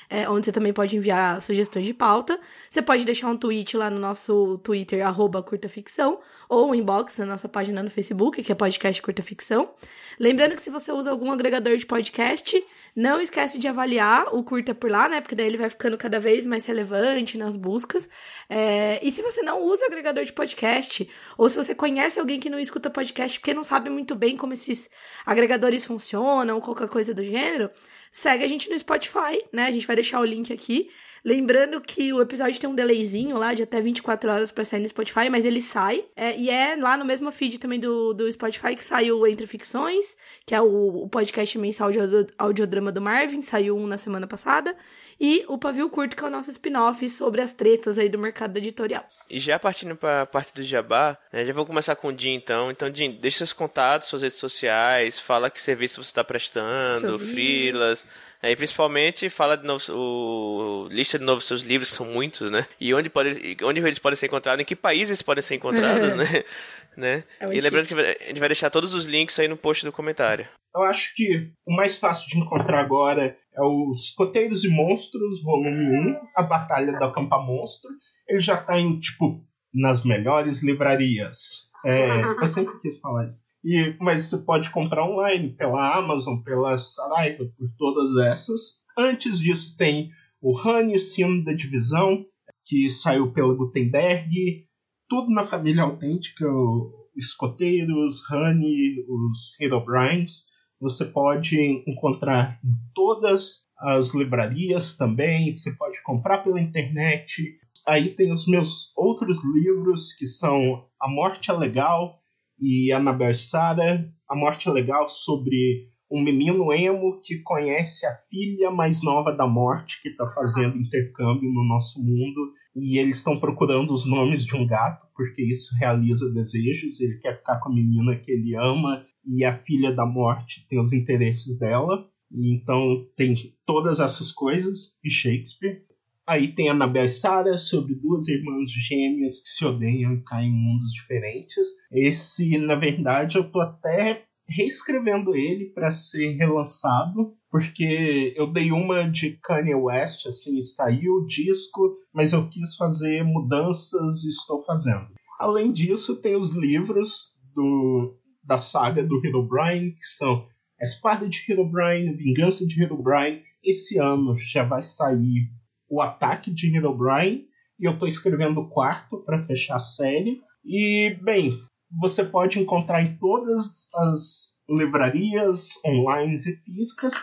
é, 0.10 0.30
onde 0.30 0.46
você 0.46 0.54
também 0.54 0.72
pode 0.72 0.96
enviar 0.96 1.42
sugestões 1.42 1.86
de 1.86 1.94
pauta. 1.94 2.40
Você 2.70 2.82
pode 2.82 3.04
deixar 3.04 3.28
um 3.28 3.36
tweet 3.36 3.76
lá 3.76 3.90
no 3.90 4.00
nosso 4.00 4.58
Twitter, 4.60 5.06
arroba 5.06 5.44
curtaficção, 5.44 6.22
ou 6.48 6.70
um 6.70 6.76
inbox 6.76 7.18
na 7.18 7.26
nossa 7.26 7.50
página 7.50 7.84
no 7.84 7.90
Facebook, 7.90 8.42
que 8.42 8.54
é 8.54 8.56
podcast 8.56 9.02
Curta 9.02 9.22
Ficção. 9.22 9.70
Lembrando 10.18 10.56
que 10.56 10.62
se 10.62 10.70
você 10.70 10.94
usa 10.94 11.12
algum 11.12 11.30
agregador 11.30 11.76
de 11.76 11.86
podcast, 11.86 12.64
não 12.96 13.20
esquece 13.20 13.60
de 13.60 13.68
avaliar 13.68 14.34
o 14.34 14.44
curta 14.44 14.74
por 14.74 14.90
lá, 14.90 15.10
né? 15.10 15.20
Porque 15.20 15.36
daí 15.36 15.48
ele 15.48 15.58
vai 15.58 15.70
ficando 15.70 15.98
cada 15.98 16.20
vez 16.22 16.46
mais 16.46 16.66
relevante 16.66 17.38
nas 17.38 17.58
buscas. 17.58 18.10
É... 18.50 19.06
E 19.06 19.12
se 19.12 19.22
você 19.22 19.42
não 19.42 19.62
usa 19.62 19.89
agregador 19.90 20.24
de 20.24 20.32
podcast, 20.32 21.10
ou 21.38 21.50
se 21.50 21.58
você 21.58 21.76
conhece 21.76 22.20
alguém 22.20 22.40
que 22.40 22.50
não 22.50 22.60
escuta 22.60 22.90
podcast 22.90 23.40
porque 23.40 23.54
não 23.54 23.64
sabe 23.64 23.90
muito 23.90 24.16
bem 24.16 24.38
como 24.38 24.54
esses 24.54 24.90
agregadores 25.26 25.86
funcionam, 25.86 26.56
ou 26.56 26.62
qualquer 26.62 26.88
coisa 26.88 27.14
do 27.14 27.24
gênero, 27.24 27.70
segue 28.12 28.44
a 28.44 28.48
gente 28.48 28.70
no 28.70 28.80
Spotify, 28.80 29.44
né? 29.52 29.66
A 29.66 29.72
gente 29.72 29.86
vai 29.86 29.96
deixar 29.96 30.20
o 30.20 30.26
link 30.26 30.54
aqui. 30.54 30.90
Lembrando 31.24 31.82
que 31.82 32.14
o 32.14 32.22
episódio 32.22 32.60
tem 32.60 32.70
um 32.70 32.76
delayzinho 32.76 33.38
lá 33.38 33.54
de 33.54 33.64
até 33.64 33.82
24 33.82 34.32
horas 34.32 34.52
para 34.52 34.64
sair 34.64 34.82
no 34.82 34.88
Spotify, 34.88 35.30
mas 35.30 35.46
ele 35.46 35.62
sai. 35.62 36.06
É, 36.16 36.38
e 36.38 36.50
é 36.50 36.76
lá 36.76 36.98
no 36.98 37.06
mesmo 37.06 37.32
feed 37.32 37.58
também 37.58 37.80
do, 37.80 38.14
do 38.14 38.32
Spotify 38.32 38.76
que 38.76 38.84
saiu 38.84 39.26
Entre 39.28 39.46
Ficções, 39.46 40.16
que 40.46 40.56
é 40.56 40.62
o, 40.62 41.04
o 41.04 41.10
podcast 41.10 41.58
mensal 41.58 41.92
de 41.92 42.00
audio, 42.00 42.28
audiodrama 42.38 42.92
do 42.92 43.02
Marvin, 43.02 43.42
saiu 43.42 43.78
um 43.78 43.86
na 43.86 43.98
semana 43.98 44.28
passada. 44.28 44.76
E 45.20 45.44
o 45.50 45.58
Pavio 45.58 45.90
Curto, 45.90 46.16
que 46.16 46.24
é 46.24 46.28
o 46.28 46.30
nosso 46.30 46.50
spin-off 46.50 47.08
sobre 47.10 47.42
as 47.42 47.54
tretas 47.54 48.00
aí 48.00 48.08
do 48.08 48.18
mercado 48.18 48.56
editorial. 48.56 49.06
E 49.30 49.40
já 49.40 49.60
partindo 49.60 49.96
para 49.96 50.22
a 50.22 50.26
parte 50.26 50.54
do 50.54 50.64
Jabá, 50.64 51.18
né, 51.34 51.46
já 51.46 51.54
vou 51.54 51.66
começar 51.66 51.96
com 51.98 52.08
o 52.08 52.18
Jim 52.18 52.36
então. 52.36 52.72
Então, 52.72 52.94
Jim, 52.94 53.12
deixa 53.12 53.40
seus 53.40 53.52
contatos, 53.52 54.08
suas 54.08 54.22
redes 54.22 54.38
sociais, 54.38 55.20
fala 55.20 55.50
que 55.50 55.62
serviço 55.62 56.02
você 56.02 56.10
está 56.10 56.24
prestando, 56.24 57.20
freelas 57.20 58.08
e 58.42 58.56
principalmente 58.56 59.30
fala 59.30 59.58
de 59.58 59.66
novo, 59.66 59.84
o, 59.92 60.88
lista 60.90 61.20
de 61.20 61.26
novo 61.26 61.42
seus 61.42 61.62
livros, 61.62 61.90
que 61.90 61.98
são 61.98 62.06
muitos, 62.06 62.50
né? 62.50 62.66
E 62.80 62.94
onde, 62.94 63.10
pode, 63.10 63.58
onde 63.64 63.80
eles 63.82 64.00
podem 64.00 64.18
ser 64.18 64.28
encontrados, 64.28 64.62
em 64.62 64.66
que 64.66 64.76
países 64.76 65.22
podem 65.22 65.44
ser 65.44 65.56
encontrados, 65.56 66.16
né? 66.16 66.44
né? 66.96 67.24
É 67.40 67.54
e 67.54 67.60
lembrando 67.60 67.88
que 67.88 67.94
a 67.94 68.28
gente 68.28 68.40
vai 68.40 68.50
deixar 68.50 68.70
todos 68.70 68.94
os 68.94 69.06
links 69.06 69.38
aí 69.40 69.48
no 69.48 69.58
post 69.58 69.84
do 69.84 69.92
comentário. 69.92 70.48
Eu 70.74 70.84
acho 70.84 71.14
que 71.16 71.52
o 71.66 71.76
mais 71.76 71.98
fácil 71.98 72.28
de 72.28 72.38
encontrar 72.38 72.80
agora 72.80 73.36
é 73.54 73.62
os 73.62 74.12
Coteiros 74.12 74.64
e 74.64 74.70
Monstros, 74.70 75.44
volume 75.44 76.12
1, 76.12 76.20
A 76.38 76.44
Batalha 76.44 76.94
da 76.94 77.12
Campa 77.12 77.40
Monstro. 77.40 77.90
Ele 78.28 78.40
já 78.40 78.56
tá 78.56 78.80
em, 78.80 79.00
tipo, 79.00 79.44
nas 79.74 80.06
melhores 80.06 80.64
livrarias. 80.64 81.70
É, 81.86 82.22
eu 82.22 82.48
sempre 82.48 82.80
quis 82.82 83.00
falar 83.00 83.26
isso. 83.26 83.49
E, 83.64 83.96
mas 84.00 84.26
você 84.26 84.38
pode 84.38 84.70
comprar 84.70 85.06
online 85.06 85.50
pela 85.50 85.98
Amazon, 85.98 86.38
pela 86.42 86.78
Saraiva, 86.78 87.46
por 87.58 87.70
todas 87.78 88.16
essas. 88.18 88.80
Antes 88.98 89.40
disso 89.40 89.76
tem 89.78 90.12
o 90.42 90.58
Honey, 90.58 90.98
Sino 90.98 91.44
da 91.44 91.54
Divisão, 91.54 92.26
que 92.66 92.90
saiu 92.90 93.32
pela 93.32 93.54
Gutenberg. 93.54 94.66
Tudo 95.10 95.32
na 95.32 95.46
família 95.46 95.84
autêntica, 95.84 96.46
os 96.50 96.94
escoteiros, 97.18 98.22
Honey, 98.30 99.06
os 99.08 99.60
Herobrines. 99.60 100.46
Você 100.80 101.04
pode 101.04 101.60
encontrar 101.86 102.60
em 102.64 102.72
todas 102.94 103.66
as 103.78 104.14
livrarias 104.14 104.96
também. 104.96 105.56
Você 105.56 105.72
pode 105.74 106.02
comprar 106.04 106.40
pela 106.40 106.62
internet. 106.62 107.58
Aí 107.86 108.16
tem 108.16 108.32
os 108.32 108.48
meus 108.48 108.94
outros 108.96 109.40
livros 109.44 110.14
que 110.14 110.26
são 110.26 110.86
A 111.02 111.10
Morte 111.10 111.52
é 111.52 111.54
Legal 111.54 112.20
e 112.62 112.92
Anabel 112.92 113.34
Sara. 113.36 114.08
A 114.28 114.36
Morte 114.36 114.68
é 114.68 114.72
Legal 114.72 115.08
sobre 115.08 115.90
um 116.12 116.24
menino 116.24 116.74
emo 116.74 117.20
que 117.22 117.42
conhece 117.44 118.06
a 118.06 118.16
filha 118.30 118.72
mais 118.72 119.04
nova 119.04 119.32
da 119.32 119.46
morte 119.46 120.02
que 120.02 120.10
está 120.10 120.28
fazendo 120.30 120.78
intercâmbio 120.78 121.52
no 121.52 121.64
nosso 121.64 122.02
mundo 122.02 122.54
e 122.76 122.98
eles 122.98 123.18
estão 123.18 123.40
procurando 123.40 123.94
os 123.94 124.08
nomes 124.08 124.44
de 124.44 124.56
um 124.56 124.66
gato 124.66 125.08
porque 125.16 125.44
isso 125.44 125.76
realiza 125.78 126.32
desejos. 126.34 127.00
Ele 127.00 127.20
quer 127.20 127.38
ficar 127.38 127.60
com 127.60 127.70
a 127.70 127.76
menina 127.76 128.16
que 128.16 128.32
ele 128.32 128.56
ama 128.56 129.06
e 129.26 129.44
a 129.46 129.58
filha 129.58 129.94
da 129.94 130.06
morte 130.06 130.66
tem 130.68 130.80
os 130.80 130.94
interesses 130.94 131.60
dela. 131.60 132.08
Então 132.32 133.06
tem 133.16 133.36
todas 133.66 134.00
essas 134.00 134.32
coisas 134.32 134.96
de 135.04 135.10
Shakespeare. 135.10 135.84
Aí 136.30 136.54
tem 136.54 136.70
Annabelle 136.70 137.08
e 137.08 137.10
Sarah 137.10 137.58
sobre 137.58 137.96
duas 137.96 138.28
irmãs 138.28 138.70
gêmeas 138.70 139.40
que 139.42 139.50
se 139.50 139.66
odeiam 139.66 140.14
e 140.14 140.24
caem 140.24 140.48
em 140.48 140.54
mundos 140.54 140.92
diferentes. 140.92 141.66
Esse, 141.92 142.56
na 142.60 142.76
verdade, 142.76 143.40
eu 143.40 143.52
tô 143.52 143.60
até 143.60 144.26
reescrevendo 144.48 145.36
ele 145.36 145.72
para 145.74 145.92
ser 145.92 146.36
relançado, 146.36 147.34
porque 147.50 148.32
eu 148.38 148.46
dei 148.46 148.72
uma 148.72 149.10
de 149.10 149.40
Kanye 149.42 149.74
West, 149.74 150.28
assim, 150.28 150.62
saiu 150.62 151.14
o 151.14 151.26
disco, 151.26 151.98
mas 152.14 152.32
eu 152.32 152.48
quis 152.48 152.76
fazer 152.76 153.24
mudanças 153.24 154.24
e 154.24 154.30
estou 154.30 154.64
fazendo. 154.64 155.08
Além 155.40 155.74
disso, 155.74 156.22
tem 156.22 156.36
os 156.36 156.52
livros 156.52 157.34
do, 157.56 158.16
da 158.44 158.60
saga 158.60 159.04
do 159.04 159.20
Herobrine, 159.26 159.94
que 159.94 160.06
são 160.16 160.46
A 160.80 160.84
Espada 160.84 161.28
de 161.28 161.44
Herobrine, 161.50 162.16
Vingança 162.16 162.68
de 162.68 162.84
Herobrine. 162.84 163.42
Esse 163.64 163.98
ano 163.98 164.36
já 164.36 164.64
vai 164.64 164.84
sair 164.84 165.50
O 165.90 166.02
Ataque 166.02 166.52
de 166.52 166.76
Herobrine, 166.76 167.48
e 167.80 167.86
eu 167.86 167.94
estou 167.94 168.08
escrevendo 168.08 168.62
o 168.62 168.70
quarto 168.70 169.24
para 169.24 169.46
fechar 169.46 169.78
a 169.78 169.80
série. 169.80 170.42
E, 170.64 171.18
bem, 171.22 171.52
você 172.00 172.24
pode 172.24 172.60
encontrar 172.60 173.02
em 173.02 173.18
todas 173.18 173.88
as 173.96 174.58
livrarias 174.70 175.72
online 175.86 176.36
e 176.36 176.56
físicas 176.58 177.14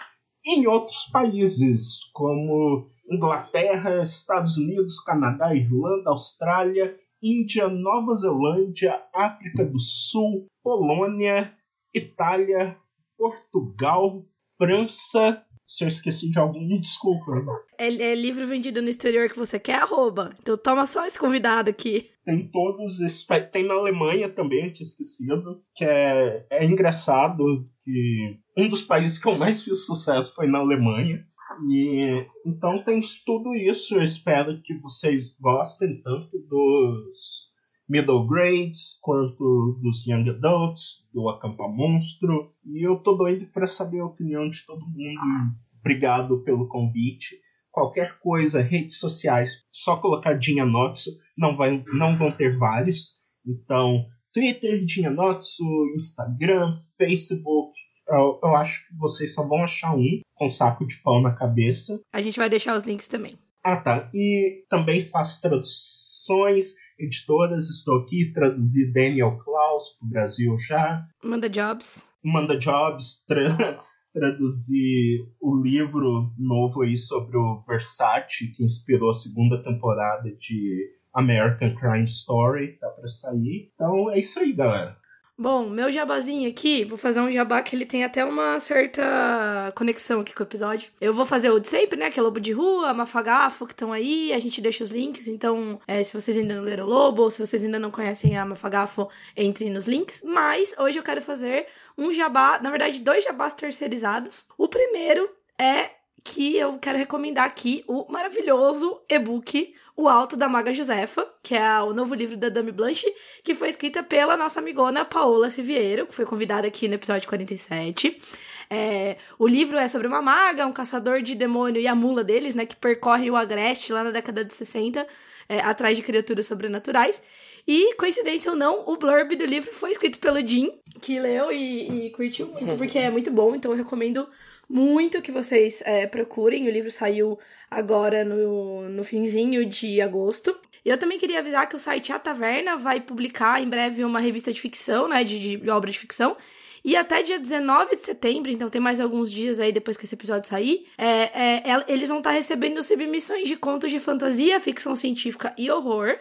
em 0.45 0.67
outros 0.67 1.05
países, 1.13 1.99
como 2.13 2.89
Inglaterra, 3.11 4.03
Estados 4.03 4.57
Unidos, 4.57 5.01
Canadá, 5.01 5.55
Irlanda, 5.55 6.11
Austrália, 6.11 6.97
Índia, 7.23 7.69
Nova 7.69 8.15
Zelândia, 8.15 9.03
África 9.15 9.65
do 9.65 9.81
Sul, 9.81 10.47
Polônia, 10.63 11.53
Itália, 11.95 12.77
Portugal, 13.17 14.25
França, 14.59 15.45
se 15.67 15.85
eu 15.85 15.89
esqueci 15.89 16.31
de 16.31 16.39
algum, 16.39 16.61
me 16.61 16.81
desculpa. 16.81 17.33
É, 17.79 17.87
é, 17.87 18.15
livro 18.15 18.47
vendido 18.47 18.81
no 18.81 18.89
exterior 18.89 19.29
que 19.29 19.37
você 19.37 19.59
quer, 19.59 19.83
arroba. 19.83 20.35
Então 20.41 20.57
toma 20.57 20.87
só 20.87 21.05
esse 21.05 21.19
convidado 21.19 21.69
aqui. 21.69 22.11
Tem 22.25 22.49
todos 22.51 23.01
esses. 23.01 23.27
Tem 23.53 23.65
na 23.65 23.75
Alemanha 23.75 24.29
também, 24.29 24.67
eu 24.67 24.73
tinha 24.73 24.87
esquecido. 24.87 25.63
Que 25.75 25.85
é, 25.85 26.47
é 26.51 26.65
engraçado 26.65 27.69
que 27.85 28.39
um 28.57 28.69
dos 28.69 28.83
países 28.83 29.19
que 29.19 29.29
eu 29.29 29.37
mais 29.37 29.63
fiz 29.63 29.87
sucesso 29.87 30.35
foi 30.35 30.47
na 30.47 30.59
Alemanha. 30.59 31.25
E 31.69 32.27
então 32.45 32.79
tem 32.79 33.01
tudo 33.25 33.55
isso. 33.55 33.97
Eu 33.97 34.03
espero 34.03 34.61
que 34.63 34.79
vocês 34.79 35.35
gostem 35.41 36.01
tanto 36.03 36.39
dos 36.49 37.56
middle 37.89 38.27
grades 38.27 38.99
quanto 39.01 39.79
dos 39.83 40.07
young 40.07 40.29
adults, 40.29 41.05
do 41.13 41.29
Acampa 41.29 41.69
Monstro. 41.69 42.53
E 42.65 42.87
eu 42.87 42.97
tô 42.97 43.15
doido 43.15 43.47
para 43.47 43.67
saber 43.67 44.01
a 44.01 44.07
opinião 44.07 44.49
de 44.51 44.65
todo 44.67 44.87
mundo. 44.87 45.55
Obrigado 45.81 46.43
pelo 46.43 46.69
convite. 46.69 47.37
Qualquer 47.71 48.19
coisa, 48.19 48.63
redes 48.63 48.99
sociais, 48.99 49.65
só 49.71 49.97
colocar 49.99 50.33
Dinha 50.33 50.65
Notso, 50.65 51.11
não, 51.37 51.57
vai, 51.57 51.85
não 51.93 52.17
vão 52.17 52.33
ter 52.33 52.57
vários. 52.57 53.21
Então, 53.47 54.07
Twitter, 54.33 54.85
Dinha 54.85 55.11
Notso, 55.11 55.63
Instagram, 55.95 56.75
Facebook. 56.97 57.79
Eu, 58.09 58.41
eu 58.43 58.57
acho 58.57 58.87
que 58.87 58.97
vocês 58.97 59.35
só 59.35 59.47
vão 59.47 59.63
achar 59.63 59.95
um 59.95 60.21
com 60.35 60.49
saco 60.49 60.87
de 60.87 60.97
pão 61.03 61.21
na 61.21 61.35
cabeça. 61.35 62.01
A 62.13 62.21
gente 62.21 62.39
vai 62.39 62.49
deixar 62.49 62.77
os 62.77 62.85
links 62.85 63.07
também. 63.07 63.39
Ah, 63.63 63.77
tá. 63.77 64.09
E 64.15 64.65
também 64.71 65.03
faço 65.03 65.41
traduções 65.41 66.75
editoras. 66.99 67.69
Estou 67.71 68.01
aqui 68.01 68.33
traduzir 68.33 68.93
Daniel 68.93 69.39
Klaus 69.39 69.97
para 69.99 70.07
o 70.07 70.11
Brasil 70.11 70.59
já. 70.59 71.07
Manda 71.23 71.49
Jobs. 71.49 72.09
Manda 72.23 72.59
Jobs. 72.59 73.25
Tra 73.27 73.85
traduzir 74.13 75.29
o 75.41 75.61
livro 75.61 76.33
novo 76.39 76.83
aí 76.83 76.97
sobre 76.97 77.37
o 77.37 77.63
Versace, 77.69 78.51
que 78.51 78.65
inspirou 78.65 79.11
a 79.11 79.13
segunda 79.13 79.63
temporada 79.63 80.31
de 80.39 80.91
American 81.13 81.75
Crime 81.75 82.07
Story. 82.07 82.79
Tá 82.79 82.89
para 82.89 83.09
sair. 83.09 83.71
Então 83.75 84.11
é 84.11 84.19
isso 84.19 84.41
aí, 84.41 84.53
galera. 84.53 84.97
Bom, 85.39 85.69
meu 85.69 85.93
jabazinho 85.93 86.49
aqui, 86.49 86.83
vou 86.87 86.97
fazer 86.97 87.21
um 87.21 87.31
jabá 87.31 87.61
que 87.61 87.77
ele 87.77 87.85
tem 87.85 88.03
até 88.03 88.25
uma 88.25 88.59
certa 88.59 89.71
conexão 89.77 90.21
aqui 90.21 90.33
com 90.33 90.43
o 90.43 90.47
episódio. 90.47 90.91
Eu 90.99 91.13
vou 91.13 91.27
fazer 91.27 91.51
o 91.51 91.61
de 91.61 91.69
sempre, 91.69 91.99
né? 91.99 92.11
Que 92.11 92.19
é 92.19 92.23
Lobo 92.23 92.41
de 92.41 92.53
Rua, 92.53 92.95
Mafagafo, 92.95 93.67
que 93.67 93.75
estão 93.75 93.93
aí. 93.93 94.33
A 94.33 94.39
gente 94.39 94.63
deixa 94.63 94.83
os 94.83 94.91
links. 94.91 95.29
Então, 95.29 95.79
é, 95.87 96.03
se 96.03 96.15
vocês 96.15 96.39
ainda 96.39 96.55
não 96.55 96.63
leram 96.63 96.87
Lobo, 96.87 97.21
ou 97.21 97.31
se 97.31 97.39
vocês 97.39 97.63
ainda 97.63 97.79
não 97.79 97.91
conhecem 97.91 98.35
a 98.39 98.47
Mafagafo, 98.47 99.11
entrem 99.37 99.69
nos 99.69 99.87
links. 99.87 100.23
Mas 100.25 100.75
hoje 100.79 100.99
eu 100.99 101.03
quero 101.03 101.21
fazer 101.21 101.67
um 101.99 102.11
jabá, 102.11 102.59
na 102.59 102.71
verdade, 102.71 103.01
dois 103.01 103.23
jabás 103.23 103.53
terceirizados. 103.53 104.47
O 104.57 104.69
primeiro 104.69 105.29
é 105.59 105.91
que 106.25 106.57
eu 106.57 106.79
quero 106.79 106.97
recomendar 106.97 107.45
aqui 107.45 107.85
o 107.87 108.11
maravilhoso 108.11 109.03
e-book 109.07 109.75
o 109.97 110.09
Alto 110.09 110.37
da 110.37 110.49
Maga 110.49 110.75
Josefa, 110.75 111.27
que 111.43 111.55
é 111.55 111.81
o 111.81 111.95
novo 111.95 112.15
livro 112.15 112.37
da 112.37 112.51
Dame 112.51 112.71
Blanche, 112.71 113.07
que 113.43 113.55
foi 113.55 113.71
escrita 113.71 114.03
pela 114.03 114.37
nossa 114.37 114.61
amigona 114.61 115.05
Paola 115.05 115.49
Siviero, 115.51 116.07
que 116.07 116.15
foi 116.15 116.27
convidada 116.27 116.67
aqui 116.67 116.87
no 116.87 116.95
episódio 116.95 117.27
47. 117.27 118.21
É, 118.69 119.17
o 119.39 119.47
livro 119.47 119.79
é 119.79 119.89
sobre 119.89 120.07
uma 120.07 120.21
maga, 120.21 120.67
um 120.67 120.73
caçador 120.73 121.23
de 121.23 121.35
demônio 121.35 121.81
e 121.81 121.87
a 121.87 121.95
mula 121.95 122.23
deles, 122.23 122.55
né, 122.55 122.67
que 122.67 122.77
percorre 122.77 123.31
o 123.31 123.37
Agreste 123.37 123.93
lá 123.93 124.05
na 124.05 124.11
década 124.11 124.45
de 124.45 124.53
60, 124.53 125.07
é, 125.49 125.61
atrás 125.61 125.97
de 125.97 126.03
criaturas 126.03 126.47
sobrenaturais. 126.47 127.23
E, 127.67 127.95
coincidência 127.95 128.51
ou 128.51 128.57
não, 128.57 128.85
o 128.87 128.97
blurb 128.97 129.35
do 129.35 129.45
livro 129.45 129.73
foi 129.73 129.93
escrito 129.93 130.19
pelo 130.19 130.47
Jim, 130.47 130.73
que 131.01 131.19
leu 131.19 131.51
e, 131.51 132.07
e 132.07 132.11
curtiu 132.11 132.49
muito, 132.49 132.75
porque 132.79 132.99
é 132.99 133.11
muito 133.11 133.31
bom, 133.31 133.55
então 133.55 133.73
eu 133.73 133.77
recomendo 133.77 134.29
muito 134.69 135.23
que 135.23 135.31
vocês 135.31 135.83
é, 135.85 136.07
procurem. 136.07 136.67
O 136.67 136.71
livro 136.71 136.91
saiu 136.91 137.39
agora 137.71 138.25
no, 138.25 138.89
no 138.89 139.05
finzinho 139.05 139.65
de 139.65 140.01
agosto. 140.01 140.57
Eu 140.85 140.99
também 140.99 141.19
queria 141.19 141.41
avisar 141.41 141.69
que 141.69 141.77
o 141.77 141.79
site 141.79 142.13
A 142.13 142.19
Taverna 142.19 142.77
vai 142.77 143.01
publicar 143.01 143.61
em 143.61 143.69
breve 143.69 144.05
uma 144.05 144.21
revista 144.21 144.53
de 144.53 144.61
ficção, 144.61 145.09
né? 145.09 145.25
De, 145.25 145.57
de 145.57 145.71
obra 145.71 145.91
de 145.91 145.99
ficção. 145.99 146.37
E 146.85 146.95
até 146.95 147.21
dia 147.21 147.39
19 147.39 147.97
de 147.97 148.03
setembro, 148.03 148.53
então 148.53 148.71
tem 148.71 148.81
mais 148.81 149.01
alguns 149.01 149.33
dias 149.33 149.59
aí 149.59 149.73
depois 149.73 149.97
que 149.97 150.05
esse 150.05 150.15
episódio 150.15 150.49
sair, 150.49 150.87
é, 150.97 151.73
é, 151.73 151.85
eles 151.89 152.09
vão 152.09 152.19
estar 152.19 152.31
recebendo 152.31 152.81
submissões 152.81 153.49
de 153.49 153.57
contos 153.57 153.91
de 153.91 153.99
fantasia, 153.99 154.61
ficção 154.61 154.95
científica 154.95 155.53
e 155.59 155.69
horror 155.69 156.17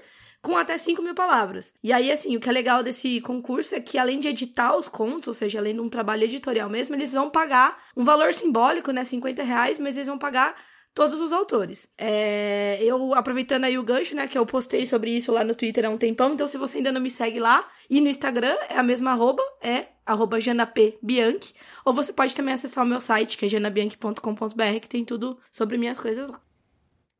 com 0.45 0.55
até 0.55 0.77
5 0.77 1.01
mil 1.01 1.15
palavras. 1.15 1.73
E 1.83 1.91
aí, 1.91 2.11
assim, 2.11 2.37
o 2.37 2.39
que 2.39 2.47
é 2.47 2.51
legal 2.51 2.83
desse 2.83 3.19
concurso 3.21 3.73
é 3.73 3.79
que, 3.81 3.97
além 3.97 4.19
de 4.19 4.27
editar 4.27 4.77
os 4.77 4.87
contos, 4.87 5.29
ou 5.29 5.33
seja, 5.33 5.57
além 5.57 5.73
de 5.73 5.81
um 5.81 5.89
trabalho 5.89 6.23
editorial 6.23 6.69
mesmo, 6.69 6.93
eles 6.93 7.11
vão 7.11 7.31
pagar 7.31 7.75
um 7.97 8.03
valor 8.03 8.31
simbólico, 8.31 8.91
né? 8.91 9.03
50 9.03 9.41
reais, 9.41 9.79
mas 9.79 9.97
eles 9.97 10.07
vão 10.07 10.19
pagar 10.19 10.55
todos 10.93 11.19
os 11.19 11.33
autores. 11.33 11.89
É, 11.97 12.77
eu, 12.79 13.15
aproveitando 13.15 13.63
aí 13.63 13.75
o 13.75 13.83
gancho, 13.83 14.15
né, 14.15 14.27
que 14.27 14.37
eu 14.37 14.45
postei 14.45 14.85
sobre 14.85 15.09
isso 15.09 15.31
lá 15.31 15.43
no 15.43 15.55
Twitter 15.55 15.83
há 15.83 15.89
um 15.89 15.97
tempão, 15.97 16.33
então 16.33 16.47
se 16.47 16.57
você 16.57 16.77
ainda 16.77 16.91
não 16.91 17.01
me 17.01 17.09
segue 17.09 17.39
lá, 17.39 17.67
e 17.89 17.99
no 17.99 18.07
Instagram 18.07 18.55
é 18.69 18.77
a 18.77 18.83
mesma 18.83 19.11
arroba, 19.11 19.43
é 19.61 19.87
arroba 20.05 20.39
janapbianchi, 20.39 21.53
ou 21.83 21.91
você 21.91 22.13
pode 22.13 22.33
também 22.33 22.53
acessar 22.53 22.85
o 22.85 22.87
meu 22.87 23.01
site, 23.01 23.37
que 23.37 23.45
é 23.45 23.49
janabianchi.com.br, 23.49 24.79
que 24.81 24.87
tem 24.87 25.03
tudo 25.03 25.37
sobre 25.51 25.77
minhas 25.77 25.99
coisas 25.99 26.29
lá. 26.29 26.39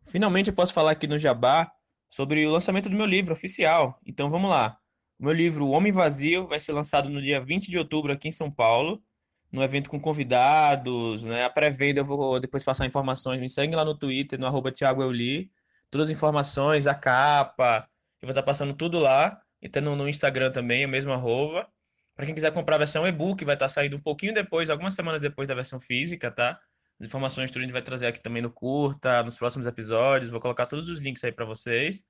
Finalmente 0.06 0.50
eu 0.50 0.56
posso 0.56 0.74
falar 0.74 0.92
aqui 0.92 1.08
no 1.08 1.18
Jabá 1.18 1.75
sobre 2.16 2.48
o 2.48 2.50
lançamento 2.50 2.88
do 2.88 2.96
meu 2.96 3.06
livro 3.06 3.34
oficial. 3.34 4.00
Então 4.06 4.30
vamos 4.30 4.50
lá. 4.50 4.78
O 5.20 5.26
meu 5.26 5.34
livro 5.34 5.66
O 5.66 5.72
Homem 5.72 5.92
Vazio 5.92 6.48
vai 6.48 6.62
ser 6.62 6.72
lançado 6.72 7.10
no 7.10 7.22
dia 7.22 7.42
20 7.42 7.70
de 7.70 7.78
outubro 7.78 8.14
aqui 8.14 8.30
em 8.30 8.32
São 8.32 8.50
Paulo, 8.50 9.04
num 9.52 9.62
evento 9.62 9.90
com 9.90 10.00
convidados, 10.00 11.24
né? 11.24 11.44
A 11.44 11.50
pré-venda 11.50 12.00
eu 12.00 12.06
vou 12.06 12.40
depois 12.40 12.64
passar 12.64 12.86
informações. 12.86 13.42
Me 13.42 13.50
segue 13.50 13.76
lá 13.76 13.84
no 13.84 13.98
Twitter, 13.98 14.40
no 14.40 14.48
arroba 14.48 14.72
Thiago 14.72 15.04
Euli. 15.04 15.52
Todas 15.92 16.08
as 16.08 16.14
informações, 16.14 16.88
a 16.88 16.96
capa, 16.96 17.86
eu 18.22 18.28
vou 18.28 18.32
estar 18.32 18.44
passando 18.44 18.74
tudo 18.74 18.98
lá. 18.98 19.38
E 19.62 19.68
tá 19.68 19.82
no, 19.82 19.94
no 19.94 20.08
Instagram 20.08 20.54
também, 20.54 20.86
o 20.86 20.90
mesmo 20.90 21.12
arroba. 21.12 21.68
Para 22.16 22.26
quem 22.26 22.34
quiser 22.34 22.54
comprar 22.54 22.76
a 22.76 22.80
versão 22.80 23.06
e-book, 23.06 23.44
vai 23.44 23.56
estar 23.56 23.68
saindo 23.68 23.98
um 23.98 24.02
pouquinho 24.02 24.34
depois, 24.34 24.70
algumas 24.70 24.94
semanas 24.94 25.20
depois 25.20 25.50
da 25.50 25.54
versão 25.54 25.82
física, 25.82 26.32
tá? 26.32 26.58
As 27.00 27.08
informações 27.08 27.52
tudo 27.52 27.60
a 27.60 27.64
gente 27.64 27.74
vai 27.74 27.82
trazer 27.82 28.08
aqui 28.08 28.22
também 28.22 28.42
no 28.42 28.52
curta, 28.52 29.22
nos 29.24 29.38
próximos 29.38 29.68
episódios. 29.68 30.32
Vou 30.32 30.40
colocar 30.40 30.66
todos 30.66 30.88
os 30.88 31.00
links 31.00 31.24
aí 31.24 31.32
para 31.32 31.46
vocês. 31.46 32.06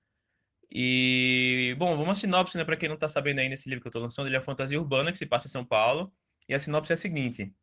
E, 0.72 1.76
bom, 1.78 2.02
uma 2.02 2.16
sinopse, 2.16 2.58
né, 2.58 2.66
para 2.66 2.76
quem 2.76 2.90
não 2.90 2.98
tá 2.98 3.08
sabendo 3.08 3.40
ainda 3.40 3.54
esse 3.54 3.70
livro 3.70 3.82
que 3.82 3.88
eu 3.88 3.92
tô 3.92 4.00
lançando, 4.00 4.28
ele 4.28 4.38
é 4.38 4.42
fantasia 4.42 4.80
urbana 4.80 5.12
que 5.12 5.18
se 5.18 5.26
passa 5.26 5.48
em 5.48 5.52
São 5.52 5.66
Paulo. 5.66 6.14
E 6.48 6.54
a 6.54 6.60
sinopse 6.60 6.92
é 6.92 6.96
a 6.96 6.98
seguinte: 6.98 7.54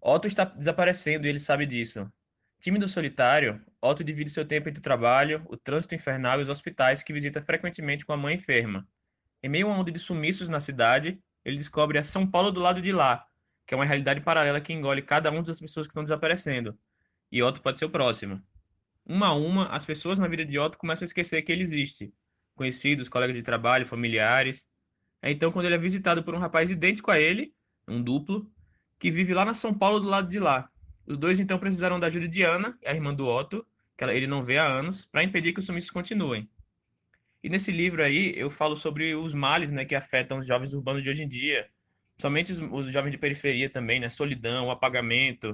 Otto 0.00 0.26
está 0.26 0.44
desaparecendo 0.44 1.26
e 1.26 1.30
ele 1.30 1.40
sabe 1.40 1.66
disso. 1.66 2.10
Tímido 2.60 2.88
solitário, 2.88 3.64
Otto 3.80 4.02
divide 4.02 4.30
seu 4.30 4.44
tempo 4.44 4.68
entre 4.68 4.80
o 4.80 4.82
trabalho, 4.82 5.44
o 5.48 5.56
trânsito 5.56 5.94
infernal 5.94 6.40
e 6.40 6.42
os 6.42 6.48
hospitais 6.48 7.02
que 7.02 7.12
visita 7.12 7.40
frequentemente 7.40 8.04
com 8.04 8.12
a 8.12 8.16
mãe 8.16 8.34
enferma. 8.34 8.86
Em 9.42 9.48
meio 9.48 9.68
a 9.68 9.70
uma 9.70 9.80
onda 9.80 9.92
de 9.92 9.98
sumiços 9.98 10.48
na 10.48 10.58
cidade, 10.58 11.20
ele 11.44 11.56
descobre 11.56 11.98
a 11.98 12.04
São 12.04 12.28
Paulo 12.28 12.50
do 12.50 12.58
lado 12.58 12.80
de 12.82 12.90
lá, 12.90 13.24
que 13.68 13.74
é 13.74 13.76
uma 13.76 13.84
realidade 13.84 14.22
paralela 14.22 14.62
que 14.62 14.72
engole 14.72 15.02
cada 15.02 15.30
uma 15.30 15.42
das 15.42 15.60
pessoas 15.60 15.86
que 15.86 15.90
estão 15.90 16.02
desaparecendo. 16.02 16.76
E 17.30 17.42
Otto 17.42 17.60
pode 17.60 17.78
ser 17.78 17.84
o 17.84 17.90
próximo. 17.90 18.42
Uma 19.04 19.26
a 19.26 19.34
uma, 19.34 19.66
as 19.66 19.84
pessoas 19.84 20.18
na 20.18 20.26
vida 20.26 20.42
de 20.42 20.58
Otto 20.58 20.78
começam 20.78 21.04
a 21.04 21.08
esquecer 21.08 21.42
que 21.42 21.52
ele 21.52 21.60
existe. 21.60 22.10
Conhecidos, 22.54 23.10
colegas 23.10 23.36
de 23.36 23.42
trabalho, 23.42 23.84
familiares. 23.84 24.70
É 25.20 25.30
então 25.30 25.52
quando 25.52 25.66
ele 25.66 25.74
é 25.74 25.78
visitado 25.78 26.24
por 26.24 26.34
um 26.34 26.38
rapaz 26.38 26.70
idêntico 26.70 27.10
a 27.10 27.20
ele, 27.20 27.52
um 27.86 28.02
duplo, 28.02 28.50
que 28.98 29.10
vive 29.10 29.34
lá 29.34 29.44
na 29.44 29.52
São 29.52 29.74
Paulo 29.74 30.00
do 30.00 30.08
lado 30.08 30.30
de 30.30 30.40
lá. 30.40 30.70
Os 31.06 31.18
dois 31.18 31.38
então 31.38 31.58
precisaram 31.58 32.00
da 32.00 32.06
ajuda 32.06 32.26
de 32.26 32.42
Ana, 32.42 32.78
a 32.86 32.94
irmã 32.94 33.12
do 33.12 33.26
Otto, 33.26 33.66
que 33.98 34.04
ele 34.04 34.26
não 34.26 34.42
vê 34.42 34.56
há 34.56 34.66
anos, 34.66 35.04
para 35.04 35.22
impedir 35.22 35.52
que 35.52 35.60
os 35.60 35.66
sumiços 35.66 35.90
continuem. 35.90 36.48
E 37.42 37.50
nesse 37.50 37.70
livro 37.70 38.02
aí 38.02 38.32
eu 38.34 38.48
falo 38.48 38.76
sobre 38.76 39.14
os 39.14 39.34
males 39.34 39.70
né, 39.70 39.84
que 39.84 39.94
afetam 39.94 40.38
os 40.38 40.46
jovens 40.46 40.72
urbanos 40.72 41.02
de 41.02 41.10
hoje 41.10 41.22
em 41.22 41.28
dia, 41.28 41.68
somente 42.18 42.52
os, 42.52 42.58
os 42.58 42.92
jovens 42.92 43.12
de 43.12 43.18
periferia 43.18 43.70
também, 43.70 44.00
né? 44.00 44.08
Solidão, 44.08 44.70
apagamento, 44.70 45.48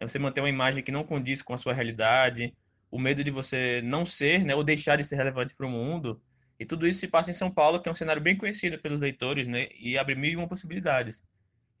né? 0.00 0.08
você 0.08 0.18
manter 0.18 0.40
uma 0.40 0.48
imagem 0.48 0.82
que 0.82 0.92
não 0.92 1.04
condiz 1.04 1.42
com 1.42 1.54
a 1.54 1.58
sua 1.58 1.72
realidade, 1.72 2.54
o 2.90 2.98
medo 2.98 3.22
de 3.22 3.30
você 3.30 3.80
não 3.82 4.04
ser, 4.04 4.44
né? 4.44 4.54
Ou 4.54 4.64
deixar 4.64 4.96
de 4.96 5.04
ser 5.04 5.16
relevante 5.16 5.54
para 5.54 5.66
o 5.66 5.70
mundo. 5.70 6.20
E 6.58 6.66
tudo 6.66 6.86
isso 6.88 7.00
se 7.00 7.08
passa 7.08 7.30
em 7.30 7.34
São 7.34 7.50
Paulo, 7.50 7.80
que 7.80 7.88
é 7.88 7.92
um 7.92 7.94
cenário 7.94 8.20
bem 8.20 8.36
conhecido 8.36 8.78
pelos 8.78 9.00
leitores, 9.00 9.46
né? 9.46 9.68
E 9.78 9.96
abre 9.96 10.14
mil 10.14 10.32
e 10.32 10.36
uma 10.36 10.48
possibilidades. 10.48 11.22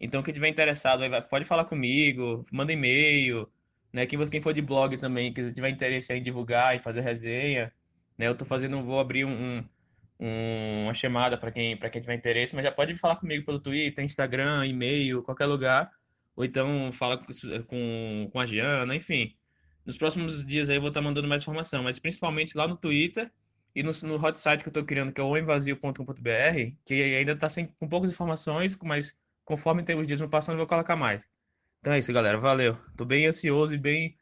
Então, 0.00 0.22
quem 0.22 0.32
tiver 0.32 0.48
interessado, 0.48 1.02
pode 1.28 1.44
falar 1.44 1.64
comigo, 1.64 2.46
manda 2.52 2.72
e-mail, 2.72 3.50
né? 3.92 4.06
Quem, 4.06 4.28
quem 4.28 4.40
for 4.40 4.52
de 4.54 4.62
blog 4.62 4.96
também, 4.96 5.32
que 5.32 5.52
tiver 5.52 5.70
interesse 5.70 6.12
em 6.12 6.22
divulgar 6.22 6.76
e 6.76 6.78
fazer 6.78 7.00
resenha, 7.00 7.72
né? 8.16 8.28
Eu 8.28 8.36
tô 8.36 8.44
fazendo, 8.44 8.82
vou 8.84 9.00
abrir 9.00 9.24
um, 9.24 9.64
uma 10.18 10.94
chamada 10.94 11.38
para 11.38 11.52
quem, 11.52 11.76
quem 11.78 12.00
tiver 12.00 12.14
interesse, 12.14 12.54
mas 12.54 12.64
já 12.64 12.72
pode 12.72 12.96
falar 12.96 13.16
comigo 13.16 13.44
pelo 13.44 13.60
Twitter, 13.60 14.04
Instagram, 14.04 14.66
e-mail, 14.66 15.22
qualquer 15.22 15.46
lugar, 15.46 15.90
ou 16.34 16.44
então 16.44 16.92
fala 16.92 17.18
com, 17.66 18.28
com 18.32 18.40
a 18.40 18.46
Giana, 18.46 18.94
enfim. 18.94 19.36
Nos 19.86 19.96
próximos 19.96 20.44
dias 20.44 20.68
aí 20.68 20.76
eu 20.76 20.80
vou 20.80 20.88
estar 20.88 21.00
mandando 21.00 21.28
mais 21.28 21.42
informação, 21.42 21.82
mas 21.82 21.98
principalmente 21.98 22.56
lá 22.56 22.66
no 22.66 22.76
Twitter 22.76 23.30
e 23.74 23.82
no, 23.82 23.92
no 24.04 24.16
hot 24.24 24.38
site 24.38 24.62
que 24.62 24.68
eu 24.68 24.70
estou 24.70 24.84
criando, 24.84 25.12
que 25.12 25.20
é 25.20 25.24
o 25.24 25.28
homemvazio.com.br, 25.28 26.72
que 26.84 26.94
ainda 26.94 27.32
está 27.32 27.48
com 27.78 27.88
poucas 27.88 28.10
informações, 28.10 28.76
mas 28.82 29.16
conforme 29.44 29.82
tem 29.82 29.98
os 29.98 30.06
dias 30.06 30.20
vão 30.20 30.28
passando, 30.28 30.54
eu 30.54 30.58
vou 30.58 30.66
colocar 30.66 30.96
mais. 30.96 31.28
Então 31.80 31.92
é 31.92 31.98
isso, 31.98 32.12
galera. 32.12 32.38
Valeu. 32.38 32.76
Tô 32.96 33.04
bem 33.04 33.26
ansioso 33.26 33.74
e 33.74 33.78
bem 33.78 34.16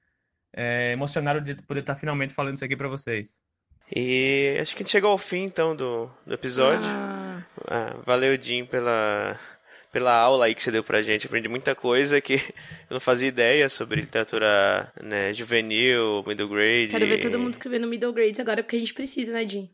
é, 0.53 0.93
emocionado 0.93 1.41
de 1.41 1.55
poder 1.63 1.81
estar 1.81 1.97
finalmente 1.97 2.35
falando 2.35 2.57
isso 2.57 2.65
aqui 2.65 2.77
para 2.77 2.89
vocês. 2.89 3.43
E 3.95 4.57
acho 4.61 4.75
que 4.75 4.83
a 4.83 4.85
gente 4.85 4.93
chegou 4.93 5.11
ao 5.11 5.19
fim, 5.19 5.45
então, 5.45 5.77
do, 5.77 6.11
do 6.27 6.35
episódio. 6.35 6.87
Ah. 6.89 7.45
Ah, 7.69 7.97
valeu, 8.05 8.41
Jim, 8.41 8.65
pela, 8.65 9.39
pela 9.93 10.15
aula 10.15 10.47
aí 10.47 10.55
que 10.55 10.63
você 10.63 10.71
deu 10.71 10.85
pra 10.85 11.03
gente. 11.03 11.27
Aprendi 11.27 11.49
muita 11.49 11.75
coisa 11.75 12.21
que 12.21 12.35
eu 12.35 12.95
não 12.95 13.01
fazia 13.01 13.29
ideia 13.29 13.69
sobre 13.69 14.01
literatura 14.01 14.93
né, 15.03 15.33
juvenil, 15.33 16.25
middle 16.27 16.49
grade. 16.49 16.89
Quero 16.89 17.07
ver 17.07 17.21
todo 17.21 17.39
mundo 17.39 17.53
escrevendo 17.53 17.87
middle 17.87 18.13
grades 18.13 18.41
agora, 18.41 18.63
porque 18.63 18.77
a 18.77 18.79
gente 18.79 18.95
precisa, 18.95 19.33
né, 19.33 19.47
Jim? 19.49 19.71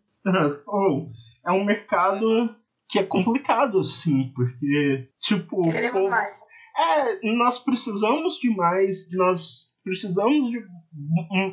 oh, 0.67 1.09
é 1.47 1.53
um 1.53 1.65
mercado 1.65 2.55
que 2.89 2.99
é 2.99 3.05
complicado, 3.05 3.79
assim, 3.79 4.33
porque, 4.35 5.09
tipo... 5.21 5.71
Queremos 5.71 6.09
mais. 6.09 6.31
É, 6.79 7.35
nós 7.37 7.59
precisamos 7.59 8.39
de 8.39 8.55
mais, 8.55 9.11
nós 9.13 9.73
precisamos 9.83 10.51
de 10.51 10.63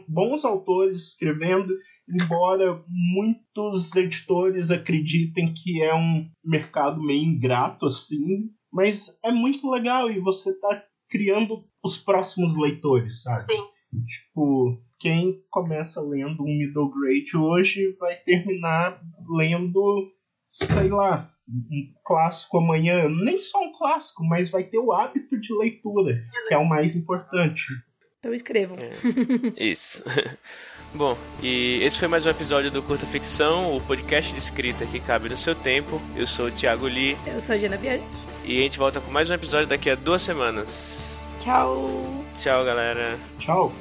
bons 0.08 0.46
autores 0.46 1.10
escrevendo, 1.10 1.74
embora 2.10 2.84
muitos 2.88 3.96
editores 3.96 4.72
acreditem 4.72 5.54
que 5.54 5.82
é 5.82 5.94
um 5.94 6.30
mercado 6.44 7.02
meio 7.02 7.24
ingrato, 7.24 7.86
assim, 7.86 8.50
mas 8.72 9.20
é 9.24 9.32
muito 9.32 9.70
legal 9.70 10.10
e 10.10 10.20
você 10.20 10.54
tá 10.60 10.84
criando 11.10 11.66
os 11.84 11.98
próximos 11.98 12.58
leitores, 12.58 13.24
sabe? 13.24 13.46
Sim. 13.46 13.64
Tipo, 14.06 14.80
quem 15.00 15.42
começa 15.50 16.02
lendo 16.02 16.44
um 16.44 16.58
middle 16.58 16.92
grade 16.92 17.36
hoje 17.36 17.96
vai 18.00 18.16
terminar 18.18 19.02
lendo 19.28 20.12
sei 20.50 20.90
lá, 20.90 21.32
um 21.48 21.94
clássico 22.04 22.58
amanhã. 22.58 23.08
Nem 23.08 23.40
só 23.40 23.62
um 23.62 23.72
clássico, 23.72 24.26
mas 24.26 24.50
vai 24.50 24.64
ter 24.64 24.80
o 24.80 24.92
hábito 24.92 25.40
de 25.40 25.54
leitura, 25.54 26.26
que 26.48 26.54
é 26.54 26.58
o 26.58 26.68
mais 26.68 26.96
importante. 26.96 27.66
Então 28.18 28.34
escrevam. 28.34 28.78
É, 28.78 29.64
isso. 29.64 30.04
Bom, 30.94 31.16
e 31.42 31.82
esse 31.84 32.00
foi 32.00 32.08
mais 32.08 32.26
um 32.26 32.30
episódio 32.30 32.72
do 32.72 32.82
Curta 32.82 33.06
Ficção, 33.06 33.76
o 33.76 33.82
podcast 33.82 34.34
de 34.34 34.40
escrita 34.40 34.86
que 34.86 35.00
cabe 35.00 35.30
no 35.30 35.38
seu 35.38 35.54
tempo. 35.54 36.02
Eu 36.16 36.26
sou 36.26 36.48
o 36.48 36.52
Thiago 36.52 36.88
Lee. 36.88 37.16
Eu 37.28 37.40
sou 37.40 37.56
a 37.56 37.58
Jana 37.58 37.78
Bianchi. 37.78 38.04
E 38.44 38.58
a 38.58 38.62
gente 38.64 38.80
volta 38.80 39.00
com 39.00 39.12
mais 39.12 39.30
um 39.30 39.34
episódio 39.34 39.68
daqui 39.68 39.90
a 39.90 39.96
duas 39.96 40.22
semanas. 40.22 41.20
Tchau. 41.40 42.24
Tchau, 42.40 42.66
galera. 42.66 43.18
Tchau. 43.38 43.72